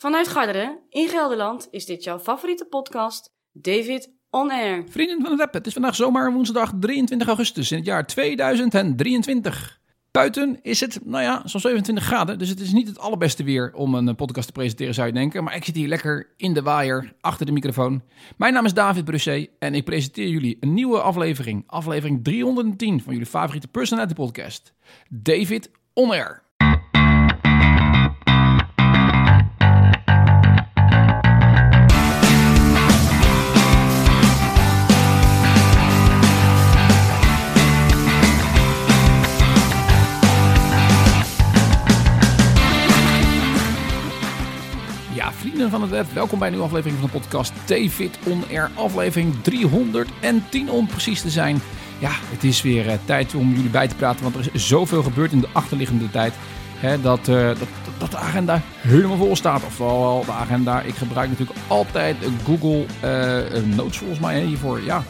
[0.00, 4.84] Vanuit Garderen in Gelderland is dit jouw favoriete podcast, David On Air.
[4.88, 9.80] Vrienden van het web, het is vandaag zomaar woensdag 23 augustus in het jaar 2023.
[10.10, 12.38] Buiten is het, nou ja, zo'n 27 graden.
[12.38, 15.44] Dus het is niet het allerbeste weer om een podcast te presenteren, zou je denken.
[15.44, 18.02] Maar ik zit hier lekker in de waaier, achter de microfoon.
[18.36, 21.64] Mijn naam is David Brusset en ik presenteer jullie een nieuwe aflevering.
[21.66, 24.72] Aflevering 310 van jullie favoriete personality podcast.
[25.08, 26.49] David On Air.
[45.70, 49.34] Van het web, welkom bij een nieuwe aflevering van de podcast David On Air, aflevering
[49.42, 51.60] 310 om precies te zijn.
[51.98, 55.02] Ja, het is weer eh, tijd om jullie bij te praten, want er is zoveel
[55.02, 56.34] gebeurd in de achterliggende tijd.
[56.76, 59.64] Hè, dat, eh, dat, dat de agenda helemaal vol staat.
[59.64, 60.80] Ofwel de agenda.
[60.80, 64.84] Ik gebruik natuurlijk altijd Google eh, Notes volgens mij hiervoor.
[64.84, 65.02] Ja.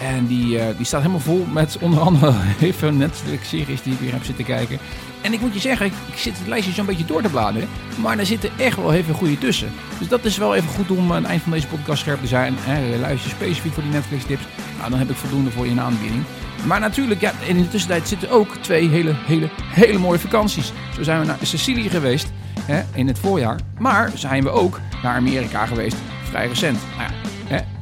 [0.00, 4.12] En die, eh, die staat helemaal vol met onder andere even Netflix-series die ik weer
[4.12, 4.78] heb zitten kijken.
[5.20, 7.68] En ik moet je zeggen, ik, zit het lijstje zo'n beetje door te bladeren.
[8.00, 9.72] Maar er zitten echt wel even goede tussen.
[9.98, 12.26] Dus dat is wel even goed om aan het eind van deze podcast scherp te
[12.26, 12.54] zijn.
[12.58, 14.42] Hè, luister je specifiek voor die Netflix-tips.
[14.78, 16.22] Nou, dan heb ik voldoende voor je in aanbieding.
[16.66, 20.72] Maar natuurlijk, ja, in de tussentijd zitten ook twee hele, hele, hele mooie vakanties.
[20.94, 23.60] Zo zijn we naar Sicilië geweest hè, in het voorjaar.
[23.78, 26.78] Maar zijn we ook naar Amerika geweest, vrij recent.
[26.96, 27.28] Nou ja,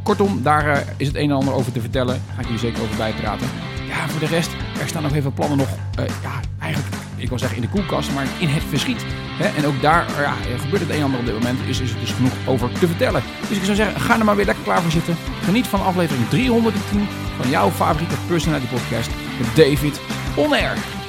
[0.05, 2.22] kortom, daar eh, is het een en ander over te vertellen.
[2.34, 3.47] Ga ik jullie zeker over bijpraten.
[3.88, 7.38] Ja, voor de rest, er staan nog even plannen nog, eh, ja, eigenlijk, ik wil
[7.38, 9.05] zeggen in de koelkast, maar in het verschiet.
[9.42, 9.56] Hè?
[9.56, 11.98] En ook daar ja, er gebeurt het een en ander op dit moment, is, is
[12.00, 13.22] dus genoeg over te vertellen.
[13.48, 15.16] Dus ik zou zeggen, ga er maar weer lekker klaar voor zitten.
[15.44, 17.06] Geniet van aflevering 310
[17.41, 20.00] van jouw favoriete personality podcast, met David
[20.36, 21.03] On Air.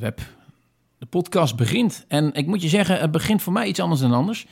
[0.00, 0.20] Web.
[0.98, 2.04] De podcast begint.
[2.08, 4.46] En ik moet je zeggen, het begint voor mij iets anders dan anders.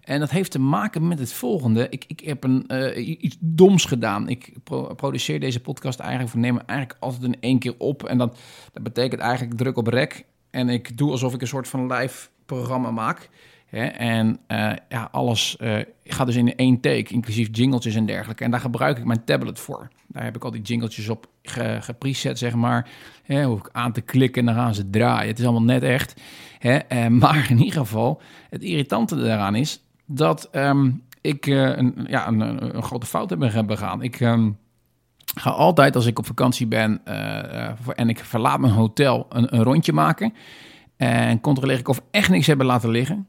[0.00, 1.86] En dat heeft te maken met het volgende.
[1.90, 4.28] Ik, ik heb een, eh, iets doms gedaan.
[4.28, 8.04] Ik pro- produceer deze podcast eigenlijk, of neem eigenlijk altijd in één keer op.
[8.04, 8.38] En dat,
[8.72, 10.24] dat betekent eigenlijk druk op rek.
[10.50, 13.30] En ik doe alsof ik een soort van live programma maak.
[13.70, 18.44] En eh, ja, alles eh, gaat dus in één take, inclusief jingletjes en dergelijke.
[18.44, 19.88] En daar gebruik ik mijn tablet voor.
[20.06, 22.88] Daar heb ik al die jingletjes op ge, gepreset, zeg maar.
[23.22, 25.28] Hè, hoef ik aan te klikken en dan gaan ze draaien.
[25.28, 26.20] Het is allemaal net echt.
[26.58, 32.40] Eh, maar in ieder geval, het irritante daaraan is dat ehm, ik een, ja, een,
[32.40, 34.02] een, grote fout heb begaan.
[34.02, 34.50] Ik ehm,
[35.34, 37.04] ga altijd als ik op vakantie ben
[37.94, 40.34] en ik verlaat mijn hotel een, een rondje maken.
[40.96, 43.26] En controleer ik of echt niks hebben laten liggen.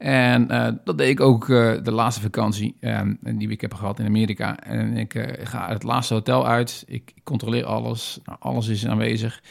[0.00, 3.98] En eh, dat deed ik ook eh, de laatste vakantie ehm, die ik heb gehad
[3.98, 4.58] in Amerika.
[4.58, 6.84] En ik eh, ga het laatste hotel uit.
[6.86, 8.20] Ik controleer alles.
[8.24, 9.42] Nou, alles is aanwezig.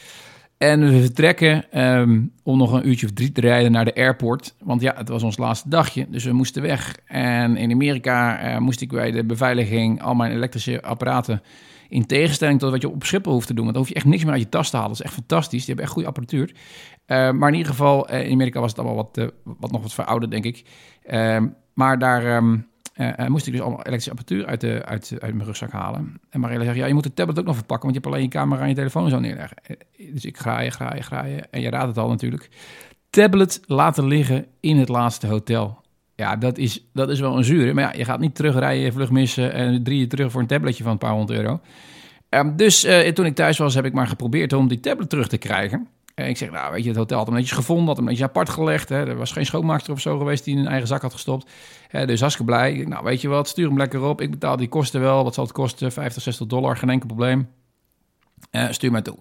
[0.58, 4.54] En we vertrekken ehm, om nog een uurtje of drie te rijden naar de airport.
[4.62, 6.96] Want ja, het was ons laatste dagje, dus we moesten weg.
[7.06, 11.42] En in Amerika moest ik bij de beveiliging al mijn elektrische apparaten...
[11.88, 13.64] in tegenstelling tot wat je op Schiphol hoeft te doen.
[13.64, 14.90] Want dan hoef je echt niks meer uit je tas te halen.
[14.90, 15.58] Dat is echt fantastisch.
[15.58, 16.54] Die hebben echt goede apparatuur.
[17.10, 19.82] Eh, maar in ieder geval, eh, in Amerika was het allemaal wat, eh, wat nog
[19.82, 20.64] wat verouderd, denk ik.
[21.02, 22.56] Ehm, maar daar ehm,
[23.00, 26.20] eh, eh, moest ik dus allemaal elektrische apparatuur uit, de, uit, uit mijn rugzak halen.
[26.30, 28.30] En Marielle zegt, ja, je moet de tablet ook nog verpakken, want je hebt alleen
[28.30, 29.56] je camera en je telefoon zo neerleggen.
[30.12, 31.50] Dus ik graaien, graaien, graaien.
[31.50, 32.48] En je raadt het al natuurlijk.
[33.10, 35.80] Tablet laten liggen in het laatste hotel.
[36.14, 37.74] Ja, dat is, dat is wel een zure.
[37.74, 40.92] Maar ja, je gaat niet terugrijden, vlug missen en drie terug voor een tabletje van
[40.92, 41.60] een paar honderd euro.
[42.28, 45.38] Ehm, dus toen ik thuis was, heb ik maar geprobeerd om die tablet terug te
[45.38, 45.88] krijgen.
[46.28, 48.48] Ik zeg, nou weet je, het hotel had hem netjes gevonden, had hem netjes apart
[48.48, 48.88] gelegd.
[48.88, 49.06] Hè.
[49.06, 51.50] Er was geen schoonmaakster of zo geweest die in een eigen zak had gestopt.
[51.88, 52.84] Hè, dus hartstikke blij.
[52.88, 54.20] Nou weet je wat, stuur hem lekker op.
[54.20, 55.24] Ik betaal die kosten wel.
[55.24, 55.92] Wat zal het kosten?
[55.92, 57.48] 50, 60 dollar, geen enkel probleem.
[58.50, 59.18] Eh, stuur mij toe.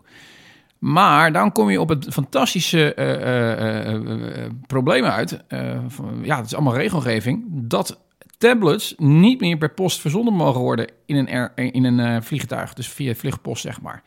[0.80, 5.44] Maar dan kom je op het fantastische eh, eh, probleem uit.
[6.22, 7.46] ja, het is allemaal regelgeving.
[7.50, 8.00] Dat
[8.38, 12.74] tablets niet meer per post verzonden mogen worden in een, in een vliegtuig.
[12.74, 14.04] Dus via vliegpost, zeg maar.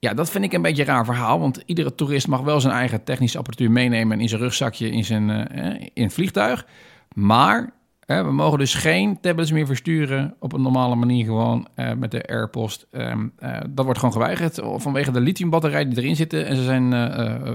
[0.00, 1.40] Ja, dat vind ik een beetje een raar verhaal.
[1.40, 5.30] Want iedere toerist mag wel zijn eigen technische apparatuur meenemen in zijn rugzakje in zijn
[5.30, 6.66] eh, eh, in het vliegtuig.
[7.14, 7.72] Maar
[8.06, 12.26] we mogen dus geen tablets meer versturen op een normale manier gewoon eh, met de
[12.26, 12.86] AirPost.
[12.90, 16.46] Ehm, eh, dat wordt gewoon geweigerd vanwege de lithiumbatterij die erin zitten.
[16.46, 16.92] En ze zijn,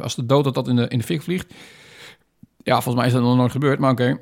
[0.02, 1.54] als de dood dat dat in de, in de fik vliegt.
[2.58, 4.18] Ja, volgens mij is dat nog nooit gebeurd, maar oké.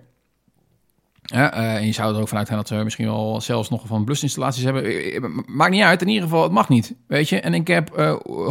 [1.33, 4.03] Uh, en je zou er ook vanuit gaan dat ze misschien wel zelfs nog van
[4.03, 4.83] blusinstallaties hebben.
[4.83, 6.01] Eh, eh, maakt niet uit.
[6.01, 6.95] In ieder geval, het mag niet.
[7.07, 7.39] Weet je.
[7.39, 7.95] En ik heb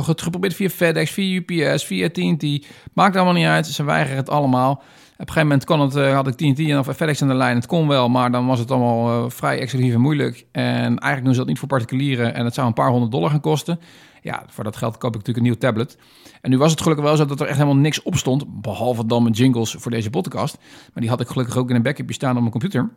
[0.07, 2.67] het geprobeerd via FedEx, via UPS, via TNT.
[2.93, 3.67] Maakt allemaal niet uit.
[3.67, 4.73] Ze weigeren het allemaal.
[4.73, 7.57] Op een gegeven moment kon het, had ik TNT en of FedEx aan de lijn.
[7.57, 10.47] Het kon wel, maar dan was het allemaal vrij exclusief en moeilijk.
[10.53, 10.63] En
[10.99, 12.35] eigenlijk doen ze dat niet voor particulieren.
[12.35, 13.81] En het zou een paar honderd dollar gaan kosten.
[14.23, 15.99] Ja, voor dat geld koop ik natuurlijk een nieuw tablet.
[16.43, 18.61] En nu was het gelukkig wel zo dat er echt helemaal niks op stond.
[18.63, 20.59] Behalve dan mijn jingles voor deze podcast.
[20.59, 22.91] Maar die had ik gelukkig ook in een backupje staan op mijn computer.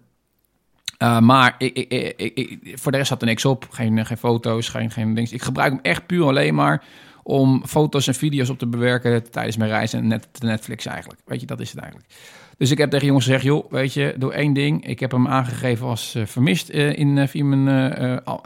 [1.04, 3.68] Uh, maar ik, ik, ik, voor de rest zat er niks op.
[3.70, 5.32] Geen, geen foto's, geen, geen dings.
[5.32, 6.84] Ik gebruik hem echt puur alleen maar
[7.24, 11.22] om foto's en video's op te bewerken tijdens mijn reis en net Netflix eigenlijk.
[11.26, 12.14] Weet je, dat is het eigenlijk.
[12.58, 14.88] Dus ik heb tegen jongens gezegd, joh, weet je, doe één ding.
[14.88, 17.66] Ik heb hem aangegeven als uh, vermist in, via mijn,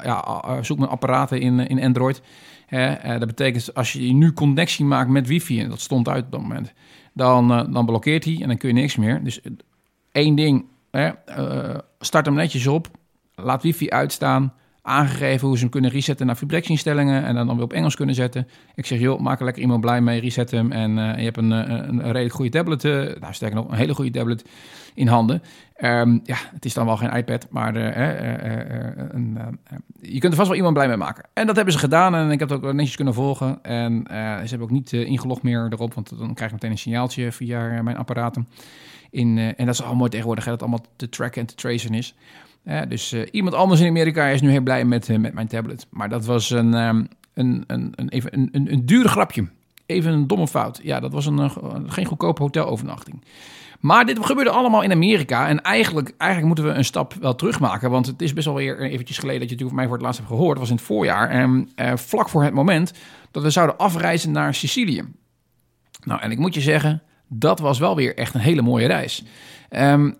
[0.04, 2.22] ja, zoek mijn apparaten in, in Android.
[2.70, 6.32] Hè, dat betekent als je nu connectie maakt met wifi, en dat stond uit op
[6.32, 6.74] dat moment,
[7.14, 9.24] dan, dan blokkeert hij en dan kun je niks meer.
[9.24, 9.40] Dus
[10.12, 11.10] één ding, hè,
[12.00, 12.88] start hem netjes op,
[13.36, 17.66] laat wifi uitstaan, aangegeven hoe ze hem kunnen resetten naar vibratieinstellingen en dan, dan weer
[17.66, 18.48] op Engels kunnen zetten.
[18.76, 21.52] Ik zeg, joh, maak er lekker iemand blij mee, reset hem en je hebt een,
[21.52, 24.46] een, een, redelijk goede tablet, uh, nou sterker nog, een hele goede tablet
[24.94, 25.42] in handen.
[25.84, 27.86] Um, ja, het is dan wel geen iPad, maar uh,
[29.12, 29.38] een,
[30.02, 31.24] je kunt er vast wel iemand blij mee maken.
[31.34, 33.64] En dat hebben ze gedaan en ik heb het ook netjes kunnen volgen.
[33.64, 37.32] En ze hebben ook niet ingelogd meer erop, want dan krijg je meteen een signaaltje
[37.32, 38.48] via mijn apparaten.
[39.10, 41.94] In, en dat is al mooi tegenwoordig, hè, dat allemaal te tracken en te tracen
[41.94, 42.16] is.
[42.88, 45.88] Dus iemand anders in Amerika is nu heel blij met, met mijn tablet.
[45.90, 49.48] Maar dat was een, um, een, een, een, even een, een, een dure grapje.
[49.86, 50.80] Even een domme fout.
[50.84, 51.52] Ja, dat was een,
[51.88, 53.24] geen goedkope hotelovernachting.
[53.80, 55.48] Maar dit gebeurde allemaal in Amerika.
[55.48, 57.90] En eigenlijk, eigenlijk moeten we een stap wel terugmaken.
[57.90, 60.20] Want het is best wel weer eventjes geleden dat je natuurlijk mij voor het laatst
[60.20, 60.52] hebt gehoord.
[60.52, 61.30] Dat was in het voorjaar.
[61.30, 62.94] En vlak voor het moment
[63.32, 65.04] dat we zouden afreizen naar Sicilië.
[66.04, 69.24] Nou, en ik moet je zeggen, dat was wel weer echt een hele mooie reis.
[69.70, 70.18] Um,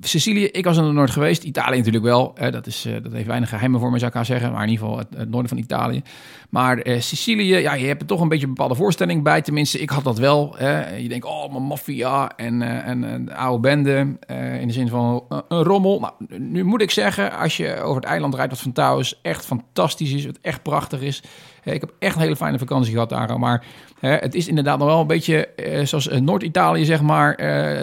[0.00, 1.42] Sicilië, ik was er nooit geweest.
[1.42, 2.32] Italië natuurlijk wel.
[2.34, 4.52] Hè, dat, is, uh, dat heeft weinig geheimen voor me, zou ik aan zeggen.
[4.52, 6.02] Maar in ieder geval het, noorden van Italië.
[6.50, 9.42] Maar uh, Sicilië, ja, je hebt er toch een beetje een bepaalde voorstelling bij.
[9.42, 10.54] Tenminste, ik had dat wel.
[10.56, 10.96] Hè.
[10.96, 14.16] Je denkt, oh, mijn maffia en, uh, en oude bende.
[14.60, 16.00] in de zin van een rommel.
[16.00, 19.44] Nou, nu moet ik zeggen, als je over het eiland rijdt, wat van touwens echt
[19.44, 20.26] fantastisch is.
[20.26, 21.22] Wat echt prachtig is.
[21.64, 23.38] Ik heb echt een hele fijne vakantie gehad daar.
[23.38, 23.64] Maar
[24.00, 25.48] het is inderdaad nog wel een beetje
[25.84, 27.36] zoals Noord-Italië, zeg maar,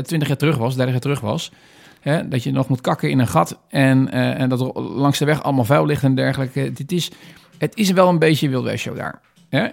[0.03, 1.51] twintig jaar terug was, 30 jaar terug was.
[1.99, 5.19] Hè, dat je nog moet kakken in een gat en, uh, en dat er langs
[5.19, 6.71] de weg allemaal vuil ligt en dergelijke.
[6.71, 7.11] Dit is,
[7.57, 9.21] het is wel een beetje Wild West Show daar.
[9.49, 9.67] Hè?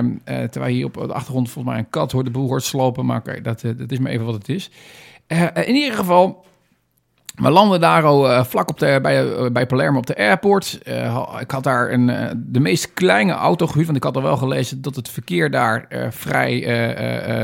[0.00, 2.62] Uh, uh, terwijl hier op de achtergrond volgens mij een kat hoort de boel hoort
[2.62, 3.06] slopen.
[3.06, 4.70] Maar dat, dat is maar even wat het is.
[5.54, 6.44] in ieder geval,
[7.34, 10.80] we landen daar al vlak op de, bij, bij Palermo op de airport.
[11.40, 12.06] ik had daar een,
[12.46, 13.86] de meest kleine auto gehuurd.
[13.86, 16.84] Want ik had al wel gelezen dat het verkeer daar vrij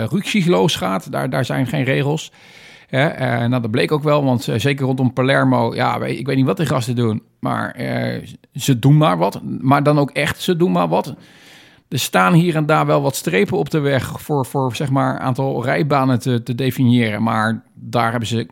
[0.07, 1.13] uh, gaat.
[1.13, 2.33] Daar, daar zijn geen regels.
[2.91, 6.47] Uh, nou, dat bleek ook wel, want uh, zeker rondom Palermo, ja, ik weet niet
[6.47, 9.41] wat die gasten doen, maar uh, ze doen maar wat.
[9.61, 11.15] Maar dan ook echt, ze doen maar wat.
[11.89, 15.19] Er staan hier en daar wel wat strepen op de weg voor, voor zeg maar,
[15.19, 17.23] aantal rijbanen te, te definiëren.
[17.23, 18.47] Maar daar hebben ze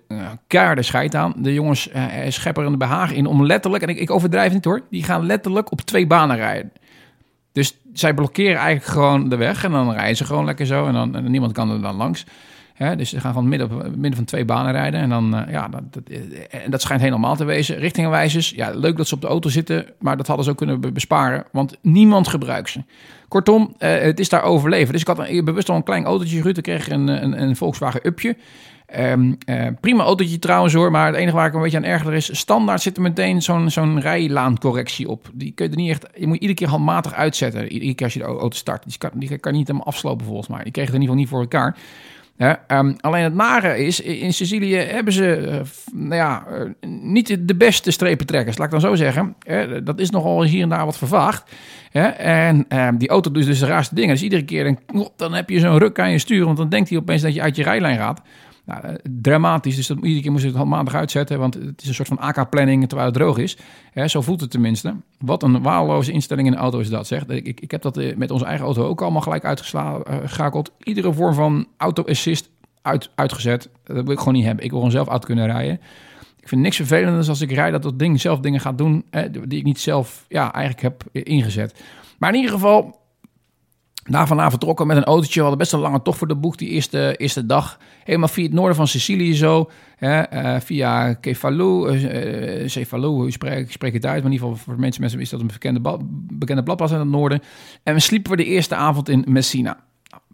[0.47, 1.35] keiharde scheid aan.
[1.37, 1.91] De jongens
[2.29, 5.27] scheppen er een behagen in om letterlijk, en ik, ik overdrijf niet hoor, die gaan
[5.27, 6.73] letterlijk op twee banen rijden.
[7.53, 10.93] Dus zij blokkeren eigenlijk gewoon de weg en dan rijden ze gewoon lekker zo en,
[10.93, 12.25] dan, en niemand kan er dan langs.
[12.79, 15.01] Dus ze gaan gewoon midden, midden van twee banen rijden.
[15.01, 17.77] En dan, uh, ja, dat, dat, eh, en dat schijnt helemaal te wezen.
[17.77, 20.93] Richtingenwijzers, ja, leuk dat ze op de auto zitten, maar dat hadden ze ook kunnen
[20.93, 22.83] besparen, want niemand gebruikt ze.
[23.29, 24.93] Kortom, het is daar overleven.
[24.93, 26.57] Dus ik had een, bewust al een klein autootje gehuurd.
[26.57, 28.37] Ik kreeg een, een, een Volkswagen Upje.
[28.97, 29.39] Um,
[29.81, 32.83] prima autootje trouwens hoor, maar het enige waar ik een beetje aan erger is, standaard
[32.83, 35.31] zit er meteen zo'n zo'n rijlaancorrectie op.
[35.33, 38.15] Die kun je er niet echt, je moet iedere keer handmatig uitzetten, iedere keer als
[38.15, 38.83] je de auto start.
[38.85, 40.63] Die kan, die kan niet helemaal afslopen volgens mij.
[40.63, 41.77] Die kreeg het in ieder geval niet voor elkaar.
[42.39, 45.61] Ja, um, alleen het nare is, in Sicilië hebben ze uh,
[45.93, 49.37] nou ja, uh, niet de beste strepentrekkers, laat ik dan zo zeggen.
[49.85, 51.51] Dat is nogal hier en daar wat vervaagd.
[52.17, 54.11] en um, die auto doet dus de raarste dingen.
[54.11, 54.77] Dus iedere keer
[55.17, 57.43] dan heb je zo'n ruk aan je stuur, want dan denkt hij opeens dat je
[57.43, 58.23] uit je rijlijn gaat.
[58.67, 61.89] Nou, eh, dramatisch, dus dat, iedere keer moest ik het handmatig uitzetten, want het is
[61.89, 63.57] een soort van AK-planning terwijl het droog is.
[64.07, 64.95] zo voelt het tenminste.
[65.19, 67.27] Wat een waardeloze instelling in de auto is dat, zeg.
[67.27, 70.73] Ik, ik heb dat eh, met onze eigen auto ook allemaal gelijk uitgeschakeld.
[70.83, 72.49] Iedere vorm van auto-assist
[72.83, 73.69] uit, uitgezet.
[73.85, 74.65] Dat wil ik gewoon niet hebben.
[74.65, 75.81] Ik wil gewoon zelf auto kunnen rijden.
[76.41, 79.05] Ik vind niks vervelender als ik rijd dat dat ding zelf dingen gaat doen
[79.45, 81.83] die ik niet zelf ja, eigenlijk heb ingezet.
[82.19, 83.01] Maar in ieder geval,
[84.07, 85.35] daar vandaan vertrokken met een autootje.
[85.35, 87.79] We hadden best een lange tocht voor de boeg die eerste, eerste dag.
[88.05, 89.71] Helemaal via het noorden van Sicilië zo.
[89.97, 94.23] Hè, uh, via Kefalo, uh, uh, Cefalo, ik spreek, het uit.
[94.23, 95.99] Maar in ieder geval voor mensen, mensen is dat een bekende,
[96.33, 97.43] bekende bladplaats in het noorden.
[97.83, 99.77] En we sliepen we de eerste avond in Messina.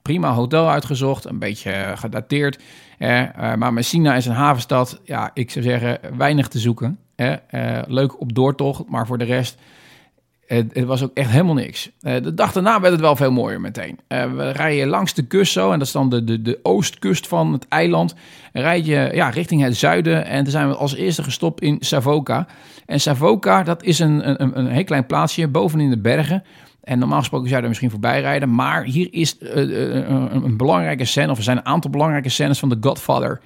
[0.03, 2.63] prima hotel uitgezocht, een beetje gedateerd.
[3.57, 5.01] maar Messina is een havenstad.
[5.05, 6.99] Ja, ik zou zeggen, weinig te zoeken.
[7.87, 9.59] leuk op doortocht, maar voor de rest
[10.55, 11.91] het, het, was ook echt helemaal niks.
[12.01, 13.99] Uh, de dag daarna werd het wel veel mooier meteen.
[14.09, 17.29] Uh, we rijden langs de kust zo, en dat is dan de, de, de oostkust
[17.29, 18.15] van het eiland.
[18.53, 22.47] Rijd je ja, richting het zuiden en toen zijn we als eerste gestopt in Savoca.
[22.87, 26.43] En Savoca, dat is een, een, een heel klein plaatsje bovenin de bergen.
[26.83, 28.55] En normaal gesproken zou je er misschien voorbij rijden.
[28.55, 32.69] Maar hier is een, een, belangrijke scène, of er zijn een aantal belangrijke scènes van
[32.69, 33.41] The Godfather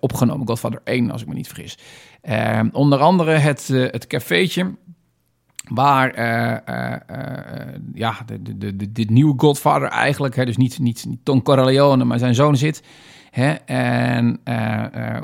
[0.00, 0.46] opgenomen.
[0.46, 1.78] Godfather 1, als ik me niet vergis.
[2.72, 4.74] onder andere het, het cafeetje
[5.68, 6.96] Waar uh, uh,
[7.94, 12.18] ja, de, de, de, dit nieuwe Godfather eigenlijk, hè, dus niet, niet, niet Corleone, maar
[12.18, 12.82] zijn zoon zit.
[13.30, 14.40] Hè, en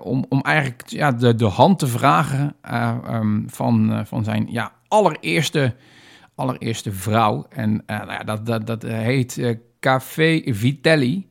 [0.03, 2.57] om, om eigenlijk ja, de, de hand te vragen
[3.11, 5.75] um, van, van zijn ja, allereerste,
[6.35, 7.47] allereerste vrouw.
[7.49, 11.27] En nou dat, dat, dat heet Café Vitelli.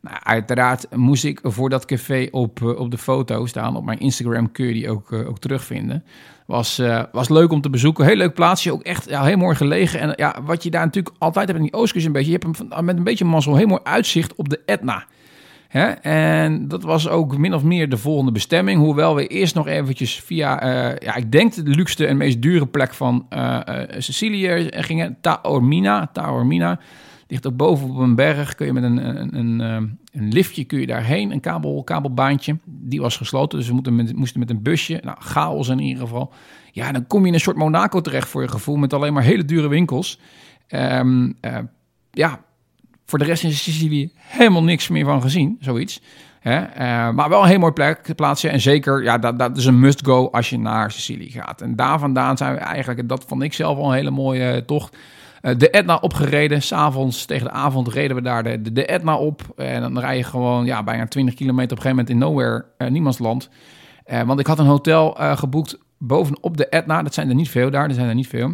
[0.00, 3.76] Nou, uiteraard moest ik voor dat café op, op de foto staan.
[3.76, 6.04] Op mijn Instagram kun je die ook, ook terugvinden.
[6.52, 8.04] Was, uh, was leuk om te bezoeken.
[8.04, 8.72] Heel leuk plaatsje.
[8.72, 10.00] Ook echt ja, heel mooi gelegen.
[10.00, 12.30] En ja, wat je daar natuurlijk altijd hebt in die Oostkust een beetje.
[12.30, 15.04] Je hebt hem met een beetje mazzel heel mooi uitzicht op de Etna.
[15.68, 15.86] Hè?
[15.90, 18.80] En dat was ook min of meer de volgende bestemming.
[18.80, 22.66] Hoewel we eerst nog eventjes via, uh, ja, ik denk de luxste en meest dure
[22.66, 23.58] plek van uh,
[23.98, 25.16] Sicilië gingen.
[25.20, 26.10] Taormina.
[26.12, 26.78] Taormina.
[27.32, 28.54] Ligt ook boven op een berg.
[28.54, 29.60] Kun je met een, een, een,
[30.12, 31.30] een liftje kun je daarheen.
[31.32, 32.58] Een kabel, kabelbaantje.
[32.64, 33.58] Die was gesloten.
[33.58, 35.00] Dus we moeten met, moesten met een busje.
[35.02, 36.32] Nou, chaos in ieder geval.
[36.72, 38.76] Ja, dan kom je in een soort Monaco terecht voor je gevoel.
[38.76, 40.20] Met alleen maar hele dure winkels.
[40.68, 41.58] Um, uh,
[42.10, 42.40] ja,
[43.06, 45.56] voor de rest in Sicilië helemaal niks meer van gezien.
[45.60, 46.02] Zoiets.
[46.40, 46.60] Hè?
[46.60, 48.48] Uh, maar wel een heel mooi plek, plaatsje.
[48.48, 51.60] En zeker, ja, dat, dat is een must-go als je naar Sicilië gaat.
[51.60, 54.96] En daar vandaan zijn we eigenlijk, dat vond ik zelf al een hele mooie tocht
[54.96, 55.00] eh,
[55.42, 56.62] de Etna opgereden.
[56.62, 59.42] S'avonds tegen de avond reden we daar de, de, Etna op.
[59.56, 62.64] En dan rij je gewoon ja, bijna 20 kilometer op een gegeven moment in nowhere,
[62.78, 63.48] uh, niemandsland.
[64.06, 67.02] Uh, want ik had een hotel geboekt bovenop de Etna.
[67.02, 68.52] Dat zijn er niet veel daar, er zijn er niet veel.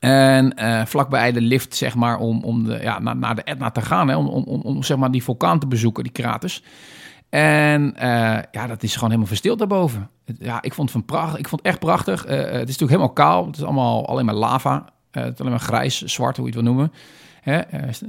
[0.00, 0.54] En
[0.86, 4.08] vlakbij de lift, zeg maar, om, om de, ja, naar, naar de Etna te gaan.
[4.08, 6.62] Hè, om, om, om, zeg maar die vulkaan te bezoeken, die kraters.
[7.28, 7.94] En
[8.50, 10.10] ja, dat is gewoon helemaal verstild daarboven.
[10.38, 12.22] Ja, ik vond het, van prachtig, ik vond het echt prachtig.
[12.22, 13.46] het is natuurlijk helemaal kaal.
[13.46, 14.84] Het is allemaal alleen maar lava.
[15.16, 16.92] Eh, het alleen maar grijs, zwart, hoe je het wil noemen.
[17.40, 17.58] Hè?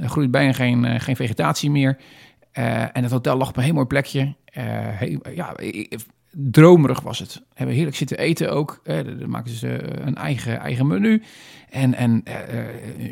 [0.02, 1.98] Er groeit bijna geen, eh, geen vegetatie meer.
[2.52, 4.36] Eh, en het hotel lag op een heel mooi plekje.
[5.36, 5.56] ja,
[6.32, 7.44] dromerig was het.
[7.54, 8.82] Hebben heerlijk zitten eten ook.
[8.84, 11.24] dan maken ze een eigen, eigen menu.
[11.70, 12.24] En, en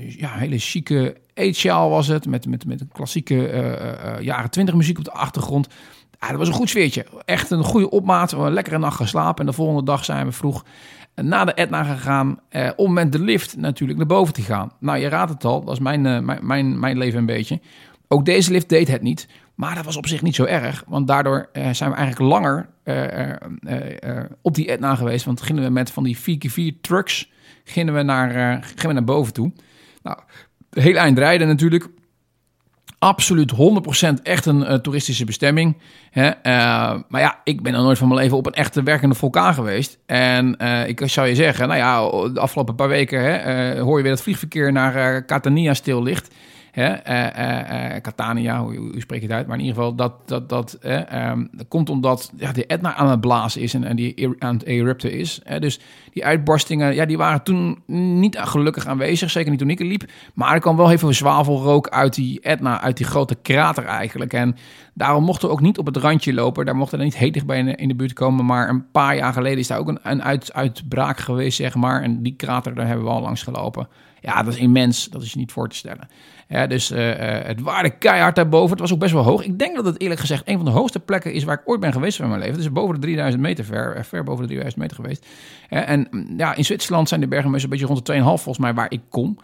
[0.08, 2.26] ja, hele chique eetsjaal was het.
[2.26, 5.68] Met, met, met een klassieke jaren twintig muziek op de achtergrond.
[6.20, 7.06] Ah, dat was een goed sfeertje.
[7.26, 8.32] Echt een goede opmaat.
[8.32, 9.40] We een lekkere nacht geslapen.
[9.40, 10.64] En de volgende dag zijn we vroeg
[11.16, 14.72] naar de Etna gegaan eh, om met de lift natuurlijk naar boven te gaan.
[14.80, 17.60] Nou, je raadt het al, dat is mijn, uh, mijn, mijn, leven een beetje.
[18.08, 20.84] Ook deze lift deed het niet, maar dat was op zich niet zo erg.
[20.88, 25.26] Want daardoor uh, zijn we eigenlijk langer uh, op die Etna geweest.
[25.26, 27.32] Want gingen we met van die 4x4 trucks
[27.64, 29.52] gingen we naar, gingen we naar boven toe.
[30.04, 30.18] Nou,
[30.70, 31.88] heel eind rijden natuurlijk
[33.06, 35.78] absoluut 100% echt een uh, toeristische bestemming.
[36.12, 36.28] Hè?
[36.28, 36.34] Uh,
[37.08, 39.98] maar ja, ik ben nog nooit van mijn leven op een echte werkende vulkaan geweest.
[40.06, 44.04] En uh, ik zou je zeggen, nou ja, de afgelopen paar weken hè, hoor je
[44.04, 46.34] weer dat vliegverkeer naar Catania stil ligt.
[46.76, 49.48] Hè, uh, uh, Catania, hoe, spreek je het uit?
[49.48, 50.78] Maar in ieder geval, dat, dat, dat,
[51.52, 54.66] dat komt omdat ja, de Etna aan het blazen is en, en die aan het
[54.66, 55.40] erupten is.
[55.44, 55.60] Hè.
[55.60, 55.80] Dus
[56.14, 57.82] die uitbarstingen, ja, die waren toen
[58.20, 59.30] niet gelukkig aanwezig.
[59.30, 60.04] Zeker niet toen ik er liep.
[60.34, 64.34] Maar er kwam wel heel veel zwavelrook uit die Etna, uit die grote krater eigenlijk.
[64.34, 64.56] En
[64.94, 66.66] daarom mochten we ook niet op het randje lopen.
[66.66, 68.46] Daar mochten we niet heel dichtbij in de, in de buurt komen.
[68.46, 72.02] Maar een paar jaar geleden is daar ook een, een uit, uitbraak geweest, zeg maar.
[72.02, 73.88] En die krater, daar hebben we al langs gelopen.
[74.22, 75.10] Ja, dat is immens.
[75.10, 76.08] Dat is niet voor te stellen.
[76.48, 77.12] Ja, dus uh,
[77.44, 78.70] het waarde keihard daarboven.
[78.70, 79.44] Het was ook best wel hoog.
[79.44, 81.80] Ik denk dat het eerlijk gezegd een van de hoogste plekken is waar ik ooit
[81.80, 82.60] ben geweest in mijn leven.
[82.60, 85.26] Is boven de 3000 meter ver, eh, ver boven de 3000 meter geweest.
[85.70, 88.74] en mm, ja, in Zwitserland zijn de bergen een beetje rond de 2,5 volgens mij
[88.74, 89.38] waar ik kom.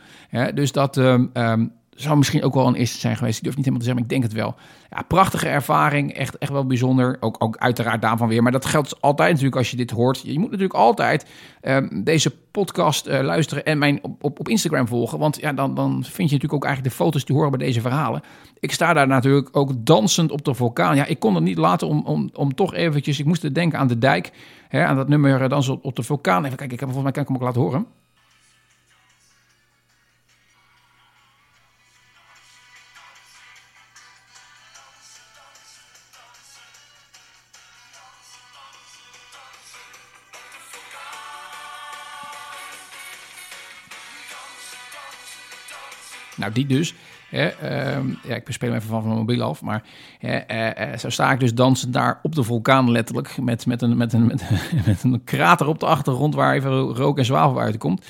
[0.54, 3.38] dus dat um, zou misschien ook wel een eerste zijn geweest.
[3.38, 4.56] Ik durf niet helemaal te zeggen, maar ik denk het wel.
[4.90, 7.18] Ja, prachtige ervaring, echt, echt wel bijzonder.
[7.20, 8.44] Ook, ook uiteraard daarvan weer.
[8.44, 10.22] Maar dat geldt altijd natuurlijk als je dit hoort.
[10.24, 11.26] Je moet natuurlijk altijd
[11.62, 15.20] um, deze podcast uh, luisteren en mijn op, op, op, Instagram volgen.
[15.20, 17.82] Want ja, dan, dan vind je natuurlijk ook eigenlijk de foto's die horen bij deze
[17.82, 18.22] verhalen.
[18.60, 20.96] Ik sta daar natuurlijk ook dansend op de vulkaan.
[20.96, 23.20] Ja, ik kon het niet laten om, om, om toch eventjes...
[23.20, 24.32] Ik moest denken aan de dijk,
[24.68, 26.46] hè, aan dat nummer Dansen op, op de vulkaan.
[26.46, 28.01] Even kijken, ik heb volgens mij kan ik hem ook laten horen.
[46.42, 46.94] Nou, die dus.
[47.30, 49.62] Hè, ehm, ja, ik speel hem even van, mijn mobiel af.
[49.62, 49.84] Maar
[50.22, 53.38] uh, zo sta ik dus dansen daar op de vulkaan letterlijk.
[53.42, 54.44] Met, met, een, met, een, met,
[55.04, 58.06] een krater op de achtergrond waar even rook en zwavel uitkomt.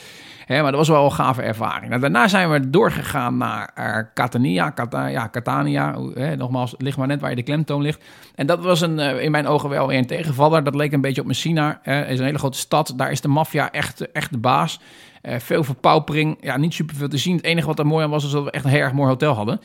[0.46, 1.90] Hè, maar dat was wel een gave ervaring.
[1.90, 4.72] Nou, daarna zijn we doorgegaan naar uh, Catania.
[4.72, 5.96] Cata, ja, Catania.
[6.14, 8.04] Hè, nogmaals, ligt maar net waar je de klemtoon ligt.
[8.36, 10.64] En dat was een, in mijn ogen wel weer een tegenvaller.
[10.64, 11.80] Dat leek een beetje op Messina.
[11.84, 12.94] Is een hele grote stad.
[12.96, 14.80] Daar is de maffia echt, echt de baas.
[15.24, 16.38] Uh, veel verpaupering.
[16.42, 17.36] Ja, niet super veel te zien.
[17.36, 19.10] Het enige wat er mooi aan was, is dat we echt een heel erg mooi
[19.10, 19.60] hotel hadden.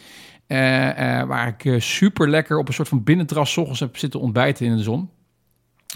[0.48, 4.66] Uh, uh, waar ik super lekker op een soort van binnentras ochtends heb zitten ontbijten
[4.66, 5.10] in de zon.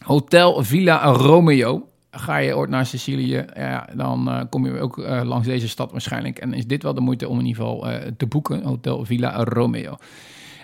[0.04, 1.88] Hotel Villa Romeo.
[2.10, 6.38] Ga je ooit naar Sicilië, ja, dan kom je ook langs deze stad waarschijnlijk.
[6.38, 7.86] En is dit wel de moeite om in ieder geval
[8.16, 8.62] te boeken.
[8.62, 9.96] Hotel Villa Romeo.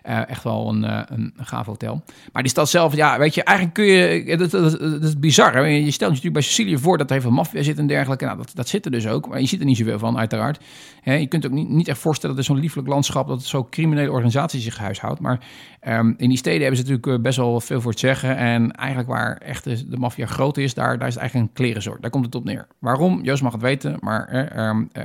[0.08, 2.02] Uh, echt wel een, uh, een gaaf hotel.
[2.32, 4.36] Maar die stad zelf, ja, weet je, eigenlijk kun je...
[4.36, 5.54] Dat, dat, dat is bizar.
[5.54, 5.60] Hè?
[5.60, 8.24] Je stelt je natuurlijk bij Sicilië voor dat er even maffia zit en dergelijke.
[8.24, 9.28] Nou, dat, dat zit er dus ook.
[9.28, 10.60] Maar je ziet er niet zoveel van, uiteraard.
[11.04, 13.28] Je kunt ook niet, niet echt voorstellen dat er zo'n lieflijk landschap...
[13.28, 15.20] dat zo'n criminele organisatie zich huishoudt.
[15.20, 15.40] Maar
[15.88, 18.36] um, in die steden hebben ze natuurlijk best wel veel voor te zeggen.
[18.36, 21.54] En eigenlijk waar echt de, de maffia groot is, daar, daar is het eigenlijk een
[21.54, 22.00] klerenzorg.
[22.00, 22.66] Daar komt het op neer.
[22.78, 23.24] Waarom?
[23.24, 23.96] Joost mag het weten.
[24.00, 25.04] Maar um, uh,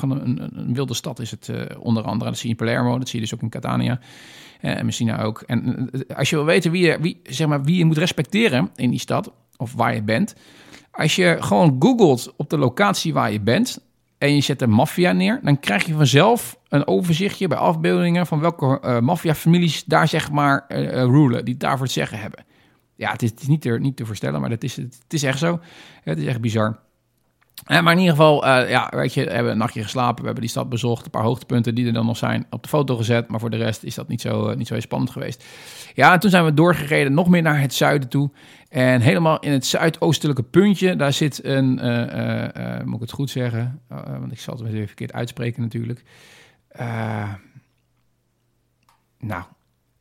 [0.00, 2.30] een, een, wilde stad is het uh, onder andere.
[2.30, 4.00] Dat zie dat zie je dus ook in Catania.
[4.60, 5.40] En Messina ook.
[5.40, 8.98] En als je wil weten wie wie, zeg maar, wie je moet respecteren in die
[8.98, 10.34] stad, of waar je bent.
[10.90, 13.87] Als je gewoon googelt op de locatie waar je bent
[14.18, 18.40] en je zet de maffia neer, dan krijg je vanzelf een overzichtje bij afbeeldingen van
[18.40, 22.44] welke uh, maffiafamilies daar zeg maar uh, rulen, die daarvoor het zeggen hebben.
[22.94, 25.22] Ja, het is, het is niet, te, niet te voorstellen, maar dat is, het is
[25.22, 25.60] echt zo.
[26.02, 26.78] Het is echt bizar.
[27.66, 30.18] Uh, maar in ieder geval, uh, ja, weet je, we hebben een nachtje geslapen.
[30.18, 31.04] We hebben die stad bezocht.
[31.04, 33.28] Een paar hoogtepunten die er dan nog zijn op de foto gezet.
[33.28, 35.44] Maar voor de rest is dat niet zo, uh, niet zo heel spannend geweest.
[35.94, 38.30] Ja, en toen zijn we doorgereden nog meer naar het zuiden toe.
[38.68, 41.68] En helemaal in het zuidoostelijke puntje, daar zit een,
[42.84, 43.80] moet ik het goed zeggen?
[43.88, 46.02] want ik zal het weer verkeerd uitspreken natuurlijk.
[49.18, 49.42] nou,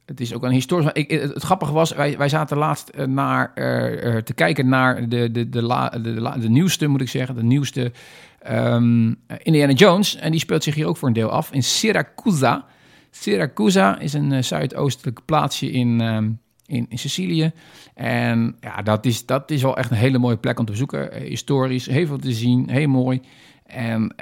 [0.07, 0.89] het is ook een historisch.
[0.93, 5.09] Ik, het, grappige was, wij, wij zaten laatst uh, naar, uh, uh, te kijken naar
[5.09, 5.61] de, de, de,
[6.01, 7.91] de, de, nieuwste, moet ik zeggen, de nieuwste
[8.51, 10.15] um, Indiana Jones.
[10.15, 12.65] En die speelt zich hier ook voor een deel af in Siracusa.
[13.11, 17.51] Siracusa is een zuidoostelijk plaatsje in, um, in, in, Sicilië.
[17.93, 21.22] En ja, dat is, dat is wel echt een hele mooie plek om te bezoeken.
[21.22, 23.22] historisch, heel veel te zien, heel mooi.
[23.65, 24.13] En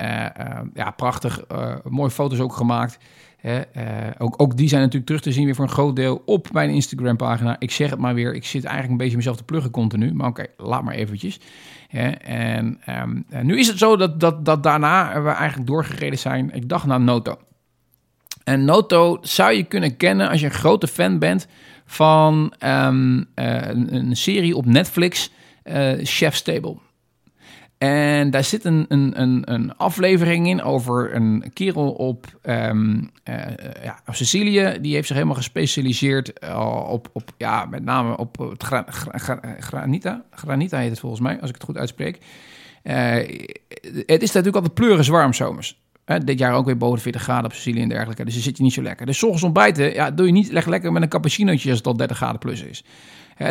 [0.74, 1.43] ja, prachtig,
[1.84, 2.98] mooie foto's ook gemaakt.
[3.46, 3.60] Uh,
[4.18, 6.70] ook, ook die zijn natuurlijk terug te zien weer voor een groot deel op mijn
[6.70, 7.56] Instagram pagina.
[7.60, 10.14] Ik zeg het maar weer, ik zit eigenlijk een beetje mezelf te pluggen continu.
[10.14, 11.40] Maar oké, laat maar eventjes.
[11.90, 16.52] En, um, en nu is het zo dat, dat, dat daarna we eigenlijk doorgereden zijn.
[16.54, 17.38] Ik dacht naar Noto.
[18.44, 21.48] En Noto zou je kunnen kennen als je een grote fan bent
[21.86, 22.88] van uh,
[23.36, 25.32] een, een, serie op Netflix,
[25.64, 26.78] uh, Chef's Table.
[27.78, 33.12] En daar zit een, een, een, een, aflevering in over een kerel op, um,
[33.84, 34.78] ja, Sicilië.
[34.82, 39.40] Die heeft zich helemaal gespecialiseerd uh, op, op, ja, met name op het gra, gra,
[39.60, 40.24] granita.
[40.32, 42.20] Granita heet het volgens mij, als ik het goed uitspreek.
[42.84, 42.94] Uh,
[44.06, 45.84] het is natuurlijk altijd pleuris warm zomers.
[46.24, 48.26] Dit jaar ook weer boven de 40 graden op Sicilië en dergelijke.
[48.26, 49.06] Dus je zit je niet zo lekker.
[49.06, 51.98] Dus ochtends ontbijten, ja, doe je niet echt lekker met een cappuccinootje als het al
[51.98, 52.84] 30 graden plus is.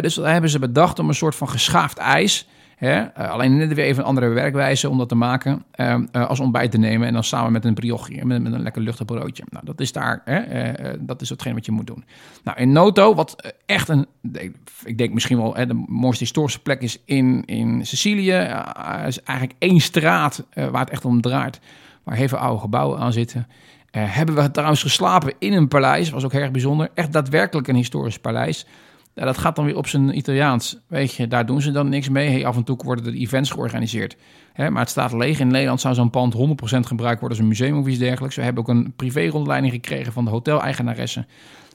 [0.01, 2.49] Dus daar hebben ze bedacht om een soort van geschaafd ijs
[2.85, 3.03] Hè?
[3.03, 5.64] Uh, alleen net weer even een andere werkwijze om dat te maken.
[5.77, 8.83] Uh, uh, als ontbijt te nemen en dan samen met een brioche, met, een lekker
[8.83, 9.44] luchtig broodje.
[9.49, 10.73] Nou, dat is daar, hè?
[11.01, 12.05] dat is hetgeen wat je moet doen.
[12.44, 14.07] Nou, in Noto, wat echt een,
[14.85, 18.49] ik denk misschien wel hè, de mooiste historische plek is in, in Sicilië.
[19.07, 21.61] is eigenlijk één straat waar het echt om draait,
[22.03, 23.47] waar heel veel oude gebouwen aan zitten.
[23.90, 26.90] hebben we trouwens geslapen in een paleis, was ook erg bijzonder.
[26.94, 28.66] Echt daadwerkelijk een historisch paleis.
[29.14, 30.79] Dat gaat dan weer op zijn Italiaans.
[30.87, 32.29] Weet je, daar doen ze dan niks mee.
[32.29, 34.16] Hey, af en toe worden er events georganiseerd.
[34.53, 35.38] Hè, maar het staat leeg.
[35.38, 36.37] In Nederland zou zo'n pand 100%
[36.81, 38.37] gebruikt worden als een museum of iets dergelijks.
[38.37, 41.27] We hebben ook een privé-rondleiding gekregen van de hoteleigenaressen.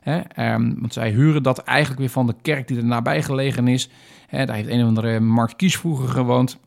[0.02, 3.68] Hè, um, want zij huren dat eigenlijk weer van de kerk die er nabij gelegen
[3.68, 3.90] is.
[4.28, 6.60] Hè, daar heeft een of andere Mark Kies vroeger gewoond.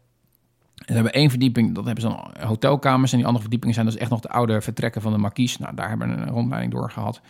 [0.87, 3.11] Ze hebben één verdieping, dat hebben ze dan hotelkamers.
[3.11, 5.58] En die andere verdiepingen zijn dus echt nog de oude vertrekken van de markies.
[5.58, 7.20] Nou, daar hebben we een rondleiding door gehad.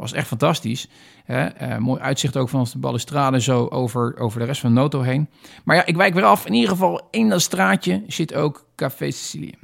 [0.00, 0.88] Was echt fantastisch.
[1.24, 1.72] Hè?
[1.72, 5.28] Uh, mooi uitzicht ook van de balustrade zo over, over de rest van Noto heen.
[5.64, 6.46] Maar ja, ik wijk weer af.
[6.46, 9.54] In ieder geval in dat straatje zit ook Café Sicilië.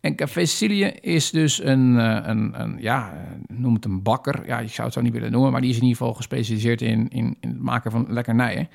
[0.00, 1.94] En Café Sicilië is dus een,
[2.28, 3.12] een, een, ja,
[3.46, 4.46] noem het een bakker.
[4.46, 6.82] Ja, ik zou het zo niet willen noemen, maar die is in ieder geval gespecialiseerd
[6.82, 8.68] in, in, in het maken van lekkernijen.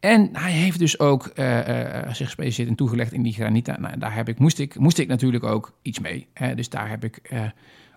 [0.00, 3.80] En hij heeft dus ook zich gespecialiseerd en toegelegd in die granita.
[3.80, 6.26] Nou, daar heb ik, moest, ik, moest ik natuurlijk ook iets mee.
[6.34, 6.54] Hè?
[6.54, 7.20] Dus daar heb ik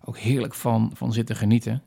[0.05, 1.83] ook heerlijk van, van zitten genieten.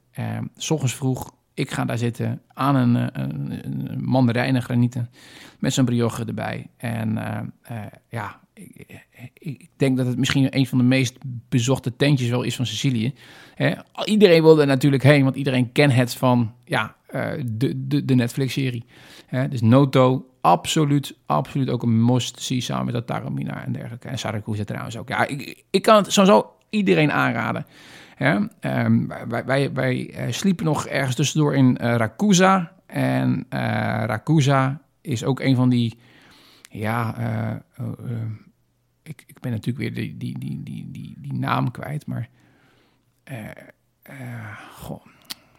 [0.56, 5.10] S ochtends vroeg, ik ga daar zitten aan een, een, een mandarijnen granieten
[5.58, 6.66] met zijn brioche erbij.
[6.76, 7.18] En
[8.08, 9.02] ja, ik,
[9.38, 13.14] ik, denk dat het misschien een van de meest bezochte tentjes wel is van Sicilië.
[14.04, 18.14] Iedereen wilde er natuurlijk heen, want iedereen kent het van ja, uh, de, de, de
[18.14, 18.84] Netflix-serie.
[19.50, 24.08] Dus Noto, absoluut, absoluut ook een must-see samen met dat Taormina en dergelijke.
[24.08, 25.08] En Saracusa trouwens ook.
[25.08, 27.66] Ja, ik, ik kan het sowieso iedereen aanraden.
[28.18, 32.72] Um, wij, wij, wij uh, sliepen nog ergens tussendoor in uh, Rakusa.
[32.86, 33.60] En uh,
[34.06, 35.98] Rakusa is ook een van die.
[36.70, 37.14] Ja,
[39.02, 42.06] ik, ik ben natuurlijk weer die, die, die, die, die, die naam kwijt.
[42.06, 42.28] Maar.
[44.72, 45.04] goh.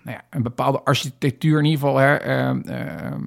[0.01, 1.97] Nou ja, een bepaalde architectuur in ieder geval.
[1.97, 3.23] Hè, ehm, ehm,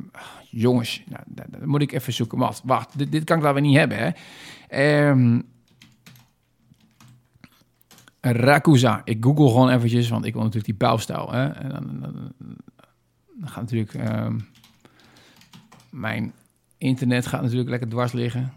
[0.50, 2.38] jongens, nou, dat, moet ik even zoeken.
[2.38, 3.98] Wacht, wacht dit, dit kan ik wel weer niet hebben.
[3.98, 4.10] Hè.
[8.30, 9.00] Rakusa.
[9.04, 11.32] Ik google gewoon eventjes, want ik wil natuurlijk die bouwstijl.
[11.32, 11.46] Hè?
[11.46, 13.94] En dan, dan, gaat natuurlijk...
[13.94, 14.48] Um,
[15.90, 16.32] mijn
[16.78, 18.52] internet gaat natuurlijk lekker dwars liggen.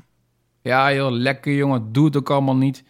[0.62, 2.84] Ja joh, lekker jongen, doe het ook allemaal niet.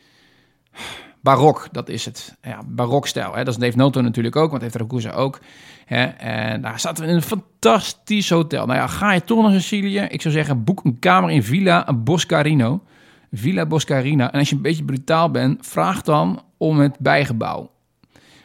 [1.22, 2.38] Barok, dat is het.
[2.42, 3.36] Ja, barokstijl.
[3.36, 3.44] Hè?
[3.44, 5.40] Dat is Dave Noto natuurlijk ook, want heeft Rakusa ook.
[5.86, 6.04] Hè?
[6.06, 8.66] En daar zaten we in een fantastisch hotel.
[8.66, 10.00] Nou ja, ga je toch naar Sicilië?
[10.00, 12.84] Ik zou zeggen, boek een kamer in Villa Boscarino.
[13.32, 14.32] Villa Boscarina.
[14.32, 17.72] En als je een beetje brutaal bent, vraag dan om het bijgebouw.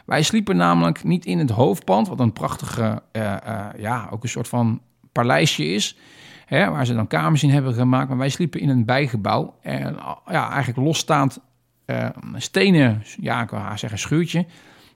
[0.05, 4.29] Wij sliepen namelijk niet in het hoofdpand, wat een prachtige, uh, uh, ja, ook een
[4.29, 4.81] soort van
[5.13, 5.99] paleisje is.
[6.47, 8.09] Hè, waar ze dan kamers in hebben gemaakt.
[8.09, 9.55] Maar wij sliepen in een bijgebouw.
[9.63, 11.39] En ja, eigenlijk losstaand
[11.87, 14.47] uh, stenen, ja, ik wil haar zeggen schuurtje.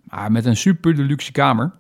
[0.04, 1.72] Maar met een super deluxe kamer.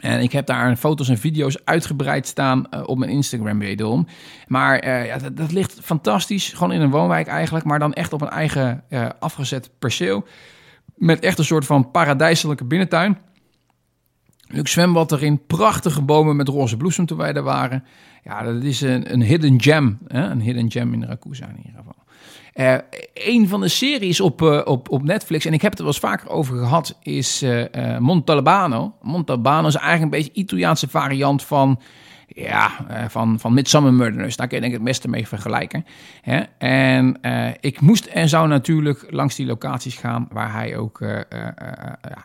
[0.00, 4.06] En ik heb daar foto's en video's uitgebreid staan uh, op mijn Instagram wederom.
[4.46, 6.52] Maar uh, ja, dat, ligt fantastisch.
[6.52, 7.64] Gewoon in een woonwijk eigenlijk.
[7.64, 10.24] Maar dan echt op een eigen uh, afgezet perceel.
[10.94, 13.18] Met echt een soort van paradijselijke binnentuin.
[14.46, 15.46] Leuk zwembad erin.
[15.46, 17.84] Prachtige bomen met roze bloesem toen wij daar waren.
[18.24, 19.98] Ja, dat is een, een hidden gem.
[20.06, 20.30] Hè?
[20.30, 22.01] Een hidden gem in Rakusa in ieder geval.
[22.54, 22.74] Uh,
[23.14, 25.94] een van de series op, uh, op, op Netflix, en ik heb het er wel
[25.94, 28.94] eens vaker over gehad, is uh, Montalbano.
[29.02, 31.80] Montalbano is eigenlijk een beetje Italiaanse variant van
[32.26, 32.70] ja,
[33.08, 34.36] van, van Midsummer Murderers.
[34.36, 35.86] Daar kun je denk ik het beste mee vergelijken.
[36.22, 36.42] Hè?
[36.58, 37.18] En
[37.60, 41.04] ik moest en zou natuurlijk langs die locaties gaan waar hij ook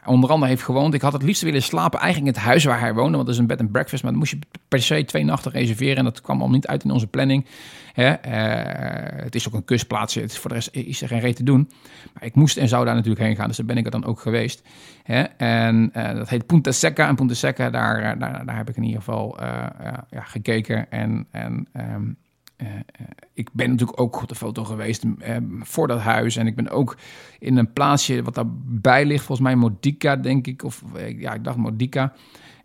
[0.06, 0.94] onder andere heeft gewoond.
[0.94, 3.36] Ik had het liefst willen slapen eigenlijk in het huis waar hij woonde, want dat
[3.36, 4.04] is een bed and breakfast.
[4.04, 6.84] Maar dan moest je per se twee nachten reserveren en dat kwam al niet uit
[6.84, 7.46] in onze planning.
[8.02, 8.30] Hè?
[9.24, 11.44] het is ook een kustplaatsje, het is voor de rest is er geen reet te
[11.44, 11.72] doen.
[12.14, 14.06] Maar ik moest en zou daar natuurlijk heen gaan, dus daar ben ik er dan
[14.06, 14.62] ook geweest.
[15.04, 15.22] Hè?
[15.22, 17.08] En dat heet Punta Secca.
[17.08, 19.38] En Punta Secca, daar, daar, daar heb ik in ieder geval
[20.10, 20.92] ja, gekeken.
[20.92, 21.68] En, en
[22.58, 22.68] uh,
[23.34, 26.36] ik ben natuurlijk ook de foto geweest um, voor dat huis.
[26.36, 26.98] En ik ben ook
[27.40, 30.64] in een plaatsje wat daarbij ligt, volgens mij Modica, denk ik.
[30.64, 30.84] Of
[31.18, 32.14] ja, ik dacht Modica.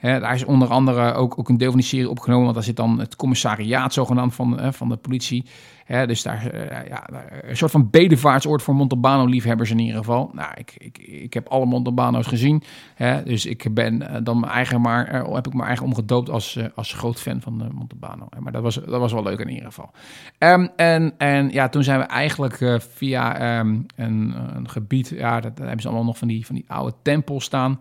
[0.02, 2.64] He, daar is onder andere ook, ook een deel van die serie opgenomen, want daar
[2.64, 5.44] zit dan het commissariaat zogenaamd van, hè, van de politie.
[5.84, 7.08] He, dus daar, uh, ja,
[7.42, 10.30] een soort van bedevaartsoord voor Montalbano-liefhebbers in ieder geval.
[10.32, 12.62] Nou, ik, ik, ik heb alle Montalbano's gezien,
[12.94, 16.30] hè, dus ik ben uh, dan mijn eigen maar, uh, heb ik mijn eigen omgedoopt
[16.30, 18.26] als, als groot fan van Montalbano.
[18.38, 19.90] Maar dat was, dat was wel leuk in ieder geval.
[20.38, 25.52] Um, en, en ja, toen zijn we eigenlijk via um, een, een, gebied, ja, daar
[25.56, 27.80] hebben ze allemaal nog van die, van die oude tempels staan.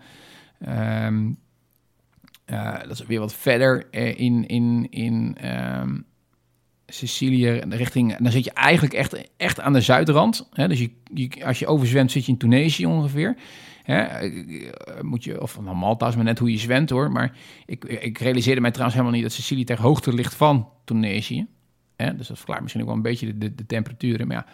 [1.06, 1.38] Um,
[2.88, 6.06] dat is weer wat verder uh, in, in, in um,
[6.88, 8.18] Sicilië, richting.
[8.18, 10.50] Dan zit je eigenlijk echt, echt aan de zuidrand.
[10.54, 10.68] Hè?
[10.68, 13.38] Dus je, als je overzwemt, zit je in Tunesië ongeveer.
[13.84, 14.02] Hè?
[14.02, 17.12] Eh, moet je, of nou, Malta is maar net hoe je zwemt hoor.
[17.12, 21.48] Maar ik, ik realiseerde mij trouwens helemaal niet dat Sicilië ter hoogte ligt van Tunesië.
[22.02, 22.16] Hè?
[22.16, 24.28] Dus dat verklaart misschien ook wel een beetje de, de, temperaturen.
[24.28, 24.46] Maar ja,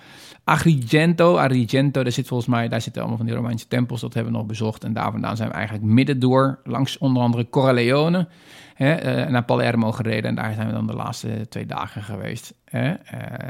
[0.44, 4.02] Agrigento, Agrigento, daar zit volgens mij, daar zitten allemaal van die Romeinse tempels.
[4.02, 4.84] Dat hebben we nog bezocht.
[4.84, 8.28] En daar vandaan zijn we eigenlijk midden door, langs onder andere Corleone,
[8.74, 10.30] hè, uh, naar Palermo gereden.
[10.30, 12.54] En daar zijn we dan de laatste twee dagen geweest.
[12.66, 12.90] Hè.
[12.90, 12.94] Uh,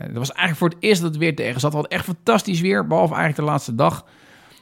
[0.08, 1.74] dat was eigenlijk voor het eerst dat het weer tegen zat.
[1.74, 4.06] Hadden echt fantastisch weer, behalve eigenlijk de laatste dag.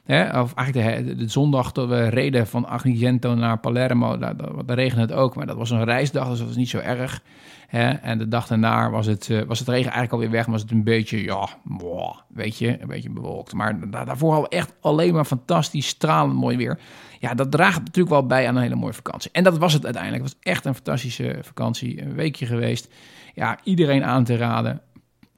[0.06, 4.78] Hè, of eigenlijk de, zondag dat we reden van Agrigento naar Palermo, daar, daar, daar
[4.78, 5.36] regende het ook.
[5.36, 7.22] Maar dat was een reisdag, dus dat was niet zo erg.
[7.68, 7.90] Hè?
[7.90, 10.46] En de dag daarna was het, uh, was het regen eigenlijk alweer weg.
[10.46, 13.54] Was het een beetje, ja, boah, weet je, een beetje bewolkt.
[13.54, 16.80] Maar da daarvoor we echt alleen maar fantastisch stralend mooi weer.
[17.20, 19.32] Ja, dat draagt natuurlijk wel bij aan een hele mooie vakantie.
[19.32, 20.24] En dat was het uiteindelijk.
[20.24, 22.02] Het was echt een fantastische vakantie.
[22.02, 22.94] Een weekje geweest.
[23.34, 24.82] Ja, iedereen aan te raden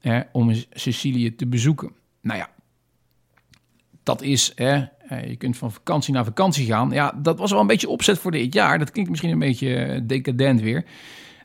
[0.00, 1.92] hè, om Sicilië te bezoeken.
[2.20, 2.48] Nou ja,
[4.08, 4.84] dat is, hè,
[5.26, 6.90] je kunt van vakantie naar vakantie gaan.
[6.90, 8.78] Ja, dat was wel een beetje opzet voor dit jaar.
[8.78, 10.84] Dat klinkt misschien een beetje decadent weer.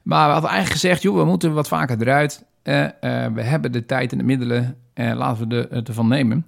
[0.03, 2.45] Maar we hadden eigenlijk gezegd, joh, we moeten wat vaker eruit.
[2.63, 2.87] Uh,
[3.33, 6.45] we hebben de tijd en de middelen, laten we de, ervan nemen.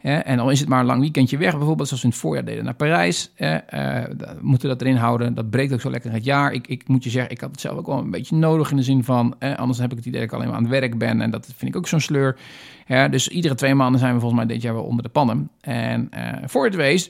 [0.00, 2.44] en al is het maar een lang weekendje weg, bijvoorbeeld zoals we in het voorjaar
[2.44, 3.32] deden naar Parijs.
[3.36, 5.34] We moeten dat erin houden.
[5.34, 6.52] Dat breekt ook zo lekker het jaar.
[6.52, 8.76] Ik, ik moet je zeggen, ik had het zelf ook wel een beetje nodig in
[8.76, 9.38] de zin van...
[9.38, 11.20] anders heb ik het idee dat ik alleen maar aan het werk ben.
[11.20, 12.36] En dat vind ik ook zo'n sleur.
[12.86, 15.50] Dus iedere twee maanden zijn we volgens mij dit jaar wel onder de pannen.
[15.60, 16.10] En
[16.44, 17.02] voor het wees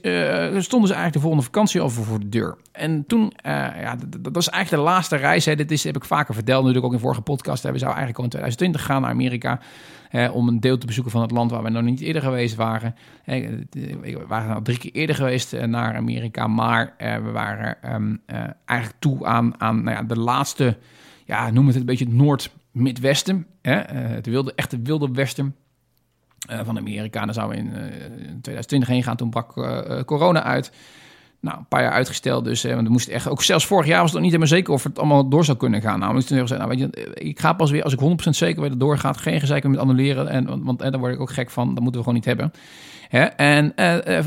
[0.59, 2.57] stonden ze eigenlijk de volgende vakantie over voor de deur.
[2.73, 5.45] En toen, ja, dat, was eigenlijk de laatste reis.
[5.45, 5.55] Hè.
[5.55, 7.63] Dit is, heb ik vaker verteld, natuurlijk ook in vorige podcast.
[7.63, 9.61] We zouden eigenlijk al in 2020 gaan naar Amerika
[10.33, 12.95] om een deel te bezoeken van het land waar we nog niet eerder geweest waren.
[13.25, 18.17] we waren al drie keer eerder geweest eh, naar Amerika, maar eh, we waren ehm,
[18.27, 20.79] eh, eigenlijk toe aan, aan nou ja, de laatste,
[21.25, 23.47] ja, noem het een beetje het Noord-Midwesten.
[23.63, 25.55] het wilde, echte wilde westen.
[26.65, 27.33] Van Amerika.
[27.33, 27.75] Zouden we in,
[28.19, 29.17] in 2020 heen gaan.
[29.17, 29.53] Toen brak
[30.05, 30.73] corona uit.
[31.41, 32.63] Nou, een paar jaar uitgesteld dus.
[32.63, 34.73] Hè, want we moesten echt, ook zelfs vorig jaar was het nog niet helemaal zeker
[34.73, 35.99] of het allemaal door zou kunnen gaan.
[35.99, 38.57] Nou, toen gezegd, nou weet je, ik ga pas weer als ik 100% zeker weet
[38.57, 39.17] dat het doorgaat.
[39.17, 40.29] Geen gezeik met annuleren.
[40.29, 41.75] En, want, want en daar word ik ook gek van.
[41.75, 42.53] Dat moeten we gewoon niet hebben.
[43.09, 43.25] Hè?
[43.25, 44.21] En uh,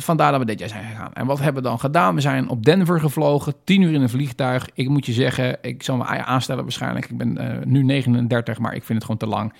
[0.00, 1.12] vandaar dat we dit jaar zijn gegaan.
[1.12, 2.14] En wat hebben we dan gedaan?
[2.14, 4.68] We zijn op Denver gevlogen, 10 uur in een vliegtuig.
[4.74, 7.10] Ik moet je zeggen, ik zal me aanstellen waarschijnlijk.
[7.10, 9.52] Ik ben uh, nu 39, maar ik vind het gewoon te lang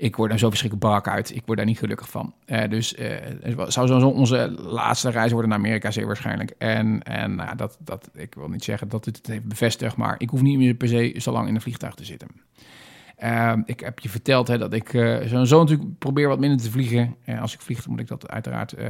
[0.00, 1.34] ik word daar zo verschrikkelijk brak uit.
[1.34, 2.34] Ik word daar niet gelukkig van.
[2.46, 6.54] Uh, dus uh, het zou zo onze laatste reis worden naar Amerika zeer waarschijnlijk.
[6.58, 10.14] En, en nou, dat, dat, ik wil niet zeggen dat het het heeft bevestigd, maar
[10.18, 12.28] ik hoef niet meer per se zo lang in een vliegtuig te zitten.
[13.18, 14.88] Ehm, ik heb je verteld hè, dat ik
[15.44, 17.14] zo natuurlijk probeer wat minder te vliegen.
[17.26, 18.88] Uh, als ik vlieg, dan moet ik dat uiteraard uh,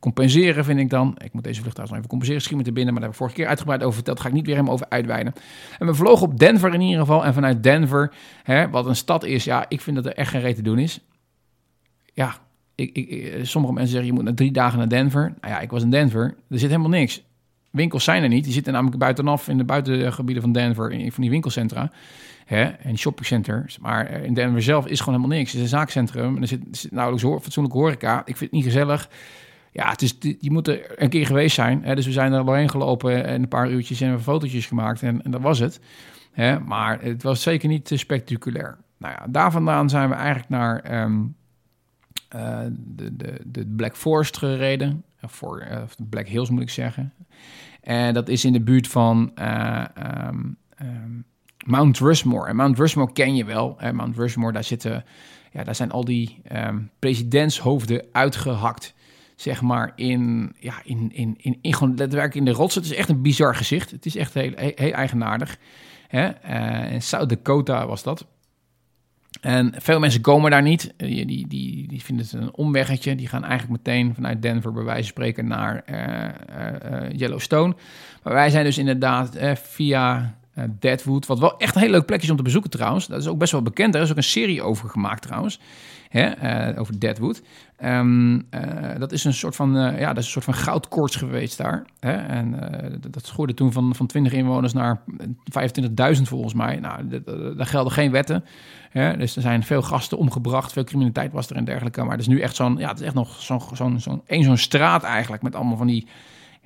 [0.00, 1.16] compenseren, vind ik dan.
[1.24, 2.42] Ik moet deze vliegtuig nog even compenseren.
[2.42, 4.20] Schiet me te binnen, maar daar heb ik vorige keer uitgebreid over verteld.
[4.20, 5.32] Ga ik niet weer helemaal over uitweiden.
[5.78, 7.24] En we vlogen op Denver in ieder geval.
[7.24, 10.40] En vanuit Denver, hè, wat een stad is, ja, ik vind dat er echt geen
[10.40, 11.00] reet te doen is.
[12.12, 12.34] Ja,
[12.74, 15.34] ik, ik, sommige mensen zeggen, je moet na drie dagen naar Denver.
[15.40, 16.34] Nou ja, ik was in Denver.
[16.50, 17.24] Er zit helemaal niks.
[17.70, 18.44] Winkels zijn er niet.
[18.44, 21.90] Die zitten namelijk buitenaf in de buitengebieden van Denver, in, van die winkelcentra
[22.46, 23.78] hè, en shoppingcenters.
[23.78, 25.52] Maar in Denver zelf is gewoon helemaal niks.
[25.52, 28.18] Het is een zaakcentrum en er zit, zit nauwelijks fatsoenlijke horeca.
[28.18, 29.08] Ik vind het niet gezellig.
[29.72, 31.84] Ja, het is, je moet er een keer geweest zijn.
[31.84, 35.22] Hè, dus we zijn er doorheen gelopen en een paar uurtjes en fotootjes gemaakt en,
[35.22, 35.80] en dat was het.
[36.32, 38.78] Hè, maar het was zeker niet spectaculair.
[38.98, 41.36] Nou ja, daar vandaan zijn we eigenlijk naar um,
[42.36, 45.04] uh, de, de, de Black Forest gereden.
[45.20, 47.12] Voor, uh, Black Hills moet ik zeggen.
[47.80, 49.32] En dat is in de buurt van
[49.96, 51.24] um, um,
[51.66, 52.48] Mount Rushmore.
[52.48, 53.74] En Mount Rushmore ken je wel.
[53.78, 55.04] En Mount Rushmore, daar zitten,
[55.52, 58.94] ja, daar zijn al die um, presidentshoofden uitgehakt.
[59.36, 62.82] Zeg maar in, ja, in, in, in, in, gewoon letterlijk in de rotsen.
[62.82, 63.90] Het is echt een bizar gezicht.
[63.90, 65.58] Het is echt heel, heel, eigenaardig.
[66.08, 66.30] Hè?
[66.48, 68.26] Uh, in South Dakota was dat.
[69.40, 70.94] En veel mensen komen daar niet.
[70.96, 73.14] Die, die, die, die vinden het een omweggetje.
[73.14, 77.74] Die gaan eigenlijk meteen vanuit Denver, bij wijze van spreken, naar uh, Yellowstone.
[78.22, 80.36] Maar wij zijn dus inderdaad via
[80.78, 83.06] Deadwood, wat wel echt een heel leuk plekje is om te bezoeken trouwens.
[83.06, 83.94] Dat is ook best wel bekend.
[83.94, 85.60] Er is ook een serie over gemaakt trouwens.
[86.08, 87.42] Hè, uh, over Deadwood.
[87.84, 88.40] Um, uh,
[88.98, 91.84] dat is een soort van, ja, dat is een soort van goudkoorts geweest daar.
[92.00, 92.12] Hè?
[92.12, 92.58] En
[93.10, 95.00] dat schoorde toen van, van 20 inwoners naar
[96.16, 96.76] 25.000 volgens mij.
[96.76, 97.22] Nou,
[97.56, 98.44] daar gelden geen wetten.
[98.90, 99.16] Hè?
[99.16, 102.02] Dus er zijn veel gasten omgebracht, veel criminaliteit was er en dergelijke.
[102.02, 104.44] Maar het is nu echt zo'n, ja, het is echt nog zo'n, zo'n, zo'n, één
[104.44, 106.06] zo'n straat eigenlijk met allemaal van die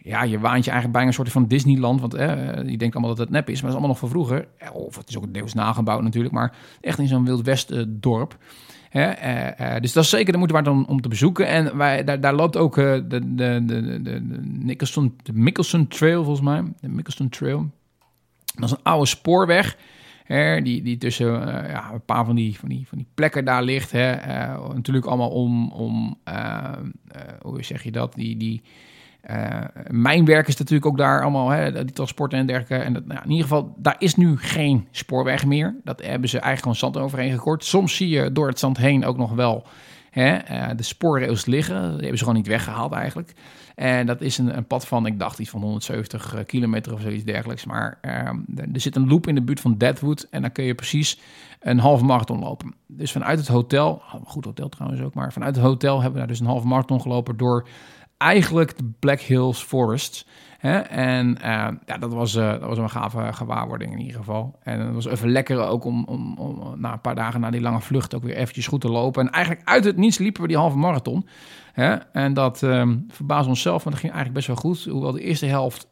[0.03, 2.01] ja, je waant je eigenlijk bijna een soort van Disneyland.
[2.01, 2.29] Want eh,
[2.67, 4.49] je denkt allemaal dat het nep is, maar dat is allemaal nog van vroeger.
[4.73, 8.39] Of het is ook deels nagebouwd natuurlijk, maar echt in zo'n Wild West uh, dorp.
[8.93, 11.47] Uh, dus dat is zeker de moeite waard om, om te bezoeken.
[11.47, 16.25] En wij, daar, daar loopt ook de, de, de, de, de, Nicholson, de Mickelson Trail,
[16.25, 16.63] volgens mij.
[16.81, 17.71] De Mickelson Trail.
[18.55, 19.77] Dat is een oude spoorweg.
[20.25, 21.27] Hè, die, die tussen
[21.69, 23.91] ja, een paar van die, van, die, van die plekken daar ligt.
[23.91, 24.17] Hè.
[24.75, 26.19] natuurlijk allemaal om, om
[27.41, 28.63] hoe zeg je dat, die, die,
[29.31, 32.85] uh, mijn werk is natuurlijk ook daar allemaal, hè, die transporten en dergelijke.
[32.85, 35.75] En dat, nou, in ieder geval, daar is nu geen spoorweg meer.
[35.85, 37.65] Dat hebben ze eigenlijk gewoon zand overheen gekort.
[37.65, 39.67] Soms zie je door het zand heen ook nog wel
[40.11, 41.83] hè, uh, de spoorrails liggen.
[41.83, 43.35] Die hebben ze gewoon niet weggehaald eigenlijk.
[43.75, 47.01] En dat is een, een pad van, ik dacht iets van 170 eh, kilometer of
[47.01, 47.65] zoiets dergelijks.
[47.65, 48.13] Maar uh,
[48.73, 50.27] er zit een loop in de buurt van Deadwood.
[50.31, 51.21] En dan kun je precies
[51.61, 52.75] een halve marathon lopen.
[52.87, 56.29] Dus vanuit het hotel, goed hotel trouwens ook, maar vanuit het hotel hebben we daar
[56.29, 57.69] dus een halve marathon gelopen door
[58.21, 60.27] eigenlijk de Black Hills Forest.
[60.59, 60.79] Hè?
[60.79, 64.59] En uh, ja, dat was, uh, dat was een gave gewaarwording in ieder geval.
[64.63, 67.61] En het was even lekker ook om, om, om na een paar dagen na die
[67.61, 69.27] lange vlucht ook weer eventjes goed te lopen.
[69.27, 71.27] En eigenlijk uit het niets liepen we die halve marathon.
[71.73, 71.95] Hè?
[71.95, 74.85] En dat um, verbaasde onszelf, want dat ging eigenlijk best wel goed.
[74.85, 75.89] Hoewel de eerste helft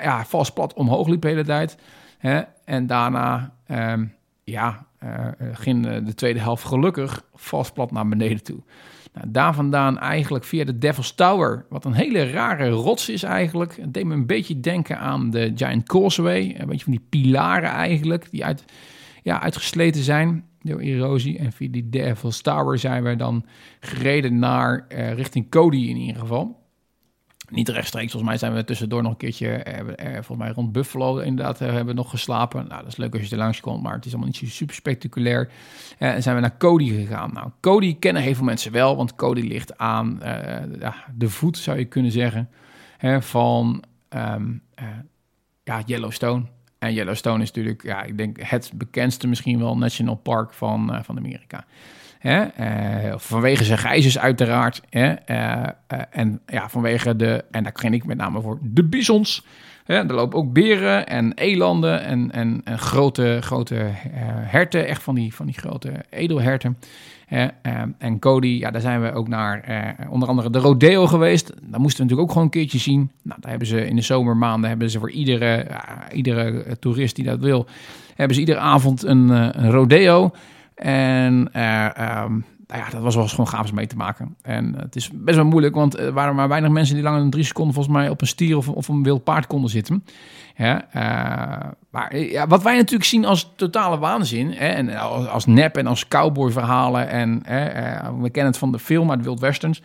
[0.00, 1.78] ja, vast plat omhoog liep de hele tijd.
[2.18, 2.42] Hè?
[2.64, 8.62] En daarna um, ja, uh, ging de tweede helft gelukkig vast plat naar beneden toe.
[9.14, 13.76] Nou, daar vandaan eigenlijk via de Devil's Tower, wat een hele rare rots is eigenlijk.
[13.76, 16.54] Het deed me een beetje denken aan de Giant Causeway.
[16.58, 18.64] Een beetje van die pilaren eigenlijk, die uit,
[19.22, 20.44] ja, uitgesleten zijn.
[20.60, 21.38] door erosie.
[21.38, 23.44] En via die Devil's Tower zijn we dan
[23.80, 26.63] gereden naar richting Cody in ieder geval.
[27.54, 31.18] Niet rechtstreeks, volgens mij zijn we tussendoor nog een keertje, eh, volgens mij rond Buffalo
[31.18, 32.66] inderdaad, eh, hebben we nog geslapen.
[32.68, 34.74] Nou, dat is leuk als je er langs komt, maar het is allemaal niet super
[34.74, 35.50] spectaculair.
[35.98, 37.30] Eh, en zijn we naar Cody gegaan.
[37.32, 40.18] Nou, Cody kennen heel veel mensen wel, want Cody ligt aan
[41.14, 42.48] de voet, zou je kunnen zeggen,
[42.96, 44.62] hè, van um,
[45.64, 46.44] ja, Yellowstone.
[46.78, 51.16] En Yellowstone is natuurlijk, ja, ik denk het bekendste misschien wel national park van, van
[51.16, 51.64] Amerika.
[52.24, 52.44] Hè?
[52.60, 54.82] Uh, vanwege zijn gijzers uiteraard.
[54.90, 55.14] Hè?
[55.26, 59.46] Uh, uh, en ja, vanwege de, en daar ken ik met name voor, de bisons.
[59.84, 59.94] Hè?
[59.94, 63.74] Er lopen ook beren en elanden en, en, en grote, grote
[64.40, 64.86] herten.
[64.86, 66.78] Echt van die, van die grote edelherten.
[67.98, 71.46] en Cody, ja, daar zijn we ook naar onder andere de rodeo geweest.
[71.46, 73.10] Daar moesten we natuurlijk ook gewoon een keertje zien.
[73.22, 75.66] Nou, daar hebben ze in de zomermaanden hebben ze voor iedere,
[76.12, 77.66] iedere toerist die dat wil,
[78.14, 80.32] hebben ze iedere avond een, een rodeo.
[80.74, 84.36] En uh, um, nou ja, dat was wel gewoon gaaf mee te maken.
[84.42, 87.30] En het is best wel moeilijk, want er waren maar weinig mensen die langer dan
[87.30, 90.04] drie seconden volgens mij op een stier of, of een wild paard konden zitten.
[90.58, 90.78] Uh,
[91.90, 94.96] maar ja, wat wij natuurlijk zien als totale waanzin, hè, en
[95.28, 99.24] als, nep en als cowboy verhalen, en uh, we kennen het van de film uit
[99.24, 99.82] Wild Westerns.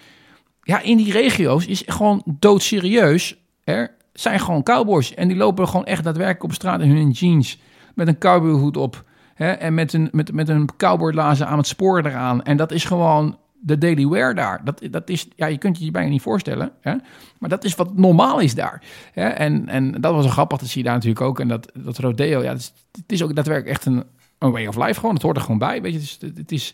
[0.63, 3.37] Ja, in die regio's is gewoon doodserieus.
[3.63, 7.59] Er zijn gewoon cowboys en die lopen gewoon echt daadwerkelijk op straat in hun jeans
[7.95, 9.03] met een cowboyhoed op.
[9.39, 12.43] Hè, en met een, met, met een cowboylazen aan het spoor eraan.
[12.43, 14.61] En dat is gewoon de daily wear daar.
[14.63, 16.71] Dat, dat is, ja, je kunt je je bijna niet voorstellen.
[16.81, 16.95] Hè?
[17.37, 18.83] Maar dat is wat normaal is daar.
[19.13, 19.27] Hè?
[19.27, 21.39] En, en dat was een grappig, dat zie je daar natuurlijk ook.
[21.39, 24.03] En dat, dat rodeo, ja, het is, het is ook daadwerkelijk echt een,
[24.37, 25.13] een way of life gewoon.
[25.13, 25.99] Het hoort er gewoon bij, weet je.
[25.99, 26.73] Het is, het is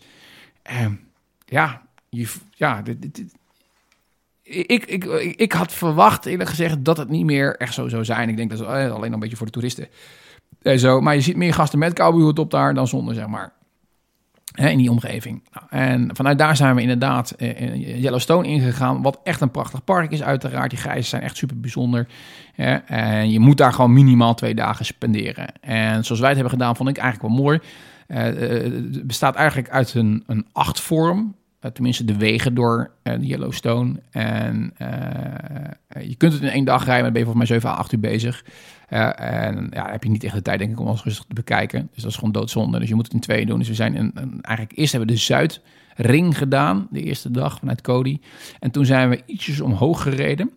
[0.62, 0.86] eh,
[1.44, 3.24] ja, je, ja, dit,
[4.42, 5.04] ik, ik,
[5.36, 8.28] ik, had verwacht, eerlijk gezegd, dat het niet meer echt zo zou zijn.
[8.28, 9.88] Ik denk dat is alleen nog een beetje voor de toeristen.
[10.66, 13.52] Eh, zo, maar je ziet meer gasten met cowboyhoed op daar dan zonder, zeg maar.
[14.52, 15.42] Hè, in die omgeving.
[15.52, 19.02] Nou, en vanuit daar zijn we inderdaad eh, in Yellowstone ingegaan.
[19.02, 20.70] Wat echt een prachtig park is, uiteraard.
[20.70, 22.06] Die gijzen zijn echt super bijzonder.
[22.54, 25.60] Hè, en je moet daar gewoon minimaal twee dagen spenderen.
[25.60, 27.60] En zoals wij het hebben gedaan, vond ik eigenlijk wel mooi.
[28.08, 31.34] Uh, het bestaat eigenlijk uit een, een achtvorm.
[31.60, 33.94] Uh, tenminste, de wegen door de Yellowstone.
[34.10, 34.74] En
[36.00, 37.92] je kunt het in één dag rijden, maar ben je volgens mij 7 à 8
[37.92, 38.44] uur bezig.
[38.90, 41.34] Uh, en ja, heb je niet echt de tijd, denk ik, om alles rustig te
[41.34, 41.88] bekijken.
[41.92, 42.78] Dus dat is gewoon doodzonde.
[42.78, 43.58] Dus je moet het in twee doen.
[43.58, 47.80] Dus we zijn in, eigenlijk eerst hebben we de Zuidring gedaan, de eerste dag vanuit
[47.80, 48.20] Cody.
[48.60, 50.50] En toen zijn we ietsjes omhoog gereden.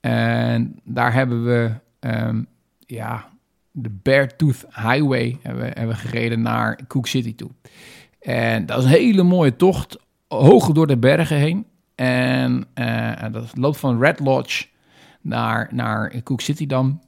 [0.00, 2.46] En daar hebben we, um,
[2.86, 3.28] ja,
[3.70, 7.50] de Beartooth Highway hebben, hebben gereden naar Cook City toe.
[8.20, 11.66] En dat is een hele mooie tocht, hoog door de bergen heen.
[11.94, 14.66] En uh, dat loopt van Red Lodge
[15.20, 17.00] naar, naar Cook City dan.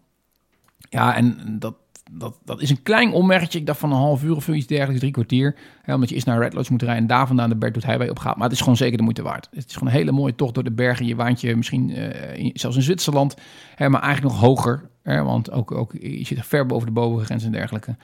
[0.88, 1.74] Ja, en dat,
[2.10, 3.58] dat, dat is een klein ommerkje.
[3.58, 5.56] Ik dacht van een half uur of zoiets dergelijks, drie kwartier.
[5.82, 8.08] Hè, omdat je eerst naar Red Lodge moet rijden en daar vandaan de Berthoud Highway
[8.08, 8.34] op gaat.
[8.34, 9.48] Maar het is gewoon zeker de moeite waard.
[9.50, 11.06] Het is gewoon een hele mooie tocht door de bergen.
[11.06, 13.36] Je waant je misschien uh, zelfs in Zwitserland,
[13.74, 14.88] hè, maar eigenlijk nog hoger.
[15.02, 17.96] Hè, want ook, ook, je zit ver boven de bovengrens en dergelijke.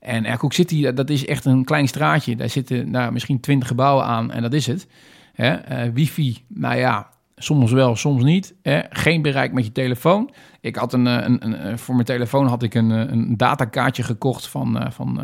[0.00, 2.36] En Aircook City, dat is echt een klein straatje.
[2.36, 4.86] Daar zitten nou, misschien twintig gebouwen aan en dat is het.
[5.32, 8.54] Hè, uh, wifi, nou ja, Soms wel, soms niet.
[8.90, 10.30] Geen bereik met je telefoon.
[10.60, 14.02] Ik had een, een, een, eh, voor mijn telefoon had ik een, eh, een datakaartje
[14.02, 15.20] gekocht van, van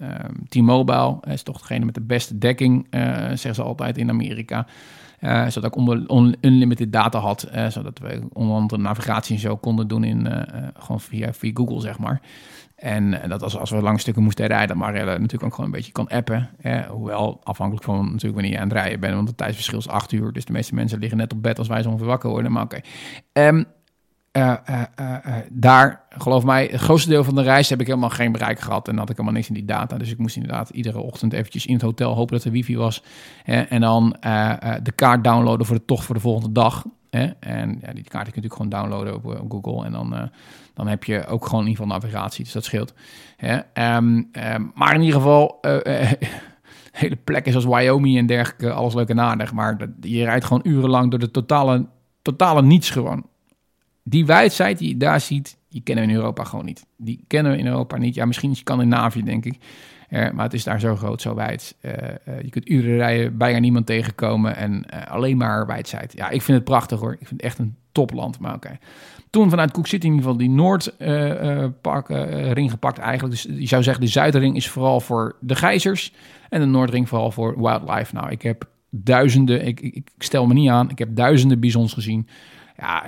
[0.00, 0.08] uh,
[0.48, 1.16] T-Mobile.
[1.20, 2.86] Dat is toch degene met de beste dekking,
[3.34, 4.66] zeggen ze altijd in Amerika.
[5.20, 7.48] zodat ik onder, unlimited data had.
[7.68, 10.28] zodat we onder andere navigatie en zo konden doen in,
[10.78, 12.20] gewoon via, via Google, zeg maar.
[12.74, 15.92] En dat als, als we lange stukken moesten rijden, uh, natuurlijk ook gewoon een beetje
[15.92, 16.50] kan appen.
[16.88, 20.12] hoewel afhankelijk van natuurlijk wanneer je aan het rijden bent, want het tijdsverschil is acht
[20.12, 20.32] uur.
[20.32, 22.52] Dus de meeste mensen liggen net op bed als wij zo ongeveer wakker worden.
[22.52, 22.80] Maar oké.
[23.32, 23.64] Okay.
[24.36, 24.54] Uh,
[25.50, 28.88] daar, geloof mij, het grootste deel van de reis heb ik helemaal geen bereik gehad.
[28.88, 29.96] En had ik helemaal niks in die data.
[29.96, 33.02] Dus ik moest inderdaad iedere ochtend eventjes in het hotel hopen dat er wifi was.
[33.44, 34.16] en dan
[34.82, 36.84] de kaart downloaden voor de tocht voor de volgende dag.
[37.40, 39.84] En ja, die kaart kun je natuurlijk gewoon downloaden op, op Google.
[39.84, 40.30] En dan
[40.74, 42.44] dan heb je ook gewoon in ieder geval navigatie.
[42.44, 42.94] Dus dat scheelt.
[43.36, 45.76] Ehm, ehm, maar in ieder geval, uh,
[46.92, 49.54] hele plekken zoals Wyoming en dergelijke, alles leuk en.
[49.54, 51.86] Maar je rijdt gewoon urenlang door de totale,
[52.22, 53.26] totale niets gewoon.
[54.02, 56.86] Die wijdheid die je daar ziet, die kennen we in Europa gewoon niet.
[56.96, 58.14] Die kennen we in Europa niet.
[58.14, 59.58] Ja, misschien Scandinavië, denk ik.
[60.32, 61.76] Maar het is daar zo groot, zo wijd.
[61.80, 61.92] Uh,
[62.42, 66.12] je kunt uren rijden, bijna niemand tegenkomen en alleen maar wijdheid.
[66.16, 67.12] Ja, ik vind het prachtig hoor.
[67.12, 68.38] Ik vind het echt een topland.
[68.38, 68.78] Maar oké
[69.34, 73.34] toen vanuit Cook City in ieder geval die Noordpark uh, uh, ring gepakt eigenlijk.
[73.34, 76.12] Dus je zou zeggen, de Zuidring is vooral voor de gijzers
[76.48, 78.14] en de Noordring vooral voor wildlife.
[78.14, 82.28] Nou, ik heb duizenden, ik, ik, stel me niet aan, ik heb duizenden bisons gezien.
[82.76, 83.04] Ja,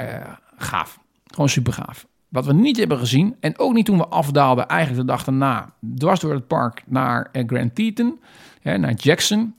[0.57, 0.99] gaaf.
[1.27, 2.07] Gewoon super gaaf.
[2.29, 5.75] Wat we niet hebben gezien, en ook niet toen we afdaalden, eigenlijk de dag daarna,
[5.97, 8.21] dwars door het park naar uh, Grand Teton,
[8.63, 9.55] naar Jackson,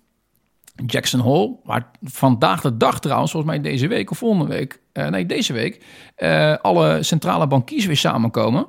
[0.86, 5.08] Jackson Hole, waar vandaag de dag trouwens, volgens mij deze week of volgende week, uh,
[5.08, 5.86] nee, deze week,
[6.18, 8.68] uh, alle centrale bankiers weer samenkomen.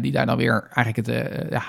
[0.00, 1.62] Die daar dan weer eigenlijk het ja,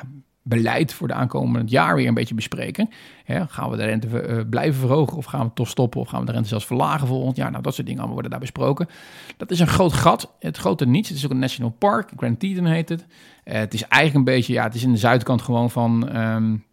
[0.44, 2.90] beleid voor de aankomende jaar weer een beetje bespreken.
[3.26, 6.32] Gaan we de rente blijven verhogen of gaan we toch stoppen of gaan we de
[6.32, 7.52] rente zelfs verlagen volgend jaar?
[7.52, 8.88] Nou, dat soort dingen allemaal worden daar besproken.
[9.38, 11.10] Dat is een groot gat, het grote niets.
[11.10, 13.06] Het is ook een national park, Grand Teton heet het.
[13.44, 16.18] het is eigenlijk een beetje, ja, het is in de zuidkant gewoon van...
[16.18, 16.66] Um,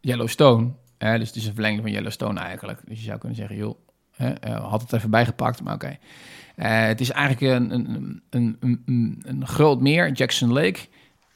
[0.00, 0.70] Yellowstone.
[0.98, 2.80] Hè, dus het is een verlenging van Yellowstone eigenlijk.
[2.84, 3.76] Dus je zou kunnen zeggen, joh,
[4.70, 5.98] had het even bijgepakt, maar oké.
[6.60, 8.56] Uh, het is eigenlijk een, een, een,
[8.86, 10.80] een, een groot meer, Jackson Lake,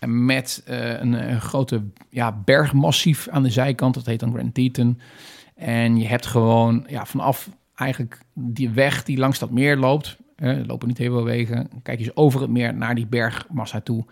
[0.06, 3.94] met uh, een, grote ja, bergmassief aan de zijkant.
[3.94, 5.00] Dat heet dan Grand Teton.
[5.54, 10.16] En je hebt gewoon ja, vanaf eigenlijk die weg die langs dat meer loopt.
[10.66, 11.68] lopen niet heel veel wegen.
[11.82, 14.04] Kijk je over het meer naar die bergmassa toe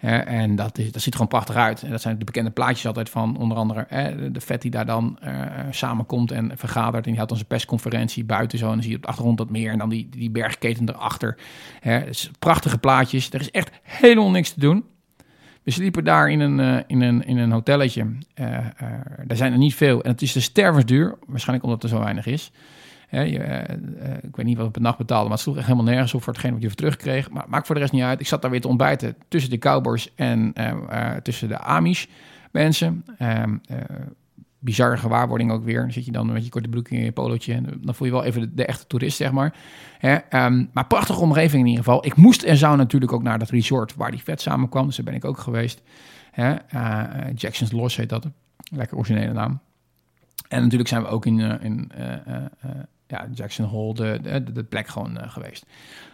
[0.00, 1.82] en dat, is, dat ziet gewoon prachtig uit.
[1.82, 3.86] En dat zijn de bekende plaatjes altijd van onder andere
[4.32, 7.04] de vet die daar dan uh, samenkomt en vergadert.
[7.04, 8.66] En die houdt dan zijn persconferentie buiten zo.
[8.66, 11.36] En dan zie je op de achtergrond dat meer en dan die, die bergketen erachter.
[11.82, 13.30] Dus prachtige plaatjes.
[13.30, 14.84] Er is echt helemaal niks te doen.
[15.62, 18.06] We sliepen daar in een, uh, in een, in een hotelletje.
[19.24, 20.02] Daar zijn er niet veel.
[20.02, 21.18] En het is de stervensduur.
[21.26, 22.52] Waarschijnlijk omdat er zo weinig is.
[23.10, 25.66] Hè, je, uh, ik weet niet wat ik per nacht betaalde, maar het sloeg echt
[25.66, 27.30] helemaal nergens op voor hetgeen wat je voor terugkreeg.
[27.30, 28.20] Maar maakt voor de rest niet uit.
[28.20, 32.06] Ik zat daar weer te ontbijten tussen de Cowboys en uh, tussen de Amish
[32.50, 33.04] mensen.
[33.18, 33.56] Ehm,
[34.58, 35.80] bizarre gewaarwording ook weer.
[35.80, 38.12] Dan zit je dan met je korte broek in je polootje en dan voel je
[38.12, 39.54] wel even de, echte toerist, zeg maar.
[39.98, 42.06] Hè, um, maar prachtige omgeving in ieder geval.
[42.06, 45.04] Ik moest en zou natuurlijk ook naar dat resort waar die vet samenkwam, dus daar
[45.04, 45.82] ben ik ook geweest.
[46.30, 46.54] Hè,
[47.34, 48.26] Jackson's Loss heet dat.
[48.72, 49.60] Lekker originele naam.
[50.48, 51.92] En natuurlijk zijn we ook in, in
[53.10, 55.66] ja, Jackson Hole de, de, plek gewoon uh, geweest.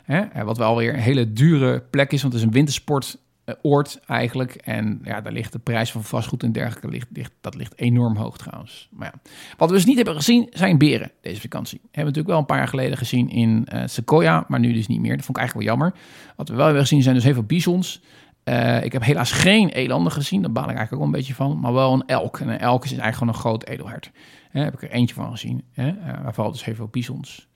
[0.03, 0.45] Hè?
[0.45, 4.55] Wat wel weer een hele dure plek is, want het is een wintersportoord eigenlijk.
[4.55, 8.39] En ja, daar ligt de prijs van vastgoed en dergelijke, ligt, dat ligt enorm hoog
[8.39, 8.89] trouwens.
[8.91, 9.31] Maar ja.
[9.57, 11.79] Wat we dus niet hebben gezien, zijn beren deze vakantie.
[11.83, 14.87] We hebben natuurlijk wel een paar jaar geleden gezien in uh, Sequoia, maar nu dus
[14.87, 15.17] niet meer.
[15.17, 15.99] Dat vond ik eigenlijk wel jammer.
[16.37, 18.01] Wat we wel hebben gezien zijn dus heel veel bisons.
[18.49, 21.61] Uh, ik heb helaas geen elanden gezien, daar baal ik eigenlijk ook een beetje van.
[21.61, 22.39] Maar wel een elk.
[22.39, 24.11] En een elk is eigenlijk gewoon een groot edelhert.
[24.57, 25.63] Hè, heb ik er eentje van gezien.
[25.73, 27.49] Hè, waar valt dus heel veel bisons.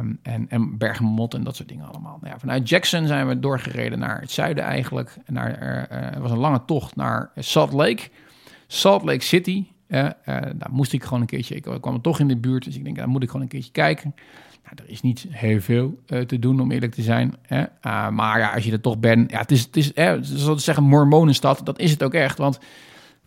[0.00, 2.18] Um, en, en bergmot en dat soort dingen allemaal.
[2.20, 5.16] Nou ja, vanuit Jackson zijn we doorgereden naar het zuiden eigenlijk.
[5.26, 8.02] Naar, uh, er was een lange tocht naar Salt Lake.
[8.66, 9.66] Salt Lake City.
[9.88, 11.54] daar moest ik gewoon een keertje...
[11.54, 13.72] Ik kwam toch in de buurt, dus ik denk, daar moet ik gewoon een keertje
[13.72, 14.14] kijken.
[14.64, 17.34] Nou, er is niet heel veel te doen, om eerlijk te zijn.
[17.42, 17.60] Hè?
[17.60, 19.30] Uh, maar ja, als je er toch bent...
[19.30, 21.60] Ja, het is, het is hè, zoals zeggen, mormonenstad.
[21.64, 22.58] Dat is het ook echt, want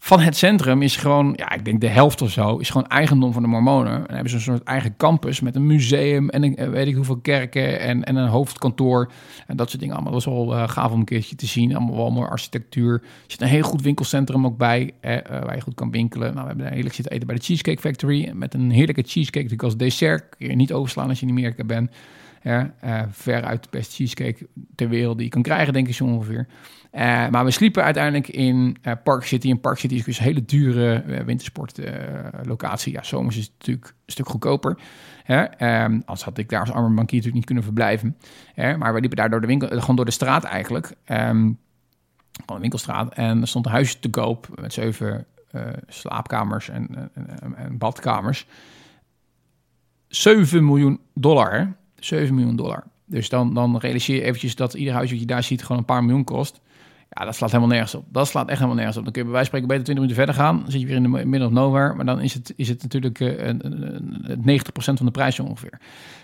[0.06, 3.34] van het centrum is gewoon, ja, ik denk de helft of zo, is gewoon eigendom
[3.34, 4.08] van de Mormonen.
[4.08, 7.18] En hebben ze een soort eigen campus met een museum en een, weet ik hoeveel
[7.18, 9.12] kerken en, en een hoofdkantoor
[9.48, 10.14] en dat soort dingen allemaal.
[10.14, 11.76] Dat was wel uh, gaaf om een keertje te zien.
[11.76, 12.94] Allemaal wel mooi architectuur.
[12.94, 16.34] Er zit een heel goed winkelcentrum ook bij, eh, waar je goed kan winkelen.
[16.34, 19.64] Nou, we hebben heerlijk zitten eten bij de Cheesecake Factory met een heerlijke cheesecake natuurlijk
[19.64, 20.36] als dessert.
[20.38, 21.92] Kun je niet overslaan als je in Amerika bent.
[22.44, 22.64] Uh,
[23.10, 26.48] ver uit de beste cheesecake ter wereld die je kan krijgen, denk ik zo ongeveer.
[26.92, 29.50] Uh, maar we sliepen uiteindelijk in uh, Park City.
[29.50, 32.94] En Park City is dus een hele dure wintersportlocatie.
[32.94, 34.78] ja, zomers is het natuurlijk een stuk goedkoper.
[35.24, 35.46] Hè?
[36.06, 38.18] Als had ik daar als arme bankier natuurlijk niet kunnen verblijven.
[38.54, 38.78] Hè?
[38.78, 40.94] Maar we liepen daar door de winkel, gewoon door de straat eigenlijk.
[41.08, 41.60] Um,
[42.46, 43.14] gewoon winkelstraat.
[43.14, 45.26] En er stond een huisje te koop met zeven
[45.88, 48.48] slaapkamers en, en, en badkamers.
[50.08, 51.76] 7 miljoen dollar.
[52.06, 52.84] 7 miljoen dollar.
[53.06, 55.86] Dus dan, dan realiseer je eventjes dat ieder huis wat je daar ziet gewoon een
[55.86, 56.62] paar miljoen kost.
[57.10, 58.06] Ja, dat slaat helemaal nergens op.
[58.10, 59.04] Dat slaat echt helemaal nergens op.
[59.04, 60.62] Dan kun je bij wijze spreken beter 20 minuten verder gaan.
[60.62, 61.94] Dan zit je weer in de middle of nowhere.
[61.94, 65.80] Maar dan is het, is het natuurlijk uh, uh, 90% van de prijs ongeveer.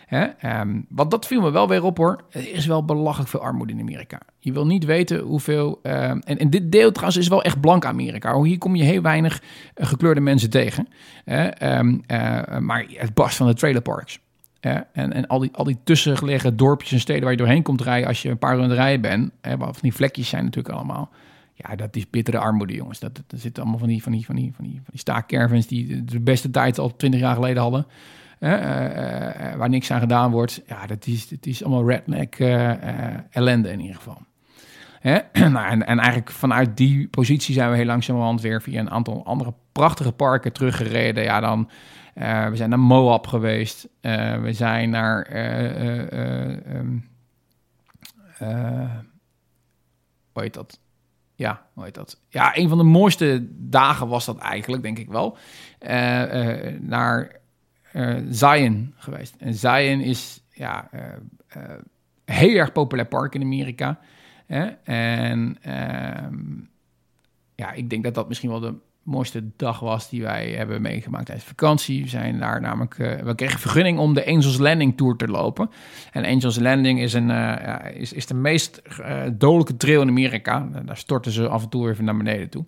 [0.05, 0.59] Hè?
[0.59, 2.23] Um, want dat viel me wel weer op hoor.
[2.29, 4.19] Er is wel belachelijk veel armoede in Amerika.
[4.39, 5.79] Je wil niet weten hoeveel...
[5.83, 8.41] Uh, en, en dit deel trouwens is wel echt blank Amerika.
[8.41, 9.41] Hier kom je heel weinig
[9.75, 10.87] uh, gekleurde mensen tegen.
[11.63, 12.03] Um,
[12.59, 14.19] maar het barst van de trailerparks.
[14.59, 18.07] En en al, die, al die tussengelegen dorpjes en steden waar je doorheen komt rijden
[18.07, 21.09] als je een paar uur rijden bent, hè, van die vlekjes zijn natuurlijk allemaal.
[21.53, 22.99] Ja, dat is bittere armoede, jongens.
[22.99, 26.03] Dat, dat, zitten allemaal van die, van die, van die, van die, van die die
[26.05, 27.85] de beste tijd al twintig jaar geleden hadden.
[28.39, 30.61] Hè, uh, uh, waar niks aan gedaan wordt.
[30.67, 32.35] Ja, dat is, dat is allemaal redneck
[33.29, 34.21] ellende in ieder geval.
[34.99, 35.19] Hè?
[35.49, 39.25] nou, en, en eigenlijk vanuit die positie zijn we heel langzamerhand weer via een aantal
[39.25, 41.23] andere prachtige parken teruggereden.
[41.23, 41.69] Ja, dan
[42.19, 43.87] uh, we zijn naar Moab geweest.
[44.01, 45.35] Uh, we zijn naar.
[48.41, 48.97] Uh,
[50.31, 50.79] hoe heet dat?
[51.35, 52.19] Ja, hoe heet dat?
[52.29, 55.37] Ja, een van de mooiste dagen was dat eigenlijk, denk ik wel.
[56.79, 57.39] naar
[58.29, 59.35] Zion geweest.
[59.37, 60.89] En Zion is, ja,
[62.25, 63.99] heel erg populair park in Amerika.
[64.83, 66.59] En ehm,
[67.55, 68.75] ja, ik denk dat dat misschien wel de
[69.09, 72.03] mooiste dag was die wij hebben meegemaakt tijdens vakantie.
[72.03, 75.69] We zijn daar namelijk, uh, we kregen vergunning om de Angels Landing Tour te lopen.
[76.11, 80.07] En Angels Landing is, een, uh, ja, is, is de meest uh, dodelijke trail in
[80.07, 80.69] Amerika.
[80.85, 82.65] Daar storten ze af en toe even naar beneden toe.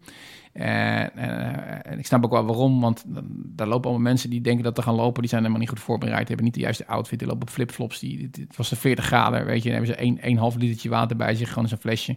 [0.53, 3.03] En, ik snap ook wel waarom, want
[3.45, 5.21] daar lopen allemaal mensen die denken dat te gaan lopen.
[5.21, 7.19] Die zijn helemaal niet goed voorbereid, hebben niet de juiste outfit.
[7.19, 7.99] Die lopen op flipflops.
[7.99, 9.69] Die, het was de 40 graden, weet je.
[9.69, 12.15] Dan hebben ze een, een half litertje water bij zich, gewoon eens een flesje.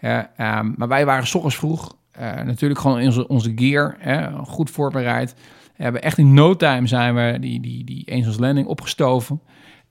[0.00, 5.34] Um, maar wij waren s ochtends vroeg natuurlijk gewoon onze, onze gear, hè, goed voorbereid.
[5.76, 9.40] We hebben echt in no time zijn we die, die, die Landing opgestoven.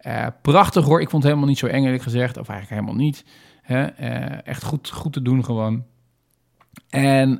[0.01, 3.05] Uh, prachtig hoor, ik vond het helemaal niet zo eng eerlijk gezegd, of eigenlijk helemaal
[3.05, 3.25] niet.
[3.61, 3.99] Hè.
[3.99, 5.83] Uh, echt goed, goed te doen gewoon.
[6.89, 7.39] En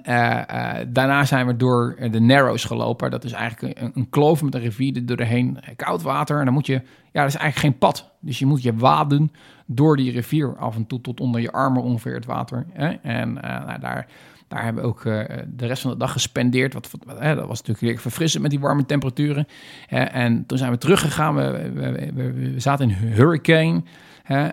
[0.88, 3.12] daarna zijn we door de Narrows gelopen.
[3.12, 5.60] Dat is eigenlijk een, een kloof met een rivier er doorheen.
[5.76, 6.40] Koud water.
[6.40, 8.12] En dan moet je, ja, dat is eigenlijk geen pad.
[8.20, 9.32] Dus je moet je waden
[9.66, 12.66] door die rivier af en toe tot onder je armen ongeveer het water.
[12.74, 12.90] Hè?
[12.90, 14.08] En nou, daar
[14.50, 16.74] daar hebben we ook uh, de rest van de dag gespendeerd.
[16.74, 16.90] Wat,
[17.20, 19.48] dat was natuurlijk weer verfrissend met die warme temperaturen.
[19.88, 21.36] En toen zijn we teruggegaan.
[21.36, 21.72] We,
[22.14, 23.84] we, we, zaten in Hurricane.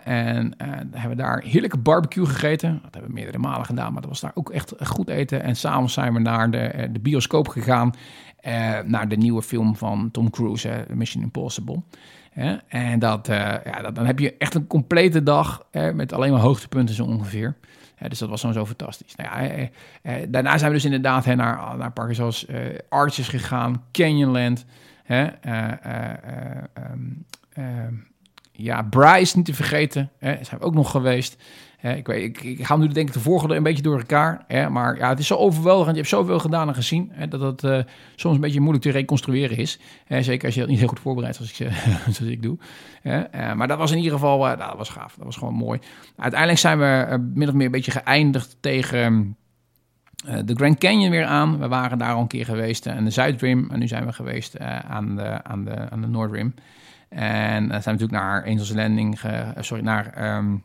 [0.05, 2.81] en uh, hebben daar heerlijke barbecue gegeten.
[2.83, 5.43] Dat hebben we meerdere malen gedaan, maar dat was daar ook echt goed eten.
[5.43, 7.91] En s'avonds zijn we naar de, de bioscoop gegaan.
[8.85, 11.83] naar de nieuwe film van Tom Cruise, Mission Impossible.
[12.69, 15.63] en dat, ja, dan heb je echt een complete dag
[15.95, 17.57] met alleen maar hoogtepunten zo ongeveer
[17.99, 19.15] dus dat was zo, zo fantastisch.
[19.15, 19.69] Nou ja, eh,
[20.03, 22.47] eh, daarna zijn we dus inderdaad hè, naar, naar parken zoals
[22.89, 24.65] Arches gegaan, Canyonland.
[25.05, 25.29] Hè,
[27.59, 28.07] um,
[28.53, 30.11] ja, Bryce niet te vergeten.
[30.19, 31.43] Hè, zijn we ook nog geweest
[31.91, 34.45] ik, weet, ik, ik nu denk ik de volgende een beetje door elkaar.
[34.47, 35.95] Hè, maar ja, het is zo overweldigend.
[35.95, 37.11] Je hebt zoveel gedaan en gezien.
[37.13, 37.79] Hè, dat het uh,
[38.15, 39.79] soms een beetje moeilijk te reconstrueren is.
[40.05, 41.73] Hè, zeker als je dat niet heel goed voorbereidt zoals ik,
[42.15, 42.59] zoals ik doe.
[43.03, 45.15] Uh, maar dat was in ieder geval uh, dat was gaaf.
[45.15, 45.79] Dat was gewoon mooi.
[46.17, 49.37] Uiteindelijk zijn we min of meer een beetje geëindigd tegen
[50.45, 51.59] de Grand Canyon weer aan.
[51.59, 53.71] We waren daar al een keer geweest aan de Zuidrim.
[53.71, 56.55] En nu zijn we geweest aan, de, aan, de, aan de Noordrim.
[57.09, 59.21] En zijn we natuurlijk naar Angels Landing,
[59.61, 60.37] sorry, naar...
[60.37, 60.63] Um,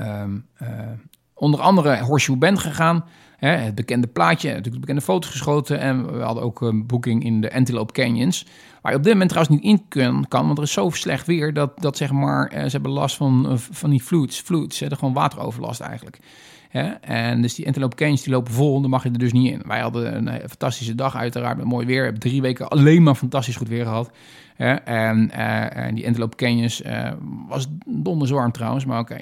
[0.00, 0.68] um, uh,
[1.34, 3.04] onder andere Horseshoe Bend gegaan.
[3.36, 5.78] Hè, het bekende plaatje, natuurlijk de bekende foto's geschoten.
[5.78, 8.46] En we hadden ook een boeking in de Antelope Canyons.
[8.82, 11.26] Waar je op dit moment trouwens niet in kan, kan want er is zo slecht
[11.26, 14.40] weer dat, dat zeg maar, eh, ze hebben last van, eh, van die floods.
[14.40, 16.18] floods hè, gewoon wateroverlast eigenlijk.
[17.00, 19.62] En dus die Antelope Canyons die lopen vol, dan mag je er dus niet in.
[19.66, 21.98] Wij hadden een fantastische dag uiteraard met mooi weer.
[21.98, 24.10] We hebben drie weken alleen maar fantastisch goed weer gehad.
[24.56, 27.12] En, uh, en, die Antelope Canyons uh,
[27.48, 29.16] was donderzwarm trouwens, maar oké.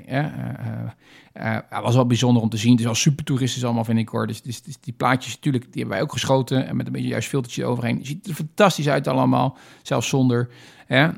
[1.32, 2.70] Het was wel bijzonder om te zien.
[2.70, 4.26] Het is wel super toeristisch allemaal, vind ik hoor.
[4.26, 6.66] Dus, dus, dus, die plaatjes natuurlijk, die hebben wij ook geschoten.
[6.66, 8.04] En met een beetje juist filtertje overheen.
[8.04, 10.48] Ziet er fantastisch uit allemaal, zelfs zonder.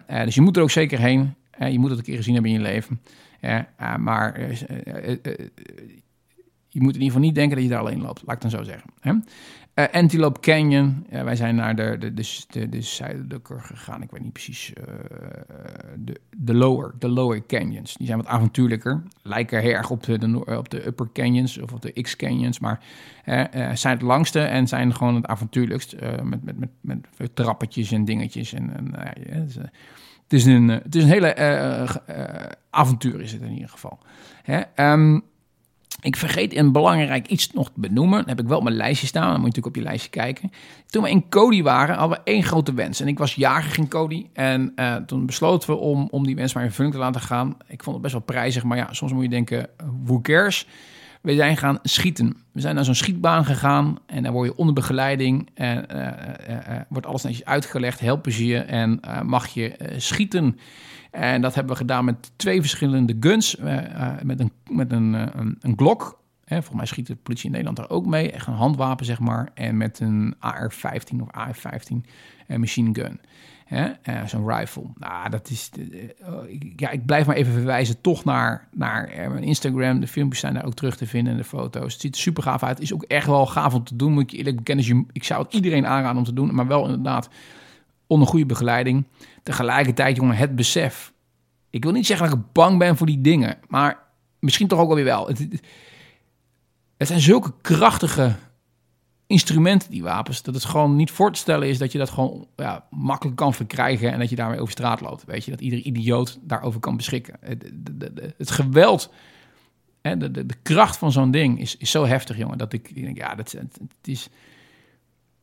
[0.06, 1.34] dus je moet er ook zeker heen.
[1.58, 3.00] je moet het een keer gezien hebben in je leven.
[3.98, 4.40] maar
[6.76, 8.50] je moet in ieder geval niet denken dat je daar alleen loopt, laat ik dan
[8.50, 8.90] zo zeggen.
[9.00, 9.12] Hè?
[9.12, 14.02] Uh, Antelope Canyon, wij zijn naar de, de, de, de, de zuidelijker gegaan.
[14.02, 14.72] Ik weet niet precies.
[14.78, 14.84] Uh,
[15.98, 17.96] de, de, lower, de lower canyons.
[17.96, 19.02] Die zijn wat avontuurlijker.
[19.22, 22.58] Lijken heel erg op de, de, op de upper canyons of op de X-canyons.
[22.58, 22.84] Maar
[23.74, 25.96] zijn het langste en zijn gewoon het avontuurlijkst.
[26.22, 28.52] met, met, met, met trappetjes en dingetjes.
[28.52, 28.94] En, en
[30.22, 31.34] het, is een, het is een hele
[32.70, 33.98] avontuur is het in ieder geval.
[34.42, 34.90] Hè?
[34.92, 35.22] Um,
[36.06, 38.28] ik vergeet een belangrijk iets nog te benoemen.
[38.28, 39.30] Heb ik wel op mijn lijstje staan.
[39.30, 40.50] Dan moet je natuurlijk op je lijstje kijken.
[40.86, 43.00] Toen we in Cody waren, hadden we één grote wens.
[43.00, 44.26] En ik was jager in Cody.
[44.32, 47.56] En uh, toen besloten we om, om die wens maar in vulling te laten gaan.
[47.68, 48.64] Ik vond het best wel prijzig.
[48.64, 49.68] Maar ja, soms moet je denken,
[50.04, 50.66] who cares?
[51.26, 52.36] We zijn gaan schieten.
[52.52, 53.98] We zijn naar zo'n schietbaan gegaan.
[54.06, 55.48] En dan word je onder begeleiding.
[55.54, 56.02] En uh,
[56.48, 58.00] uh, wordt alles netjes uitgelegd.
[58.00, 58.58] Helpen ze je.
[58.58, 60.58] En mag je schieten.
[61.10, 63.56] En dat hebben we gedaan met twee verschillende guns.
[64.22, 65.12] Met een, met een,
[65.60, 66.20] een, Glock.
[66.44, 68.32] Hè, volgens mij schiet de politie in Nederland daar ook mee.
[68.32, 69.50] Echt een handwapen, zeg maar.
[69.54, 71.96] En met een AR-15 of AR-15
[72.46, 73.20] uh, machine gun.
[74.26, 74.82] Zo'n rifle.
[74.94, 75.70] Nou, dat is.
[76.76, 80.00] ja, ik blijf maar even verwijzen toch naar, naar mijn Instagram.
[80.00, 81.92] De filmpjes zijn daar ook terug te vinden en de foto's.
[81.92, 82.80] Het ziet er super gaaf uit.
[82.80, 84.12] Is ook echt wel gaaf om te doen.
[84.12, 85.06] Moet je eerlijk bekennen.
[85.12, 86.54] Ik zou het iedereen aanraden om te doen.
[86.54, 87.28] Maar wel inderdaad
[88.06, 89.04] onder goede begeleiding.
[89.42, 91.12] Tegelijkertijd, jongen, het besef.
[91.70, 93.98] Ik wil niet zeggen dat ik bang ben voor die dingen, maar
[94.38, 95.26] misschien toch ook alweer wel.
[95.26, 95.38] Het,
[96.96, 98.36] het zijn zulke krachtige
[99.26, 102.46] instrumenten, die wapens, dat het gewoon niet voor te stellen is dat je dat gewoon
[102.56, 105.24] ja, makkelijk kan verkrijgen en dat je daarmee over straat loopt.
[105.24, 107.36] Weet je, dat ieder idioot daarover kan beschikken.
[107.40, 107.72] Het,
[108.36, 109.12] het geweld,
[110.02, 112.94] hè, de, de, de kracht van zo'n ding is, is zo heftig, jongen, dat ik
[112.94, 114.30] denk, ja, dat, het is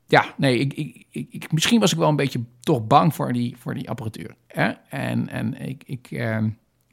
[0.08, 3.56] ja, nee, ik, ik, ik, misschien was ik wel een beetje toch bang voor die,
[3.58, 4.36] voor die apparatuur.
[4.48, 4.72] Hè?
[4.90, 6.38] En, en ik, ik, uh,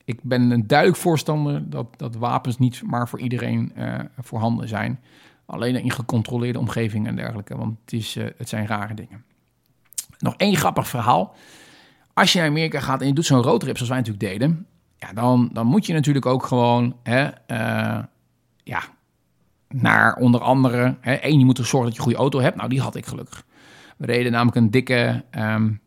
[0.04, 5.00] ik ben een duidelijk voorstander dat, dat wapens niet maar voor iedereen uh, voorhanden zijn.
[5.50, 9.24] Alleen in gecontroleerde omgevingen en dergelijke, want het, is, uh, het zijn rare dingen.
[10.18, 11.34] Nog één grappig verhaal.
[12.12, 15.12] Als je naar Amerika gaat en je doet zo'n roadtrip zoals wij natuurlijk deden, ja,
[15.12, 17.30] dan, dan moet je natuurlijk ook gewoon hè,
[18.64, 18.82] ja,
[19.68, 22.56] naar onder andere, hè, één, je moet er zorgen dat je een goede auto hebt.
[22.56, 23.44] Nou, die had ik gelukkig.
[23.96, 25.80] We reden namelijk een dikke, um,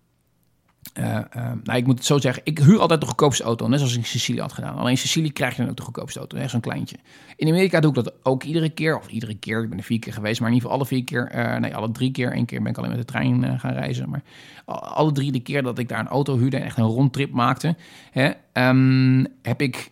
[0.93, 1.19] uh,
[1.63, 3.99] nou, ik moet het zo zeggen, ik huur altijd de goedkoopste auto, net zoals ik
[3.99, 4.75] in Sicilië had gedaan.
[4.75, 6.95] Alleen in Sicilië krijg je dan ook de goedkoopste auto, zo'n kleintje.
[7.35, 9.99] In Amerika doe ik dat ook iedere keer, of iedere keer, ik ben er vier
[9.99, 12.35] keer geweest, maar in ieder geval alle vier keer, uh, nee, alle drie keer.
[12.35, 14.23] Eén keer ben ik alleen met de trein gaan reizen, maar
[14.65, 17.75] alle drie de keer dat ik daar een auto huurde en echt een rondtrip maakte,
[18.11, 18.31] hè,
[18.69, 19.91] um, heb ik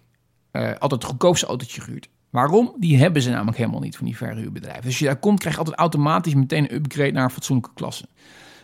[0.51, 2.09] altijd het goedkoopste autootje gehuurd.
[2.29, 2.75] Waarom?
[2.77, 4.81] Die hebben ze namelijk helemaal niet van die verhuurbedrijven.
[4.81, 7.73] Dus als je daar komt, krijg je altijd automatisch meteen een upgrade naar een fatsoenlijke
[7.73, 8.05] klasse.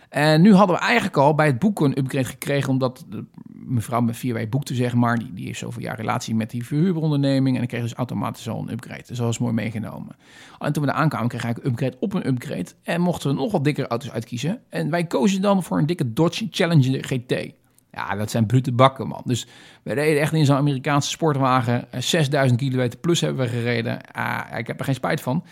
[0.10, 3.26] En nu hadden we eigenlijk al bij het boeken een upgrade gekregen, omdat de
[3.68, 6.66] mevrouw met vier wij boekte, zeg maar, die, die heeft zoveel jaar relatie met die
[6.66, 7.58] verhuuronderneming.
[7.58, 9.03] En ik kreeg dus automatisch al een upgrade.
[9.08, 10.16] Dus dat was mooi meegenomen.
[10.60, 12.70] En toen we daar aankwamen, kreeg ik een upgrade op een upgrade.
[12.84, 14.62] En mochten we nog wat dikkere auto's uitkiezen.
[14.70, 17.51] En wij kozen dan voor een dikke Dodge Challenger GT.
[17.91, 19.22] Ja, dat zijn brute bakken, man.
[19.26, 19.47] Dus
[19.84, 21.88] we reden echt in zo'n Amerikaanse sportwagen.
[21.97, 24.12] 6000 eh, kilometer plus hebben we gereden.
[24.12, 25.43] Ah, ik heb er geen spijt van.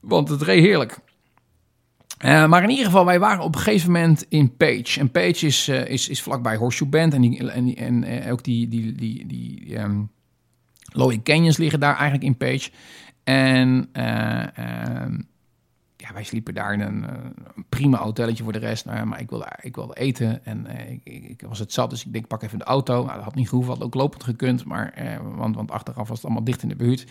[0.00, 1.00] Want het reed heerlijk.
[2.24, 5.00] Uh, maar in ieder geval, wij waren op een gegeven moment in Page.
[5.00, 7.14] En Page is, uh, is, is vlakbij Horseshoe Bend.
[7.14, 10.10] En, die, en, en uh, ook die, die, die, die um,
[11.22, 12.70] Canyons liggen daar eigenlijk in Page.
[13.24, 15.28] En um,
[15.96, 17.02] ja, wij sliepen daar in een,
[17.54, 18.84] een, prima hotelletje voor de rest.
[18.84, 22.12] Nou, maar ik wilde, ik wilde eten en ik, ik, was het zat, dus ik
[22.12, 23.04] denk, pak even de auto.
[23.04, 26.26] Nou, dat had niet gehoeven, had ook lopend gekund, maar, want, want achteraf was het
[26.26, 27.06] allemaal dicht in de buurt.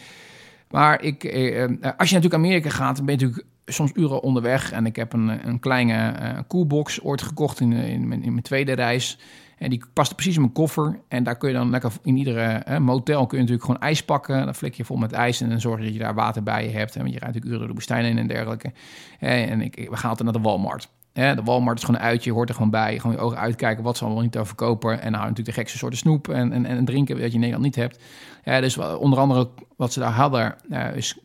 [0.69, 1.63] Maar ik, uh,
[1.97, 4.71] als je natuurlijk Amerika gaat, dan ben je natuurlijk soms uren onderweg.
[4.71, 6.13] En ik heb een, een kleine
[6.47, 9.19] koelbox ooit gekocht in, in, mijn, in mijn tweede reis.
[9.57, 10.99] En die paste precies in mijn koffer.
[11.07, 14.03] En daar kun je dan lekker in iedere hè, motel kun je natuurlijk gewoon ijs
[14.03, 14.45] pakken.
[14.45, 16.67] Dan flik je vol met ijs en dan zorg je dat je daar water bij
[16.67, 16.95] hebt.
[16.95, 18.71] En je rijdt natuurlijk uren door de woestijn in en dergelijke.
[19.19, 20.89] En ik, we gaan altijd naar de Walmart.
[21.13, 22.99] de Walmart is gewoon een uitje, je hoort er gewoon bij.
[22.99, 25.01] Gewoon je ogen uitkijken, wat ze allemaal niet over kopen.
[25.01, 27.65] En dan natuurlijk de gekste soorten snoep en, en, en drinken dat je in Nederland
[27.65, 27.99] niet hebt.
[28.43, 30.55] Dus onder andere wat ze daar hadden
[30.95, 31.19] is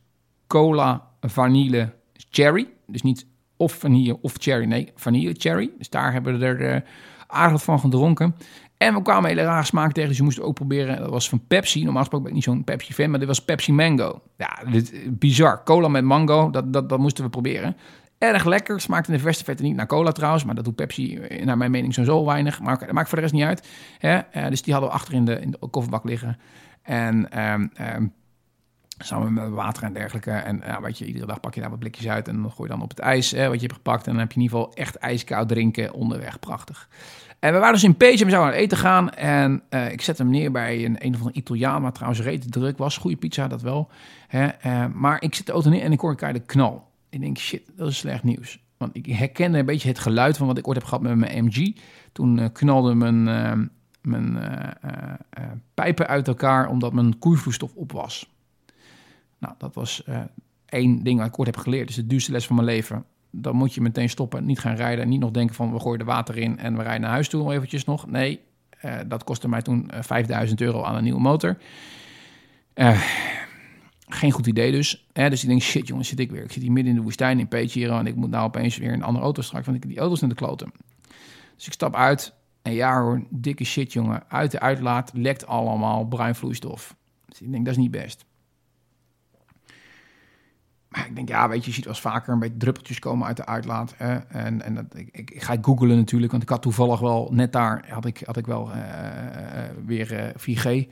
[0.47, 1.92] cola, vanille,
[2.30, 2.68] cherry.
[2.86, 5.70] Dus niet of vanille of cherry, nee, vanille cherry.
[5.78, 6.84] Dus daar hebben we er
[7.26, 8.34] aardig van gedronken.
[8.76, 10.98] En we kwamen hele rare smaak tegen, dus je moest ook proberen.
[10.98, 11.82] Dat was van Pepsi.
[11.82, 14.22] Normaal gesproken ben ik niet zo'n Pepsi-fan, maar dit was Pepsi Mango.
[14.36, 15.62] Ja, dit, bizar.
[15.64, 17.76] Cola met mango, dat, dat, dat moesten we proberen.
[18.18, 18.80] Erg lekker.
[18.80, 21.70] Smaakte in de verste verte niet naar cola trouwens, maar dat doet Pepsi naar mijn
[21.70, 22.60] mening zo weinig.
[22.60, 23.68] Maar dat maakt voor de rest niet uit.
[24.00, 26.38] Uh, dus die hadden we achter in de, in de kofferbak liggen.
[26.82, 28.12] En um, um,
[29.07, 30.30] samen met water en dergelijke.
[30.30, 32.74] En ja, je, iedere dag pak je daar wat blikjes uit en dan gooi je
[32.74, 34.07] dan op het ijs hè, wat je hebt gepakt.
[34.07, 36.38] En dan heb je in ieder geval echt ijskoud drinken onderweg.
[36.38, 36.88] Prachtig.
[37.44, 39.11] En we waren dus in en we zouden naar eten gaan.
[39.11, 42.52] En uh, ik zet hem neer bij een, een of andere Italiaan, waar trouwens reet
[42.52, 42.96] druk was.
[42.96, 43.90] Goede pizza, dat wel.
[44.28, 44.48] Hè?
[44.66, 46.90] Uh, maar ik zet de auto neer en ik hoor een de knal.
[47.09, 48.62] Ik denk, shit, dat is slecht nieuws.
[48.76, 51.44] Want ik herkende een beetje het geluid van wat ik ooit heb gehad met mijn
[51.44, 51.76] MG.
[52.12, 53.24] Toen uh, knalde mijn,
[54.00, 54.38] mijn
[55.74, 58.34] pijpen uit elkaar omdat mijn koeivloeistof op was.
[59.45, 60.05] Nou, dat was
[60.66, 61.86] één ding wat ik ooit heb geleerd.
[61.86, 63.05] Dus de duurste les van mijn leven
[63.36, 65.09] dan moet je meteen stoppen, niet gaan rijden.
[65.09, 67.53] Niet nog denken van we gooien er water in en we rijden naar huis toe
[67.53, 68.07] eventjes nog.
[68.07, 68.40] Nee,
[68.84, 71.57] uh, dat kostte mij toen 5000 euro aan een nieuwe motor.
[74.09, 75.07] Geen goed idee dus.
[75.12, 75.30] Hè?
[75.30, 76.42] Dus ik denk, shit jongens, zit ik weer.
[76.42, 78.92] Ik zit hier midden in de woestijn in Peechiro en ik moet nou opeens weer
[78.92, 80.72] een andere auto straks, want ik die auto's naar de kloten.
[81.57, 84.22] Dus ik stap uit en ja hoor, dikke shit jongen.
[84.28, 86.97] Uit de uitlaat lekt allemaal bruin vloeistof.
[87.26, 88.24] Dus ik denk, dat is niet best.
[90.95, 93.26] Maar ik denk, ja, weet je, je ziet wel eens vaker een beetje druppeltjes komen
[93.26, 93.95] uit de uitlaat.
[93.97, 94.14] Hè?
[94.14, 97.84] En, en dat, ik, ik, ga googlen natuurlijk, want ik had toevallig wel, net daar
[97.88, 98.76] had ik, had ik wel uh,
[99.86, 100.90] weer uh, 4G.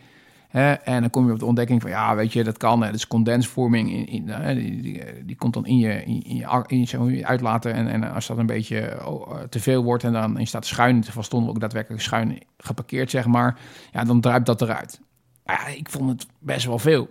[0.48, 0.72] Hè?
[0.72, 2.80] En dan kom je op de ontdekking van, ja, weet je, dat kan.
[2.80, 7.72] Dat is condensvorming, in, in, die, die, komt dan in je, in, je, in uitlaten.
[7.72, 11.04] En, en als dat een beetje oh, te veel wordt en dan in staat schuin,
[11.04, 13.58] van stonden we ook daadwerkelijk schuin geparkeerd, zeg maar.
[13.92, 15.00] Ja, dan druipt dat eruit.
[15.44, 17.08] Ja, ik vond het best wel veel.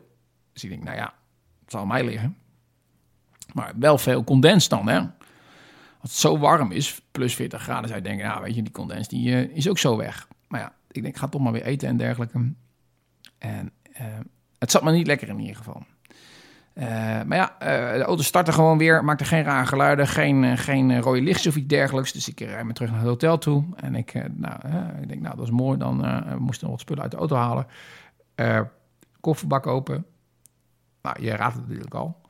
[0.53, 1.13] Dus ik denk, nou ja,
[1.61, 2.35] het zal mij liggen.
[3.53, 4.99] Maar wel veel condens dan, hè.
[6.01, 8.71] Als het zo warm is, plus 40 graden, zou je denken, ja, weet je, die
[8.71, 10.27] condens die, uh, is ook zo weg.
[10.47, 12.53] Maar ja, ik denk, ik ga toch maar weer eten en dergelijke.
[13.37, 14.05] En uh,
[14.57, 15.83] het zat me niet lekker in ieder geval.
[16.73, 16.85] Uh,
[17.23, 17.55] maar ja,
[17.97, 21.67] de auto startte gewoon weer, maakte geen rare geluiden, geen, geen rode lichtjes of iets
[21.67, 22.11] dergelijks.
[22.11, 23.65] Dus ik rijd me terug naar het hotel toe.
[23.75, 24.55] En ik, nou,
[25.01, 25.77] ik denk, nou, dat is mooi.
[25.77, 27.67] Dan moesten we wat spullen uit de auto halen.
[29.19, 30.05] kofferbak open.
[31.01, 32.20] Nou, je raadt het natuurlijk al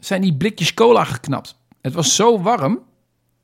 [0.00, 1.58] zijn die blikjes cola geknapt.
[1.80, 2.80] Het was zo warm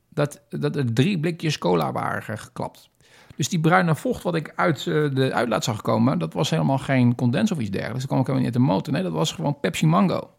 [0.09, 2.91] dat, dat er drie blikjes cola waren geklapt.
[3.37, 6.79] Dus die bruine vocht wat ik uit uh, de uitlaat zag komen, dat was helemaal
[6.79, 8.01] geen condens of iets dergelijks.
[8.01, 8.93] Dat kwam ook helemaal niet uit de motor.
[8.93, 10.31] Nee, dat was gewoon Pepsi Mango.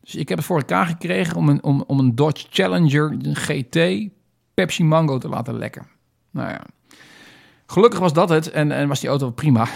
[0.00, 4.08] Dus ik heb het voor elkaar gekregen om een, om, om een Dodge Challenger GT
[4.54, 5.86] Pepsi Mango te laten lekken.
[6.30, 6.60] Nou ja,
[7.66, 9.66] gelukkig was dat het en, en was die auto prima.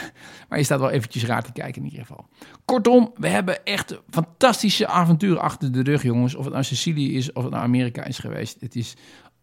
[0.52, 2.26] maar je staat wel eventjes raar te kijken in ieder geval.
[2.64, 6.34] Kortom, we hebben echt fantastische avonturen achter de rug, jongens.
[6.34, 8.60] Of het nou Sicilië is, of het nou Amerika is geweest.
[8.60, 8.96] Het is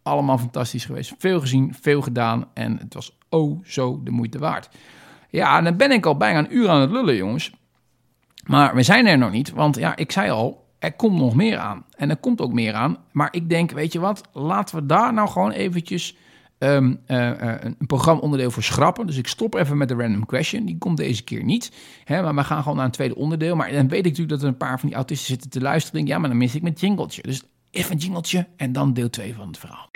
[0.03, 1.14] allemaal fantastisch geweest.
[1.18, 4.70] Veel gezien, veel gedaan en het was oh zo de moeite waard.
[5.30, 7.53] Ja, dan ben ik al bijna een uur aan het lullen, jongens.
[8.45, 11.57] Maar we zijn er nog niet, want ja, ik zei al, er komt nog meer
[11.57, 11.86] aan.
[11.95, 12.97] En er komt ook meer aan.
[13.12, 16.18] Maar ik denk, weet je wat, laten we daar nou gewoon eventjes
[16.60, 19.07] um, uh, een programma-onderdeel voor schrappen.
[19.07, 20.66] Dus ik stop even met de random question.
[20.66, 21.72] Die komt deze keer niet.
[22.03, 23.55] Hè, maar we gaan gewoon naar een tweede onderdeel.
[23.55, 26.05] Maar dan weet ik natuurlijk dat er een paar van die autisten zitten te luisteren.
[26.05, 27.22] Ja, maar dan mis ik mijn jingletje.
[27.22, 29.89] Dus even een jingletje en dan deel 2 van het verhaal.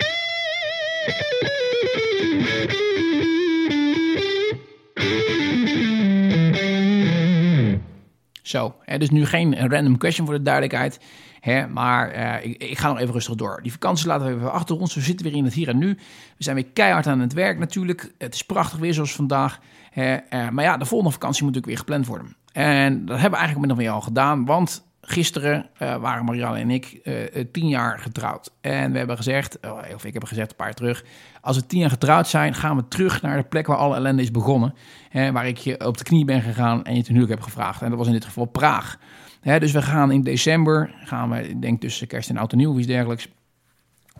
[8.42, 11.00] Zo, dus nu geen random question voor de duidelijkheid.
[11.44, 13.60] Hè, maar uh, ik, ik, ga nog even rustig door.
[13.62, 14.94] Die vakantie laten we even achter ons.
[14.94, 15.94] We zitten weer in het hier en nu.
[16.36, 18.12] We zijn weer keihard aan het werk natuurlijk.
[18.18, 19.58] Het is prachtig weer zoals vandaag.
[19.90, 22.36] Hè, uh, maar ja, de volgende vakantie moet natuurlijk weer gepland worden.
[22.52, 24.44] En dat hebben we eigenlijk met nog meer al gedaan.
[24.44, 28.50] Want gisteren uh, waren Marianne en ik uh, tien jaar getrouwd.
[28.60, 29.58] En we hebben gezegd,
[29.94, 31.04] of ik heb gezegd een paar terug...
[31.40, 34.22] als we tien jaar getrouwd zijn, gaan we terug naar de plek waar alle ellende
[34.22, 34.74] is begonnen.
[35.08, 37.82] Hè, waar ik je op de knie ben gegaan en je ten huwelijk heb gevraagd.
[37.82, 38.98] En dat was in dit geval Praag.
[39.40, 42.58] Hè, dus we gaan in december, gaan we, ik denk tussen kerst en oud en
[42.58, 43.28] nieuw of iets dergelijks...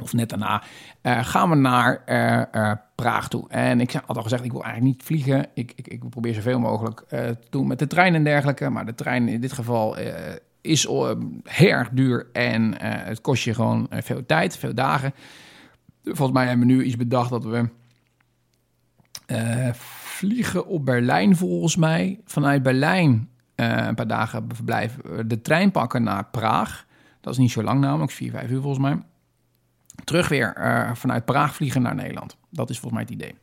[0.02, 0.62] Of net daarna
[1.02, 2.02] gaan we naar
[2.94, 3.48] Praag toe.
[3.48, 5.46] En ik had al gezegd, ik wil eigenlijk niet vliegen.
[5.54, 8.70] Ik, ik, ik probeer zoveel mogelijk te doen met de trein en dergelijke.
[8.70, 9.96] Maar de trein in dit geval
[10.64, 11.10] is uh,
[11.42, 15.14] heel erg duur en uh, het kost je gewoon uh, veel tijd, veel dagen.
[16.04, 17.68] Volgens mij hebben we nu iets bedacht dat we
[19.74, 22.20] vliegen op Berlijn volgens mij.
[22.24, 26.86] Vanuit Berlijn een paar dagen verblijven, de trein pakken naar Praag.
[27.20, 29.02] Dat is niet zo lang namelijk, 4, 5 uur volgens mij.
[30.04, 32.36] Terug weer vanuit Praag vliegen naar Nederland.
[32.50, 33.34] Dat is volgens mij het idee.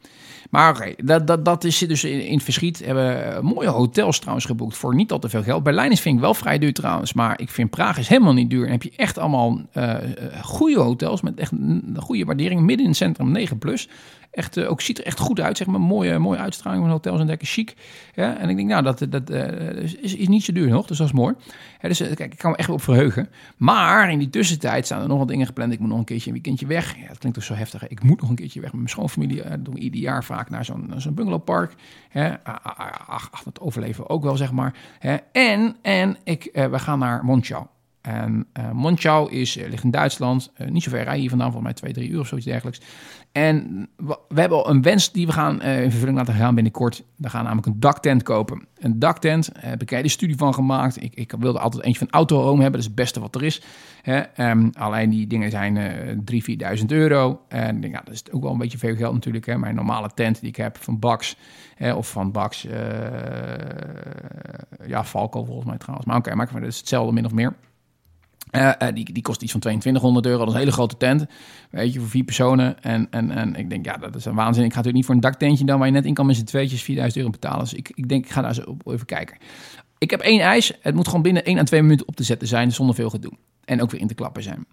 [0.49, 2.79] Maar oké, dat, dat, dat is, dus in, in het verschiet.
[2.79, 5.63] We hebben mooie hotels trouwens geboekt voor niet al te veel geld.
[5.63, 8.49] Berlijn is vind ik wel vrij duur trouwens, maar ik vind Praag is helemaal niet
[8.49, 8.65] duur.
[8.65, 9.95] En heb je echt allemaal uh,
[10.41, 12.61] goede hotels met echt een goede waardering.
[12.61, 13.89] Midden in het centrum 9 plus.
[14.31, 15.81] Echt, uh, ook ziet er echt goed uit, zeg maar.
[15.81, 17.73] Mooie, mooie uitstraling van hotels en dekken, chic.
[18.15, 20.97] Ja, en ik denk, nou, dat, dat uh, is, is niet zo duur nog, dus
[20.97, 21.35] dat is mooi.
[21.81, 23.29] Dus kijk, ik kan me echt op verheugen.
[23.57, 25.73] Maar in die tussentijd staan er nog wat dingen gepland.
[25.73, 26.95] Ik moet nog een keertje een weekendje weg.
[26.97, 27.87] Ja, dat klinkt toch zo heftig.
[27.87, 29.49] Ik moet nog een keertje weg met mijn schoonfamilie.
[29.49, 31.73] Dat doen ieder jaar vaak naar zo'n zo'n bungalowpark.
[32.09, 32.43] Hè.
[32.43, 34.73] Ach, ach, dat overleven ook wel, zeg maar.
[34.99, 35.17] Hè.
[35.31, 37.65] En, en ik, we gaan naar Monschau.
[38.01, 41.71] En uh, Monschau is, uh, ligt in Duitsland, uh, niet zo ver hier vandaan, volgens
[41.71, 42.81] mij twee, drie uur of zoiets dergelijks.
[43.31, 47.03] En we, hebben al een wens die we gaan in vervulling laten gaan binnenkort.
[47.15, 48.65] We gaan namelijk een daktent kopen.
[48.77, 51.03] Een daktent, heb ik de studie van gemaakt.
[51.03, 53.61] Ik, ik wilde altijd eentje van Autohome hebben, dat is het beste wat er is.
[54.01, 54.49] Hè?
[54.49, 55.77] Um, alleen die dingen zijn
[56.31, 57.41] 3.000, 4.000 euro.
[57.47, 59.45] En dat is ook wel een beetje veel geld natuurlijk.
[59.45, 59.57] Hè?
[59.57, 61.37] Mijn normale tent die ik heb van Bax,
[61.75, 62.67] hè, of van Bax,
[64.85, 66.07] ja, Falco volgens mij trouwens.
[66.07, 67.53] Maar oké, okay, maar dat is hetzelfde min of meer.
[68.51, 70.37] Uh, uh, die, die kost iets van 2200 euro.
[70.39, 71.25] Dat is een hele grote tent.
[71.69, 72.83] Weet je, voor vier personen.
[72.83, 74.63] En, en, en ik denk, ja, dat is een waanzin.
[74.63, 76.43] Ik ga natuurlijk niet voor een daktentje dan waar je net in kan met z'n
[76.43, 77.59] tweetjes 4000 euro betalen.
[77.59, 79.37] Dus ik, ik denk, ik ga daar eens op even kijken.
[79.97, 80.73] Ik heb één eis.
[80.81, 83.31] Het moet gewoon binnen 1 à 2 minuten op te zetten zijn zonder veel gedoe.
[83.65, 84.65] En ook weer in te klappen zijn.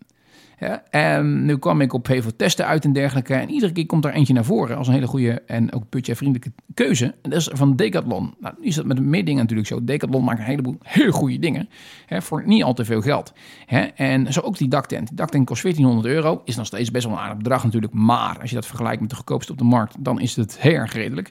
[0.90, 3.34] En nu kwam ik op heel veel testen uit en dergelijke.
[3.34, 6.52] En iedere keer komt er eentje naar voren als een hele goede en ook budgetvriendelijke
[6.74, 7.14] keuze.
[7.22, 8.34] En dat is van Decathlon.
[8.40, 9.84] Nou, nu is dat met meer dingen natuurlijk zo.
[9.84, 11.68] Decathlon maakt een heleboel hele goede dingen
[12.06, 13.32] hè, voor niet al te veel geld.
[13.66, 13.80] Hè.
[13.80, 15.09] En zo ook die daktent.
[15.09, 16.42] Die daktent kost 1400 euro.
[16.44, 17.92] Is nog steeds best wel een aardig bedrag natuurlijk.
[17.92, 20.74] Maar als je dat vergelijkt met de goedkoopste op de markt, dan is het heel
[20.74, 21.30] erg redelijk.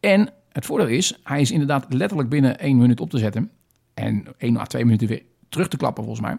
[0.00, 3.50] En het voordeel is, hij is inderdaad letterlijk binnen één minuut op te zetten.
[3.94, 5.22] En één à twee minuten weer
[5.54, 6.36] terug te klappen volgens mij.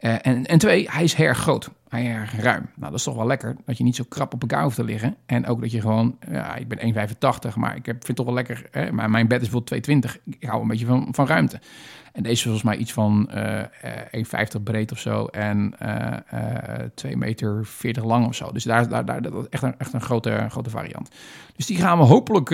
[0.00, 1.70] Uh, en, en twee, hij is erg groot.
[1.88, 2.70] Hij is erg ruim.
[2.74, 3.56] Nou, dat is toch wel lekker.
[3.64, 5.16] Dat je niet zo krap op elkaar hoeft te liggen.
[5.26, 7.08] En ook dat je gewoon, ja, ik ben
[7.50, 8.66] 1,85, maar ik heb, vind het toch wel lekker.
[8.70, 9.80] Hè, maar mijn bed is wel 2,20.
[10.24, 11.60] Ik hou een beetje van, van ruimte.
[12.12, 13.62] En deze is volgens mij iets van uh,
[14.56, 15.26] 1,50 breed of zo.
[15.26, 16.16] En uh,
[16.94, 18.52] 2 meter 40 lang of zo.
[18.52, 21.08] Dus daar, daar, daar dat is echt een, echt een grote, grote variant.
[21.56, 22.52] Dus die gaan we hopelijk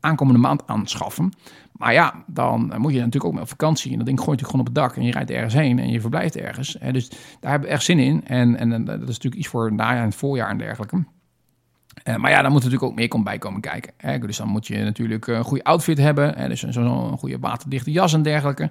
[0.00, 1.32] aankomende maand aanschaffen.
[1.72, 3.90] Maar ja, dan moet je natuurlijk ook met vakantie.
[3.90, 5.90] En dat ding gooit je gewoon op het dak en je rijdt ergens heen en
[5.90, 6.76] je verblijft ergens.
[6.92, 7.08] Dus
[7.40, 8.26] daar hebben we echt zin in.
[8.26, 11.04] En, en, en dat is natuurlijk iets voor najaar en het voorjaar en dergelijke.
[12.08, 13.92] Uh, maar ja, dan moet natuurlijk ook meer bij komen kijken.
[13.96, 14.18] Hè.
[14.18, 16.34] Dus dan moet je natuurlijk een goede outfit hebben.
[16.36, 16.48] Hè.
[16.48, 18.70] Dus zo goede waterdichte jas en dergelijke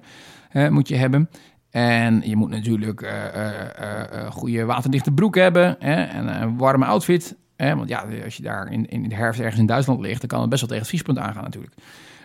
[0.52, 1.30] uh, moet je hebben.
[1.70, 7.36] En je moet natuurlijk uh, goede waterdichte broek hebben hè, en een warme outfit.
[7.56, 10.28] Hè, want ja, als je daar in, in de herfst ergens in Duitsland ligt, dan
[10.28, 11.74] kan het best wel tegen het vriespunt aangaan natuurlijk.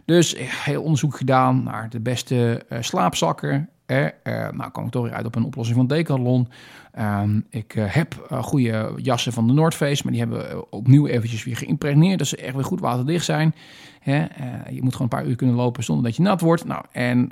[0.06, 3.70] Dus heel onderzoek gedaan naar de beste slaapzakken.
[3.86, 4.08] Hè.
[4.52, 6.48] nou, kom ik toch weer uit op een oplossing van Decathlon.
[6.98, 11.44] Ehm, ik heb goede jassen van de North Face, maar die hebben we opnieuw eventjes
[11.44, 12.18] weer geïmpregneerd.
[12.18, 13.56] Dat ze echt weer goed waterdicht zijn.
[14.00, 14.26] Hè?
[14.70, 16.66] je moet gewoon een paar uur kunnen lopen zonder dat je nat wordt.
[16.66, 17.30] Nou, en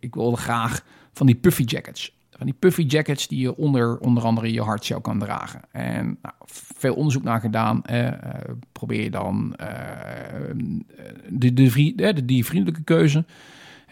[0.00, 2.14] ik wilde graag van die puffy jackets.
[2.30, 5.60] Van die puffy jackets die je onder onder andere je hardshow kan dragen.
[5.70, 7.84] En nou, veel onderzoek naar gedaan.
[7.84, 8.12] Eh,
[8.72, 9.54] probeer je dan
[11.28, 13.24] de, de, de, die vriendelijke keuze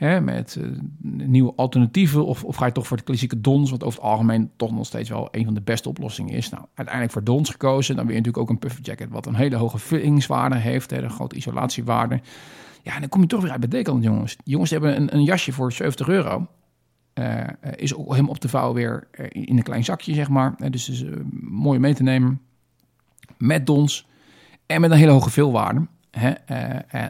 [0.03, 0.67] hè, met uh,
[1.01, 2.27] nieuwe alternatieven.
[2.27, 4.87] Of, of ga je toch voor de klassieke dons, wat over het algemeen toch nog
[4.87, 6.49] steeds wel een van de beste oplossingen is.
[6.49, 7.97] Nou, uiteindelijk voor dons gekozen.
[7.97, 10.91] Dan weer natuurlijk ook een puffy jacket wat een hele hoge vullingswaarde heeft.
[10.91, 12.21] Hè, een grote isolatiewaarde.
[12.83, 14.37] Ja, en dan kom je toch weer uit bij Decathlon, jongens.
[14.45, 16.47] jongens hebben een, een jasje voor 70 euro.
[17.15, 17.41] Uh,
[17.77, 20.71] is ook helemaal op te vouwen weer eh, in een klein zakje, zeg maar.
[20.71, 21.05] Dus is
[21.41, 22.41] mooi mee te nemen.
[23.39, 24.07] Met dons
[24.67, 25.87] en met een hele hoge veelwaarde.
[26.19, 26.31] Hè?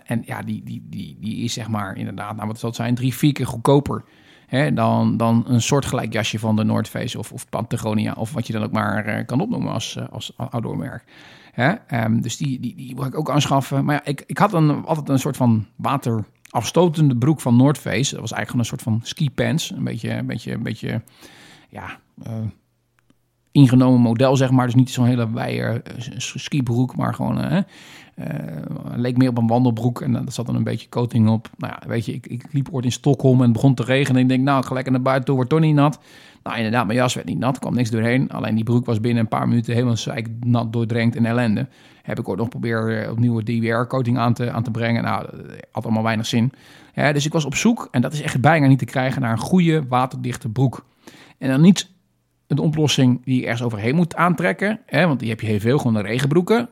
[0.05, 3.14] en ja, die, die, die, die is zeg maar inderdaad, nou wat zal zijn, drie,
[3.14, 4.05] vier keer goedkoper
[4.46, 8.46] hè, dan, dan een soortgelijk jasje van de North Face of, of Patagonia of wat
[8.46, 11.05] je dan ook maar kan opnoemen als, als outdoormerk.
[11.53, 12.05] Hè?
[12.05, 13.84] Um, dus die, die, die wil ik ook aanschaffen.
[13.84, 17.78] Maar ja, ik, ik had een, altijd een soort van water afstotende broek van North
[17.78, 18.11] Face.
[18.11, 19.70] Dat was eigenlijk een soort van ski pants.
[19.70, 21.03] Een beetje, een beetje, een beetje
[21.68, 22.32] ja, uh,
[23.53, 24.66] ingenomen model, zeg maar.
[24.66, 27.38] Dus niet zo'n hele wijde uh, skibroek, maar gewoon...
[27.38, 27.59] Uh,
[28.94, 31.50] leek meer op een wandelbroek en dat zat dan een beetje coating op.
[31.57, 34.16] Nou ja, weet je, ik, ik liep ooit in Stockholm en het begon te regenen.
[34.16, 35.98] En ik denk, nou, lekker naar buiten toe, wordt toch niet nat.
[36.42, 38.30] Nou, inderdaad, mijn jas werd niet nat, kwam niks doorheen.
[38.30, 39.96] Alleen die broek was binnen een paar minuten helemaal
[40.40, 41.68] nat doordrenkt in ellende.
[42.03, 45.03] Heb ik ooit nog proberen opnieuw DWR-coating aan te, aan te brengen.
[45.03, 46.53] Nou, dat had allemaal weinig zin.
[46.94, 49.32] Ja, dus ik was op zoek, en dat is echt bijna niet te krijgen, naar
[49.32, 50.84] een goede waterdichte broek.
[51.38, 51.90] En dan niet
[52.53, 54.80] een oplossing die je ergens overheen moet aantrekken.
[54.86, 56.68] Hè, want die heb je heel veel, gewoon de regenbroeken.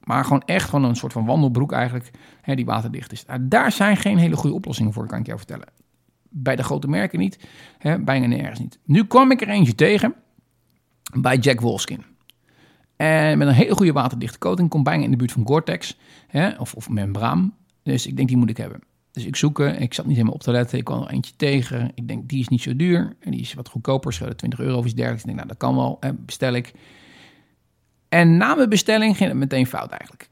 [0.00, 2.10] Maar gewoon echt gewoon een soort van wandelbroek eigenlijk,
[2.40, 3.24] hè, die waterdicht is.
[3.26, 5.68] Nou, daar zijn geen hele goede oplossingen voor, kan ik jou vertellen
[6.34, 7.38] bij de grote merken niet,
[7.78, 8.78] hè, bijna nergens niet.
[8.84, 10.14] Nu kwam ik er eentje tegen
[11.20, 12.04] bij Jack Wolfskin.
[12.96, 16.48] En met een hele goede waterdichte coating, komt bijna in de buurt van Gore-Tex hè,
[16.48, 17.54] of, of membraan.
[17.82, 18.80] Dus ik denk, die moet ik hebben.
[19.14, 20.78] Dus ik zoek, ik zat niet helemaal op te letten.
[20.78, 21.90] Ik kwam er eentje tegen.
[21.94, 23.16] Ik denk, die is niet zo duur.
[23.20, 25.24] En die is wat goedkoper, schudden 20 euro of iets dergelijks.
[25.24, 25.96] Ik denk, nou, dat kan wel.
[26.00, 26.72] Hè, bestel ik.
[28.08, 30.28] En na mijn bestelling ging het meteen fout eigenlijk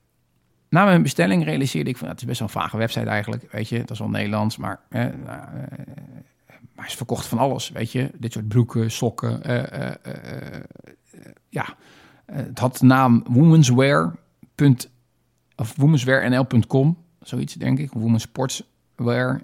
[0.72, 3.68] na mijn bestelling realiseerde ik van, het is best wel een vage website eigenlijk, weet
[3.68, 3.78] je.
[3.78, 5.06] Dat is wel Nederlands, maar, eh,
[6.74, 8.10] maar is verkocht van alles, weet je.
[8.18, 9.90] Dit soort broeken, sokken, uh,
[11.48, 11.76] ja.
[12.26, 14.16] het had de naam womenswear.
[15.56, 17.92] of womenswearnl.com, zoiets denk ik.
[19.02, 19.40] Womensportswear,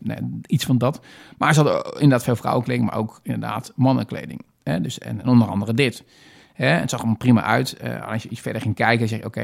[0.00, 1.00] nou, iets van dat.
[1.38, 4.42] Maar ze hadden inderdaad veel vrouwenkleding, maar ook inderdaad mannenkleding.
[4.62, 4.80] Hè?
[4.80, 6.04] Dus, en onder andere dit.
[6.52, 7.76] Hè, het zag er prima uit.
[8.06, 9.42] Als je iets verder ging kijken, zeg je oké,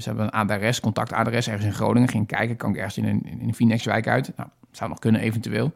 [0.00, 2.08] ze hebben een adres, contactadres ergens in Groningen.
[2.08, 4.32] Ging kijken, kan ik ergens in een, in een uit?
[4.36, 5.72] Nou, zou nog kunnen eventueel.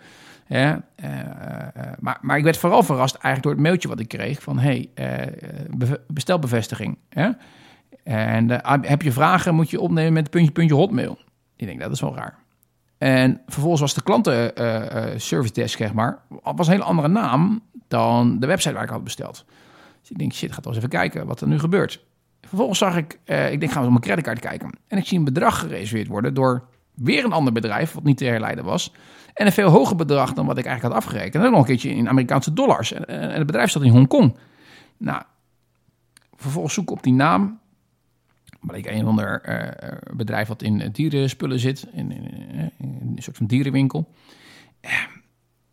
[1.99, 4.89] Maar, maar ik werd vooral verrast eigenlijk door het mailtje wat ik kreeg van hey,
[6.07, 6.99] bestelbevestiging.
[8.03, 11.19] En heb je vragen, moet je opnemen met puntje, puntje hotmail.
[11.57, 12.39] Ik denk, dat is wel raar.
[12.99, 14.53] En vervolgens was de klanten
[15.21, 19.05] service desk, zeg maar, was een hele andere naam dan de website waar ik had
[19.05, 19.45] besteld.
[20.01, 22.05] Dus ik denk, shit, ga toch eens even kijken wat er nu gebeurt.
[22.41, 24.71] Vervolgens zag ik, uh, ik denk, gaan we op mijn creditcard kijken.
[24.89, 28.25] En ik zie een bedrag gereserveerd worden door weer een ander bedrijf, wat niet te
[28.25, 28.93] herleiden was.
[29.35, 31.35] En een veel hoger bedrag dan wat ik eigenlijk had afgerekend.
[31.35, 32.93] En ook nog een keertje in Amerikaanse dollars.
[32.93, 34.37] En, en het bedrijf zat in Hongkong.
[34.97, 35.23] Nou,
[36.37, 37.61] vervolgens zoek ik op die naam.
[38.67, 41.87] Bleek een ander uh, bedrijf wat in dierenspullen zit.
[41.93, 44.09] In, in, in, een soort van dierenwinkel.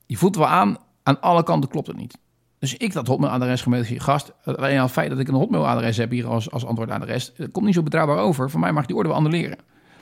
[0.06, 2.18] Je voelt wel aan, aan alle kanten klopt het niet.
[2.60, 4.34] Dus ik dat hotmailadres gemaild gast.
[4.44, 7.76] Alleen al het feit dat ik een hotmailadres heb hier als, als antwoordadres, komt niet
[7.76, 8.50] zo betrouwbaar over.
[8.50, 9.58] Voor mij mag die orde wel annuleren.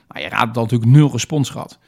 [0.07, 1.79] Maar je raadt dan natuurlijk nul respons gehad.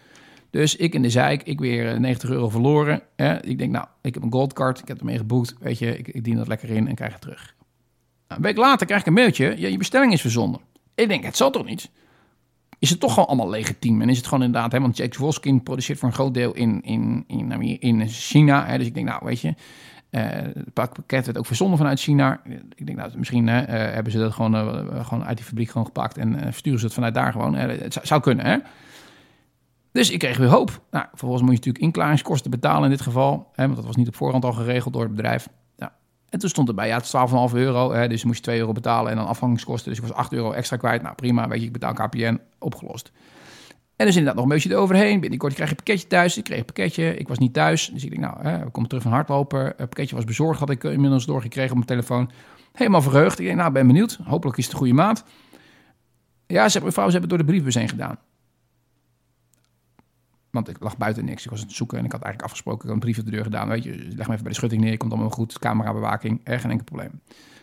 [0.50, 3.02] Dus ik in de zeik, ik weer 90 euro verloren.
[3.16, 3.44] Hè.
[3.46, 5.56] Ik denk, nou, ik heb een goldcard, ik heb ermee geboekt.
[5.60, 7.56] Weet je, ik, ik dien dat lekker in en krijg het terug.
[8.28, 10.62] Nou, een week later krijg ik een mailtje, ja, je bestelling is verzonden.
[11.02, 11.90] Ik denk, het zal toch niet?
[12.80, 14.02] Is het toch gewoon allemaal legitiem?
[14.02, 16.82] En is het gewoon inderdaad, hè, want Jack Wolfskin produceert voor een groot deel in,
[16.84, 18.66] in, in, in China.
[18.66, 19.54] Hè, dus ik denk, nou, weet je,
[20.12, 22.42] uh, het pakket werd ook verzonden vanuit China.
[22.76, 25.86] Ik denk, nou, misschien uh, hebben ze dat gewoon, uh, gewoon uit die fabriek gewoon
[25.86, 27.54] gepakt en versturen ze het vanuit daar gewoon.
[27.54, 28.58] het zou, kunnen, hè?
[29.92, 30.82] Dus ik kreeg weer hoop.
[30.92, 33.50] Nou, vervolgens moet je natuurlijk inklaringskosten betalen in dit geval.
[33.54, 35.48] Hè, want dat was niet op voorhand al geregeld door het bedrijf.
[36.32, 37.14] En toen stond erbij, ja, het is
[37.52, 37.92] 12,5 euro.
[37.94, 39.90] Hè, dus moest je 2 euro betalen en dan afhangingskosten.
[39.90, 41.02] Dus ik was 8 euro extra kwijt.
[41.02, 43.12] Nou, prima, weet je, ik betaal KPN, opgelost.
[43.96, 45.20] En dus inderdaad nog een beetje eroverheen.
[45.20, 46.38] Binnenkort krijg je een pakketje thuis.
[46.38, 47.18] Ik kreeg een pakketje.
[47.18, 47.90] Ik was niet thuis.
[47.94, 49.66] Dus ik denk, nou, hè, we komen terug van hardlopen.
[49.66, 52.32] Het pakketje was bezorgd, had ik inmiddels doorgekregen op mijn telefoon.
[52.74, 53.40] Helemaal verheugd.
[53.40, 54.20] Ik denk, nou, ben benieuwd.
[54.24, 55.24] Hopelijk is het een goede maat.
[56.48, 58.18] Ja, ze hebben, vrouw, ze hebben het door de briefbus heen gedaan.
[60.52, 61.44] Want ik lag buiten niks.
[61.44, 62.82] Ik was aan het zoeken en ik had eigenlijk afgesproken.
[62.82, 63.68] Ik had een brief op de deur gedaan.
[63.68, 64.98] Weet je, leg me even bij de schutting neer.
[64.98, 65.60] Komt allemaal goed.
[65.60, 66.42] Camerabewaking.
[66.44, 67.22] Er geen enkel probleem.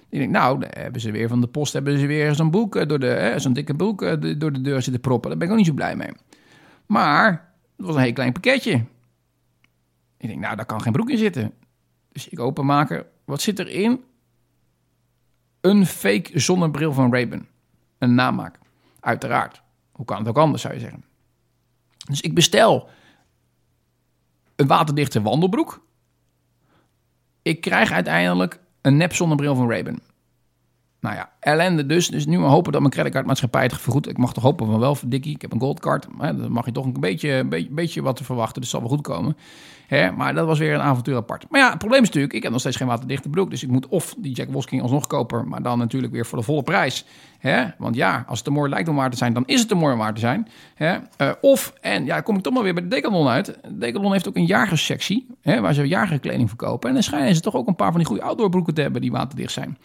[0.08, 2.86] Ik denk, nou, hebben ze weer van de post hebben ze weer zo'n boek eh,
[2.86, 5.30] door de, zo'n dikke boek eh, door de deur zitten proppen.
[5.30, 6.10] Daar ben ik ook niet zo blij mee.
[6.86, 7.30] Maar
[7.76, 8.84] het was een heel klein pakketje.
[10.16, 11.52] Ik denk, nou, daar kan geen broek in zitten.
[12.12, 13.06] Dus ik openmaken.
[13.24, 14.04] Wat zit erin?
[15.60, 17.46] Een fake zonnebril van Ray-Ban.
[17.98, 18.58] Een namaak.
[19.00, 19.62] Uiteraard.
[19.92, 21.04] Hoe kan het ook anders, zou je zeggen.
[22.08, 22.88] Dus ik bestel
[24.56, 25.86] een waterdichte wandelbroek.
[27.42, 30.00] Ik krijg uiteindelijk een nep zonnebril van Ray-Ban.
[31.00, 32.08] Nou ja, ellende dus.
[32.08, 34.08] Dus nu hopen dat mijn creditcardmaatschappij het vergoedt.
[34.08, 35.34] Ik mag toch hopen van wel, Dikkie.
[35.34, 36.06] Ik heb een goldcard.
[36.18, 38.60] Dan mag je toch een beetje, een beetje, beetje wat te verwachten.
[38.60, 39.36] Dus zal wel goed komen.
[39.86, 40.12] Hè?
[40.12, 41.46] Maar dat was weer een avontuur apart.
[41.50, 43.50] Maar ja, het probleem is natuurlijk, ik heb nog steeds geen waterdichte broek.
[43.50, 45.48] Dus ik moet of die Jack Wolfsking alsnog kopen.
[45.48, 47.04] Maar dan natuurlijk weer voor de volle prijs.
[47.38, 47.64] Hè?
[47.78, 49.74] Want ja, als het te mooi lijkt om waar te zijn, dan is het te
[49.74, 50.48] mooi om waar te zijn.
[50.74, 50.96] Hè?
[51.18, 53.58] Uh, of, en ja, kom ik toch maar weer bij de Decathlon uit.
[53.68, 55.26] Decathlon heeft ook een jagerssectie.
[55.42, 56.88] Hè, waar ze jagerkleding verkopen.
[56.88, 59.10] En dan schijnen ze toch ook een paar van die goede outdoorbroeken te hebben die
[59.10, 59.78] waterdicht zijn.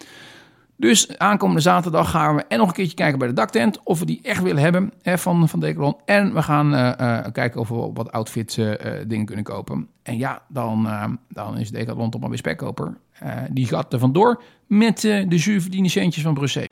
[0.76, 4.06] Dus aankomende zaterdag gaan we en nog een keertje kijken bij de daktent of we
[4.06, 5.96] die echt willen hebben hè, van, van Decathlon.
[6.06, 8.74] En we gaan uh, uh, kijken of we wat outfit uh,
[9.08, 9.88] dingen kunnen kopen.
[10.04, 10.88] En ja, dan,
[11.30, 12.98] dan is Decathlon toch maar weer spekkoper.
[13.50, 16.66] die gaat er vandoor met de zuurverdiende centjes van Brussel.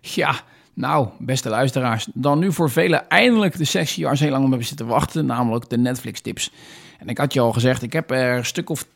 [0.00, 0.34] Ja,
[0.74, 4.50] nou, beste luisteraars, dan nu voor velen eindelijk de sessie waar ze heel lang op
[4.50, 6.52] hebben zitten wachten, namelijk de Netflix-tips.
[6.98, 8.86] En ik had je al gezegd, ik heb er een stuk of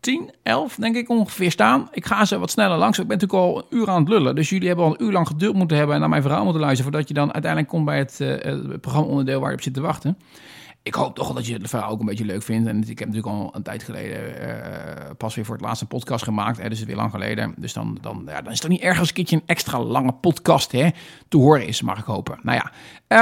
[0.00, 1.88] 10, 11 denk ik ongeveer staan.
[1.92, 2.98] Ik ga ze wat sneller langs.
[2.98, 4.34] Ik ben natuurlijk al een uur aan het lullen.
[4.34, 6.60] Dus jullie hebben al een uur lang geduld moeten hebben en naar mijn verhaal moeten
[6.60, 6.90] luisteren.
[6.90, 9.80] Voordat je dan uiteindelijk komt bij het, uh, het programma-onderdeel waar je op zit te
[9.80, 10.16] wachten
[10.82, 12.68] ik hoop toch dat je het verhaal ook een beetje leuk vindt.
[12.68, 16.24] En ik heb natuurlijk al een tijd geleden uh, pas weer voor het laatste podcast
[16.24, 16.58] gemaakt.
[16.58, 17.54] Hè, dus het weer lang geleden.
[17.56, 20.12] Dus dan, dan, ja, dan is het niet erg als een keertje een extra lange
[20.12, 20.88] podcast hè,
[21.28, 22.38] te horen is, mag ik hopen.
[22.42, 22.72] Nou ja,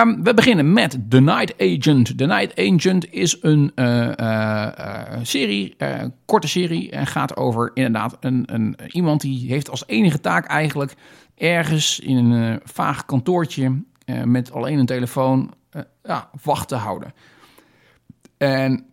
[0.01, 2.19] um, we beginnen met The Night Agent.
[2.19, 5.77] The Night Agent is een uh, uh, serie,
[6.25, 6.91] korte serie.
[6.91, 10.95] En gaat over inderdaad een, een, iemand die heeft als enige taak eigenlijk
[11.35, 13.83] ergens in een vaag kantoortje
[14.25, 15.51] met alleen een telefoon
[16.03, 17.13] ja, wacht te houden.
[18.41, 18.87] En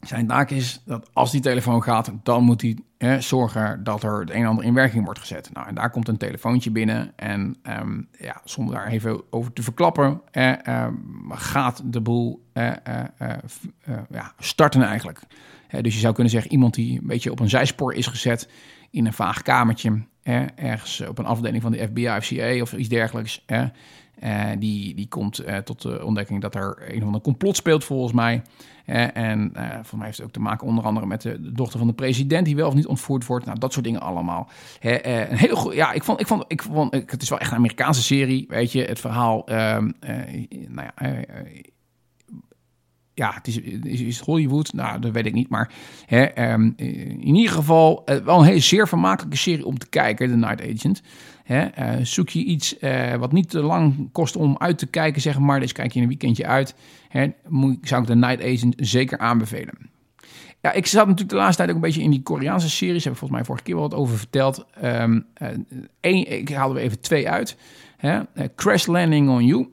[0.00, 2.76] zijn taak is dat als die telefoon gaat, dan moet hij
[3.20, 5.50] zorgen dat er het een en ander in werking wordt gezet.
[5.52, 7.12] Nou, en daar komt een telefoontje binnen.
[7.16, 10.86] En um, ja, zonder daar even over te verklappen, eh,
[11.28, 12.70] gaat de boel eh,
[13.16, 13.36] eh,
[14.10, 15.20] ja, starten eigenlijk.
[15.80, 18.48] dus je zou kunnen zeggen, iemand die een beetje op een zijspoor is gezet
[18.90, 20.02] in een vaag kamertje,
[20.54, 23.44] ergens op een afdeling van de FBI of CIA of iets dergelijks.
[24.22, 27.84] Uh, die, die komt uh, tot de ontdekking dat er een of ander complot speelt,
[27.84, 28.42] volgens mij.
[28.86, 31.78] Uh, en volgens mij heeft het ook te maken onder andere met de, de, dochter
[31.78, 33.46] van de president, die wel of niet ontvoerd wordt.
[33.46, 34.48] Nou, dat soort dingen allemaal.
[34.80, 37.56] een hele goede, ja, ik vond, ik vond, ik vond, het is wel echt een
[37.56, 38.84] Amerikaanse serie, weet je.
[38.84, 39.90] Het verhaal, ehm,
[40.68, 41.14] nou ja
[43.16, 43.60] ja, het is,
[44.00, 44.72] is, Hollywood?
[44.72, 45.48] Nou, dat weet ik niet.
[45.48, 45.70] Maar
[46.06, 50.36] hè, um, in ieder geval wel een hele zeer vermakelijke serie om te kijken, The
[50.36, 51.02] Night Agent.
[51.44, 55.22] Hè, uh, zoek je iets uh, wat niet te lang kost om uit te kijken,
[55.22, 55.60] zeg maar.
[55.60, 56.74] Dus kijk je een weekendje uit.
[57.08, 59.90] Hè, moet, zou ik The Night Agent zeker aanbevelen.
[60.60, 63.04] Ja, ik zat natuurlijk de laatste tijd ook een beetje in die Koreaanse series.
[63.04, 64.66] Heb ik volgens mij vorige keer wel wat over verteld.
[64.82, 65.04] Uh,
[66.00, 67.56] één, ik haalde er even twee uit.
[67.96, 68.20] Hè.
[68.54, 69.68] Crash Landing on You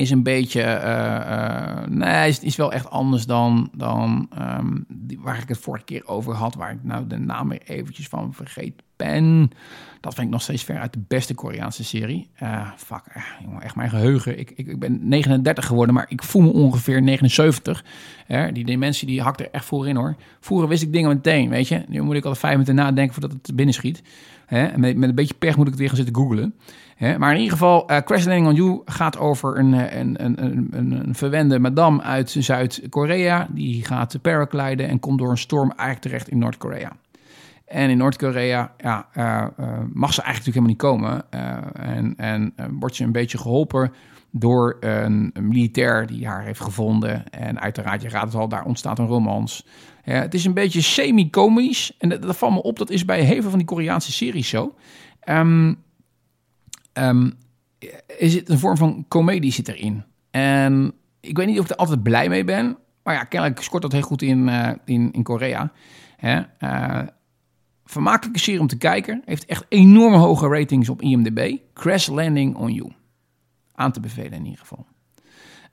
[0.00, 5.18] is een beetje, uh, uh, nee, is, is wel echt anders dan, dan um, die,
[5.20, 8.34] waar ik het vorige keer over had, waar ik nou de naam weer eventjes van
[8.34, 9.50] vergeet ben.
[10.00, 12.30] Dat vind ik nog steeds ver uit de beste Koreaanse serie.
[12.42, 13.02] Uh, fuck,
[13.60, 14.38] echt mijn geheugen.
[14.38, 17.84] Ik, ik, ben 39 geworden, maar ik voel me ongeveer 79.
[18.26, 18.52] Hè?
[18.52, 20.16] Die dementie die hakt er echt voor in hoor.
[20.40, 21.84] Vroeger wist ik dingen meteen, weet je.
[21.88, 24.02] Nu moet ik al vijf minuten nadenken voordat het binnen schiet.
[24.50, 24.78] Hè?
[24.78, 26.54] Met, met een beetje pech moet ik het weer gaan zitten googlen.
[27.18, 31.06] Maar in ieder geval, uh, Crash Landing on You gaat over een, een, een, een,
[31.06, 33.48] een verwende madame uit Zuid-Korea.
[33.50, 36.92] Die gaat paragliden en komt door een storm eigenlijk terecht in Noord-Korea.
[37.66, 39.24] En in Noord-Korea ja, uh,
[39.60, 41.24] uh, mag ze eigenlijk natuurlijk helemaal niet komen.
[41.34, 43.92] Uh, en en wordt ze een beetje geholpen
[44.30, 47.30] door een, militair die haar heeft gevonden.
[47.30, 49.66] En uiteraard, je raadt het al, daar ontstaat een romans.
[50.02, 51.96] het is een beetje semi-komisch.
[51.98, 54.74] En dat, valt me op, dat is bij heel veel van die Koreaanse series zo.
[55.28, 55.78] Um,
[58.18, 60.04] is het een vorm van comedie zit erin.
[60.30, 62.76] En ik weet niet of ik er altijd blij mee ben.
[63.02, 64.48] maar ja, kennelijk scoort dat heel goed in,
[64.84, 65.72] in, in Korea.
[66.16, 66.40] Hè?
[67.90, 69.22] vermakelijke serie om te kijken.
[69.24, 71.56] Heeft echt enorm hoge ratings op IMDb.
[71.74, 72.92] Crash Landing on You.
[73.80, 74.86] Aan te bevelen in ieder geval.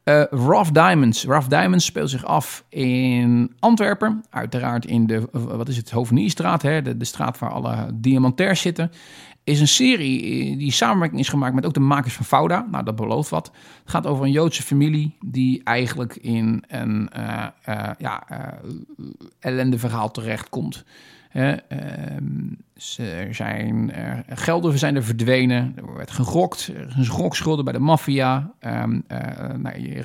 [0.04, 1.26] Uh, Rough Diamonds.
[1.26, 4.24] Rough Diamonds speelt zich af in Antwerpen.
[4.30, 8.92] Uiteraard in de, wat is het, Hovenierstraat, hè, de, de straat waar alle diamantairs zitten.
[9.44, 12.68] Is een serie eh, die samenwerking is gemaakt met ook de makers van Fauda.
[12.72, 13.52] Nou, dat belooft wat.
[13.82, 18.24] Het gaat over een Joodse familie die eigenlijk in een uh, uh, ja,
[19.40, 20.86] ellende verhaal terechtkomt.
[21.32, 23.92] Ehm, ze zijn,
[24.28, 25.74] gelden zijn er verdwenen.
[25.76, 26.68] Er werd gegokt.
[26.68, 28.52] Er zijn gokschulden bij de maffia.
[28.62, 29.04] Um,
[29.62, 29.98] nou,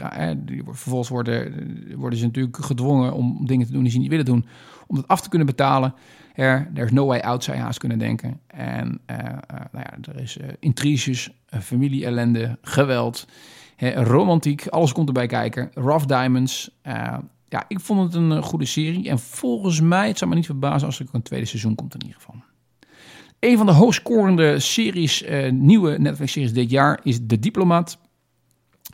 [0.64, 1.52] vervolgens worden,
[1.96, 4.46] worden ze natuurlijk gedwongen om dingen te doen die ze niet willen doen.
[4.86, 5.94] Om dat af te kunnen betalen.
[6.34, 8.40] Er is no way out, zou haast kunnen denken.
[8.46, 9.26] En uh, uh,
[9.72, 13.28] nou ja, er is intriges, familie-ellende, geweld,
[13.94, 14.66] romantiek.
[14.66, 15.70] Alles komt erbij kijken.
[15.74, 16.70] Rough Diamonds
[17.52, 19.08] ja, ik vond het een eh, goede serie.
[19.08, 22.00] En volgens mij, het zou me niet verbazen als er een tweede seizoen komt in
[22.00, 22.34] ieder geval.
[23.42, 27.98] Een van de hoogscorende series, uh, nieuwe Netflix-series dit jaar, is De Diplomaat.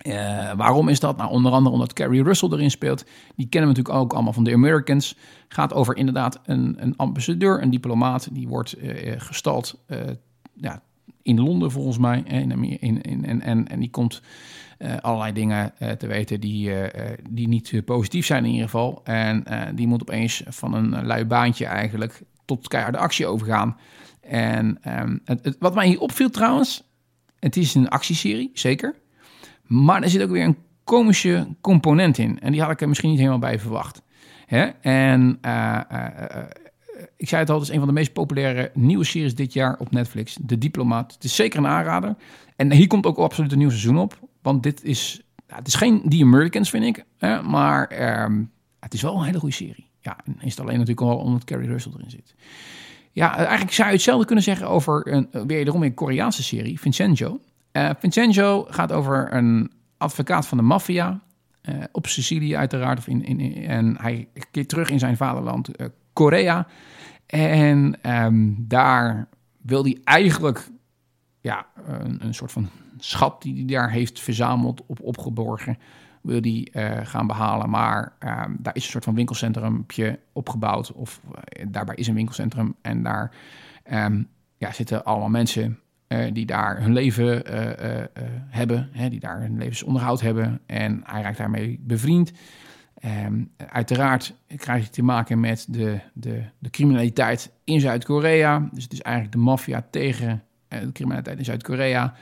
[0.06, 1.16] Uh, waarom is dat?
[1.16, 3.04] Nou, onder andere omdat Carrie Russell erin speelt.
[3.36, 5.16] Die kennen we natuurlijk ook allemaal van The Americans.
[5.48, 8.28] Gaat over inderdaad een, een ambassadeur, een diplomaat.
[8.32, 9.84] Die wordt uh, gestald
[10.54, 10.82] ja,
[11.22, 12.22] in Londen volgens mij.
[12.22, 14.22] In, in, en, en, die komt
[15.00, 16.70] allerlei dingen te weten die,
[17.30, 19.00] die niet positief zijn in ieder geval.
[19.04, 19.44] En
[19.74, 23.76] die moet opeens van een lui baantje eigenlijk tot keiharde actie overgaan.
[24.28, 24.78] En
[25.24, 26.84] het, wat mij hier opviel trouwens,
[27.38, 28.94] het is een actieserie, zeker.
[29.62, 32.40] Maar er zit ook weer een komische component in.
[32.40, 34.02] En die had ik er misschien niet helemaal bij verwacht.
[34.46, 34.66] Hè?
[34.80, 35.38] En
[37.16, 39.76] ik zei het al, het is een van de meest populaire nieuwe series dit jaar
[39.78, 40.36] op Netflix.
[40.40, 41.12] De Diplomaat.
[41.12, 42.16] Het is zeker een aanrader.
[42.56, 44.18] En hier komt ook absoluut een nieuw seizoen op.
[44.42, 47.04] Want dit is, het is geen The Americans, vind ik.
[47.18, 48.42] Hè, maar ehm,
[48.80, 49.90] het is wel een hele goede serie.
[50.00, 52.34] Ja, en is het alleen natuurlijk al omdat Carrie Russell erin zit.
[53.18, 57.40] Ja, eigenlijk zou je hetzelfde kunnen zeggen over een, wederom een Koreaanse serie, Vincenzo.
[57.72, 61.20] Uh, Vincenzo gaat over een advocaat van de maffia.
[61.92, 62.98] Op Sicilië uiteraard.
[62.98, 65.70] Of in, in, en hij keert terug in zijn vaderland,
[66.12, 66.66] Korea.
[67.26, 69.28] En um, daar
[69.62, 70.68] wil hij eigenlijk
[71.40, 75.78] ja, een, een soort van schat die hij daar heeft verzameld, op opgeborgen,
[76.28, 77.70] wil die uh, gaan behalen.
[77.70, 82.74] Maar uh, daar is een soort van winkelcentrumpje opgebouwd, of uh, daarbij is een winkelcentrum.
[82.82, 83.30] En daar
[83.92, 87.42] um, ja, zitten allemaal mensen uh, die daar hun leven
[88.48, 90.60] hebben, hè, die daar hun levensonderhoud hebben.
[90.66, 92.32] En hij raakt daarmee bevriend.
[93.26, 98.68] Um, uiteraard krijg je te maken met de, de, de criminaliteit in Zuid-Korea.
[98.72, 102.14] Dus het is eigenlijk de maffia tegen de criminaliteit in Zuid-Korea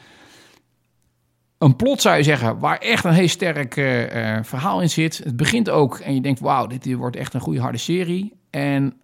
[1.59, 5.19] een plot zou je zeggen, waar echt een heel sterk uh, verhaal in zit.
[5.19, 8.33] Het begint ook en je denkt, wauw, dit wordt echt een goede harde serie.
[8.51, 8.95] En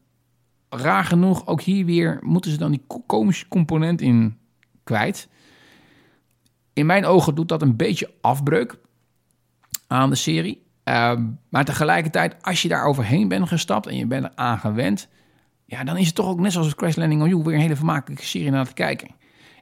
[0.68, 4.38] raar genoeg, ook hier weer moeten ze dan die komische component in
[4.84, 5.28] kwijt.
[6.72, 8.78] In mijn ogen doet dat een beetje afbreuk
[9.86, 10.62] aan de serie.
[10.84, 11.12] Uh,
[11.48, 15.08] maar tegelijkertijd, als je daar overheen bent gestapt en je bent er aan gewend...
[15.64, 17.42] ja, dan is het toch ook net zoals Crash Landing on You...
[17.42, 19.08] weer een hele vermakelijke serie naar te kijken.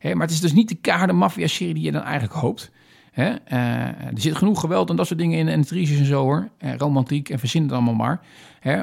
[0.02, 2.70] maar het is dus niet de keiharde maffia-serie die je dan eigenlijk hoopt...
[3.10, 3.28] Hè?
[3.52, 6.48] Uh, er zit genoeg geweld en dat soort dingen in en intriges en zo hoor.
[6.58, 8.20] Uh, romantiek en verzin het allemaal maar.
[8.60, 8.82] Hè?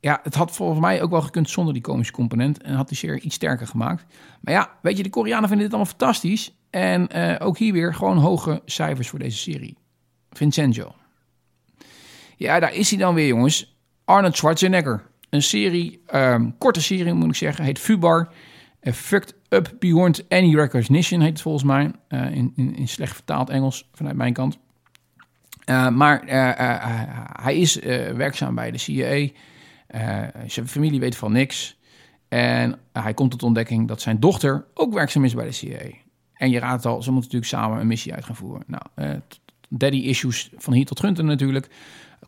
[0.00, 2.62] Ja, het had volgens mij ook wel gekund zonder die komische component.
[2.62, 4.04] En had die serie iets sterker gemaakt.
[4.40, 6.54] Maar ja, weet je, de Koreanen vinden dit allemaal fantastisch.
[6.70, 9.76] En uh, ook hier weer gewoon hoge cijfers voor deze serie.
[10.30, 10.94] Vincenzo.
[12.36, 13.76] Ja, daar is hij dan weer, jongens.
[14.04, 15.02] Arnold Schwarzenegger.
[15.30, 18.32] Een serie, um, korte serie moet ik zeggen, heet Fubar.
[18.92, 21.92] Fucked Up Beyond Any Recognition heet het volgens mij.
[22.08, 24.58] Uh, in, in, in, slecht vertaald Engels vanuit mijn kant.
[25.66, 26.50] Uh, maar uh,
[27.42, 27.74] hij is
[28.14, 29.28] werkzaam bij de CIA.
[30.46, 31.78] zijn familie weet van niks.
[32.28, 35.90] En hij komt tot ontdekking dat zijn dochter ook werkzaam is bij de CIA.
[36.34, 38.64] En je raadt al, ze moeten natuurlijk samen een missie uit gaan voeren.
[38.66, 39.20] Nou,
[39.68, 41.68] daddy issues van hier tot Gunter natuurlijk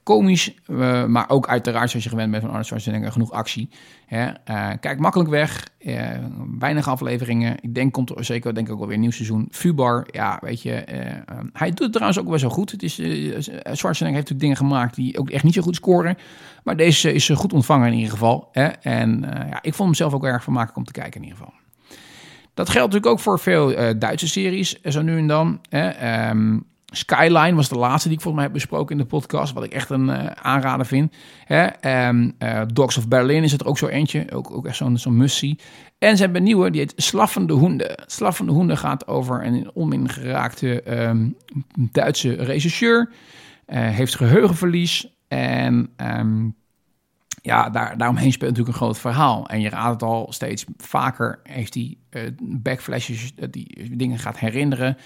[0.02, 3.68] komisch, uh, maar ook uiteraard, zoals je gewend bent van Arnold Schwarzenegger, genoeg actie.
[4.06, 4.26] Hè?
[4.26, 6.10] Uh, kijk makkelijk weg, uh,
[6.58, 7.56] weinig afleveringen.
[7.60, 9.48] Ik denk, komt er zeker denk ik ook wel weer een nieuw seizoen.
[9.50, 10.84] Fubar, ja, weet je,
[11.52, 12.70] hij doet het trouwens ook wel zo goed.
[12.70, 16.16] Het is, Schwarzenegger heeft natuurlijk dingen gemaakt die ook echt niet zo goed scoren.
[16.64, 18.48] Maar deze is goed ontvangen in ieder geval.
[18.52, 18.66] Hè?
[18.66, 19.20] En
[19.50, 21.54] ja, ik vond hem zelf ook erg vermakelijk om te kijken in ieder geval.
[22.54, 25.60] Dat geldt natuurlijk ook voor veel Duitse series, zo nu en dan.
[25.68, 26.28] Hè?
[26.30, 29.52] Um, Skyline was de laatste die ik volgens mij heb besproken in de podcast.
[29.52, 31.14] Wat ik echt een uh, aanrader vind.
[31.44, 31.66] Hè?
[32.08, 34.32] Um, uh, Dogs of Berlin is het ook zo eentje.
[34.32, 35.58] Ook, ook echt zo'n zo'n mussie.
[35.98, 38.02] En ze hebben een nieuwe, die heet Slaffende Hoenden.
[38.06, 41.36] Slaffende Hoenden gaat over een onmin geraakte um,
[41.78, 43.10] Duitse regisseur.
[43.66, 45.08] Uh, heeft geheugenverlies.
[45.28, 46.54] En um,
[47.42, 49.48] ja, daar, daaromheen speelt natuurlijk een groot verhaal.
[49.48, 51.96] En je raadt het al steeds vaker, heeft hij
[52.40, 54.96] backflashes, die dingen gaat herinneren.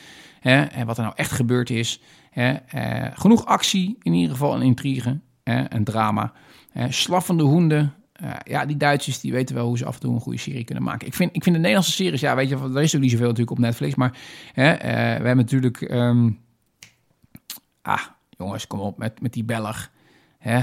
[0.41, 2.01] Hè, en wat er nou echt gebeurd is.
[2.31, 6.33] Hè, uh, genoeg actie, in ieder geval een intrigue, hè, een drama.
[6.89, 7.95] slaffende hoenden.
[8.45, 10.85] ja, die Duitsers die weten wel hoe ze af en toe een goede serie kunnen
[10.85, 11.07] maken.
[11.07, 13.27] Ik vind, ik vind de Nederlandse series, ja, weet je, er is ook niet zoveel
[13.27, 13.95] natuurlijk op Netflix.
[13.95, 14.19] Maar
[14.53, 15.81] hè, we hebben natuurlijk...
[15.81, 16.41] Um,
[17.83, 19.91] ah, jongens, kom op, met, met die Belg.
[20.39, 20.63] Hè,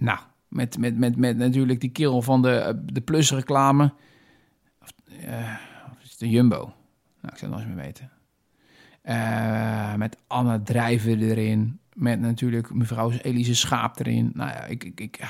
[0.00, 3.92] nou, met, met, met, met natuurlijk die kerel van de, de Plus reclame.
[4.82, 4.92] Of,
[5.24, 5.56] uh,
[6.18, 6.72] de Jumbo?
[7.20, 8.10] Nou, ik zou het nog eens meer weten.
[9.04, 11.78] Uh, met Anne Drijven erin.
[11.92, 14.30] Met natuurlijk mevrouw Elise Schaap erin.
[14.34, 15.28] Nou ja, ik, ik, ik, ja.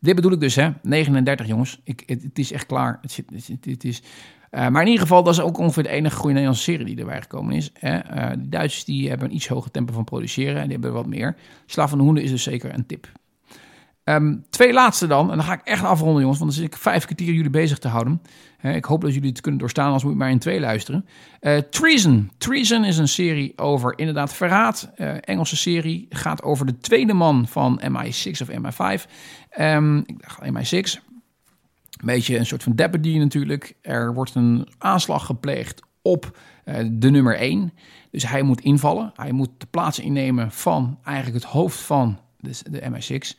[0.00, 0.70] Dit bedoel ik dus, hè.
[0.82, 1.80] 39, jongens.
[1.84, 2.98] Ik, het, is echt klaar.
[3.00, 3.22] Het,
[3.60, 4.02] het, is...
[4.50, 6.98] Uh, maar in ieder geval, dat is ook ongeveer de enige goede Nederlandse serie die
[6.98, 7.70] erbij gekomen is.
[7.78, 7.94] Hè.
[7.94, 11.06] Uh, de Duitsers die hebben een iets hoger tempo van produceren en die hebben wat
[11.06, 11.36] meer.
[11.66, 13.08] Slaaf van de Hoenden is dus zeker een tip.
[14.04, 16.80] Um, twee laatste dan, en dan ga ik echt afronden jongens, want dan zit ik
[16.80, 18.22] vijf kwartier jullie bezig te houden.
[18.62, 21.06] Ik hoop dat jullie het kunnen doorstaan, anders moet ik maar in twee luisteren.
[21.40, 22.30] Uh, Treason.
[22.38, 24.90] Treason is een serie over inderdaad verraad.
[24.96, 29.10] Uh, Engelse serie, gaat over de tweede man van MI6 of MI5.
[29.58, 31.00] Um, ik dacht MI6.
[32.00, 33.76] Een beetje een soort van deputy natuurlijk.
[33.80, 36.38] Er wordt een aanslag gepleegd op
[36.90, 37.72] de nummer 1.
[38.10, 39.12] Dus hij moet invallen.
[39.16, 43.38] Hij moet de plaats innemen van eigenlijk het hoofd van de MI6.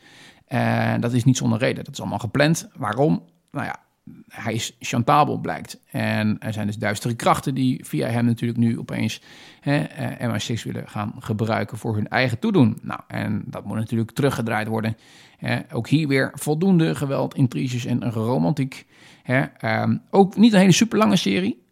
[0.54, 1.84] En dat is niet zonder reden.
[1.84, 2.68] Dat is allemaal gepland.
[2.76, 3.22] Waarom?
[3.50, 3.76] Nou ja,
[4.28, 5.80] hij is chantabel, blijkt.
[5.90, 9.22] En er zijn dus duistere krachten die via hem natuurlijk nu opeens
[9.60, 12.78] hè, eh, MI6 willen gaan gebruiken voor hun eigen toedoen.
[12.82, 14.96] Nou, en dat moet natuurlijk teruggedraaid worden.
[15.72, 18.86] Ook hier weer voldoende geweld, intriges en romantiek.
[19.64, 21.62] Um, ook niet een hele super lange serie.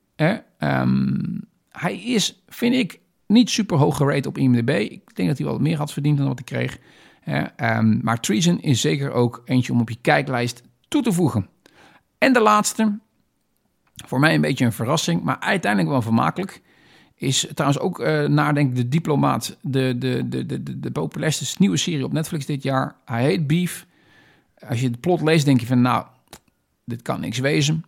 [0.59, 4.69] Um, hij is, vind ik, niet super hoog gerate op IMDb.
[4.69, 6.79] Ik denk dat hij wel meer had verdiend dan wat hij kreeg.
[7.27, 11.49] Um, maar Treason is zeker ook eentje om op je kijklijst toe te voegen.
[12.19, 12.99] En de laatste,
[14.07, 16.63] voor mij een beetje een verrassing, maar uiteindelijk wel vermakelijk.
[17.15, 22.13] Is trouwens ook uh, de diplomaat, de, de, de, de, de populairste nieuwe serie op
[22.13, 22.97] Netflix dit jaar.
[23.05, 23.87] Hij heet Beef.
[24.69, 26.07] Als je het plot leest, denk je van nou,
[26.85, 27.85] dit kan niks wezen.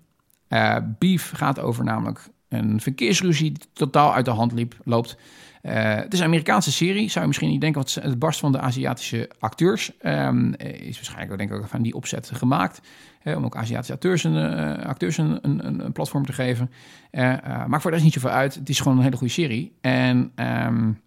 [0.49, 5.17] Uh, Beef gaat over namelijk een verkeersruzie die totaal uit de hand liep, loopt.
[5.65, 7.09] Uh, het is een Amerikaanse serie.
[7.09, 9.93] Zou je misschien niet denken, wat het barst van de Aziatische acteurs.
[10.03, 12.81] Um, is waarschijnlijk denk ik, ook van die opzet gemaakt.
[13.19, 16.71] Hè, om ook Aziatische acteurs een, uh, acteurs een, een, een, platform te geven.
[17.13, 18.55] Uh, maakt voor daar niet zoveel uit.
[18.55, 19.77] Het is gewoon een hele goede serie.
[19.81, 21.01] En um,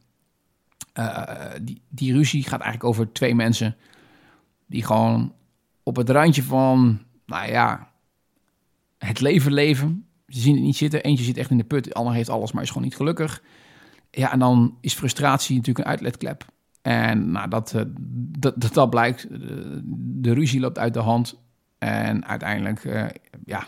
[1.61, 3.75] die, die ruzie gaat eigenlijk over twee mensen.
[4.65, 5.33] Die gewoon
[5.83, 7.91] op het randje van, nou ja,
[8.97, 10.05] het leven leven.
[10.27, 11.03] Ze zien het niet zitten.
[11.03, 11.83] Eentje zit echt in de put.
[11.83, 13.41] De ander heeft alles, maar is gewoon niet gelukkig.
[14.11, 16.45] Ja, en dan is frustratie natuurlijk een uitletklep.
[16.81, 17.81] En nou, dat, uh,
[18.39, 19.29] dat, dat, dat, blijkt.
[19.29, 19.81] De,
[20.21, 21.39] de, ruzie loopt uit de hand.
[21.77, 23.05] En uiteindelijk, uh,
[23.45, 23.67] ja,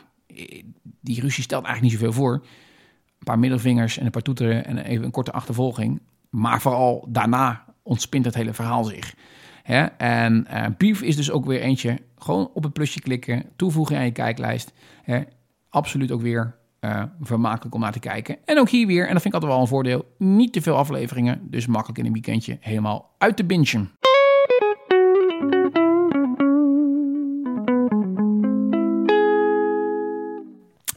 [1.02, 2.34] die ruzie stelt eigenlijk niet zoveel voor.
[2.34, 6.02] Een paar middelvingers en een paar toeteren en even een korte achtervolging.
[6.30, 9.16] Maar vooral daarna ontspint het hele verhaal zich.
[9.64, 9.86] Hè?
[9.86, 10.48] En
[10.80, 11.98] uh, is dus ook weer eentje.
[12.18, 14.74] Gewoon op het plusje klikken, toevoegen aan je kijklijst.
[15.04, 15.22] Hè?
[15.70, 18.38] Absoluut ook weer uh, vermakelijk om naar te kijken.
[18.46, 20.76] En ook hier weer, en dat vind ik altijd wel een voordeel, niet te veel
[20.76, 21.42] afleveringen.
[21.50, 23.92] Dus makkelijk in een weekendje helemaal uit te bingen.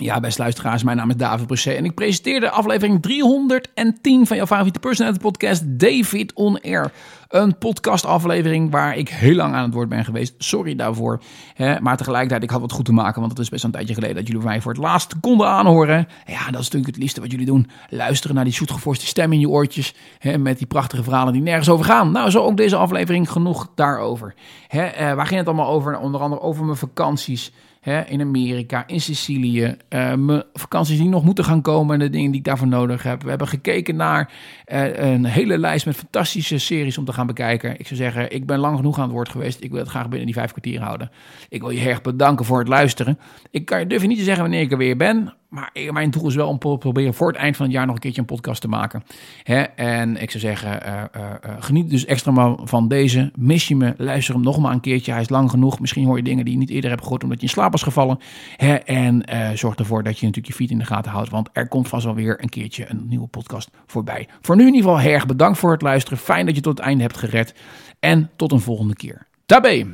[0.03, 4.37] Ja, beste luisteraars, mijn naam is David Brusset en ik presenteer de aflevering 310 van
[4.37, 6.93] jouw favoriete personality podcast David On Air.
[7.29, 10.35] Een podcastaflevering waar ik heel lang aan het woord ben geweest.
[10.39, 11.23] Sorry daarvoor.
[11.55, 13.95] Hè, maar tegelijkertijd, ik had wat goed te maken, want het is best een tijdje
[13.95, 16.09] geleden dat jullie mij voor het laatst konden aanhoren.
[16.27, 17.70] Ja, dat is natuurlijk het liefste wat jullie doen.
[17.89, 19.95] Luisteren naar die zoetgevorste stem in je oortjes.
[20.19, 22.12] Hè, met die prachtige verhalen die nergens over gaan.
[22.12, 24.35] Nou, zo ook deze aflevering genoeg daarover.
[24.69, 25.99] Hè, eh, waar ging het allemaal over?
[25.99, 27.53] Onder andere over mijn vakanties
[27.83, 29.77] in Amerika, in Sicilië.
[29.89, 33.03] Uh, mijn vakanties die nog moeten gaan komen en de dingen die ik daarvoor nodig
[33.03, 33.23] heb.
[33.23, 34.33] We hebben gekeken naar
[34.73, 37.79] uh, een hele lijst met fantastische series om te gaan bekijken.
[37.79, 39.63] Ik zou zeggen, ik ben lang genoeg aan het woord geweest.
[39.63, 41.11] Ik wil het graag binnen die vijf kwartier houden.
[41.49, 43.19] Ik wil je erg bedanken voor het luisteren.
[43.51, 45.33] Ik kan, durf je niet te zeggen wanneer ik er weer ben.
[45.53, 47.95] Maar mijn doel is wel om te proberen voor het eind van het jaar nog
[47.95, 49.03] een keertje een podcast te maken.
[49.43, 49.62] Hè?
[49.62, 53.31] En ik zou zeggen, uh, uh, uh, geniet dus extra van deze.
[53.35, 55.12] Mis je me, luister hem nog maar een keertje.
[55.12, 55.81] Hij is lang genoeg.
[55.81, 57.83] Misschien hoor je dingen die je niet eerder hebt gehoord omdat je in slaap was
[57.83, 58.19] gevallen.
[58.57, 58.74] Hè?
[58.74, 59.24] En
[59.59, 61.31] zorg ervoor dat je natuurlijk je feet in de gaten houdt.
[61.31, 64.29] Want er komt vast wel weer een keertje een nieuwe podcast voorbij.
[64.41, 66.19] Voor nu in ieder geval erg bedankt voor het luisteren.
[66.19, 67.55] Fijn dat je tot het einde hebt gered.
[68.01, 69.27] En tot een volgende keer.
[69.47, 69.87] Tabé!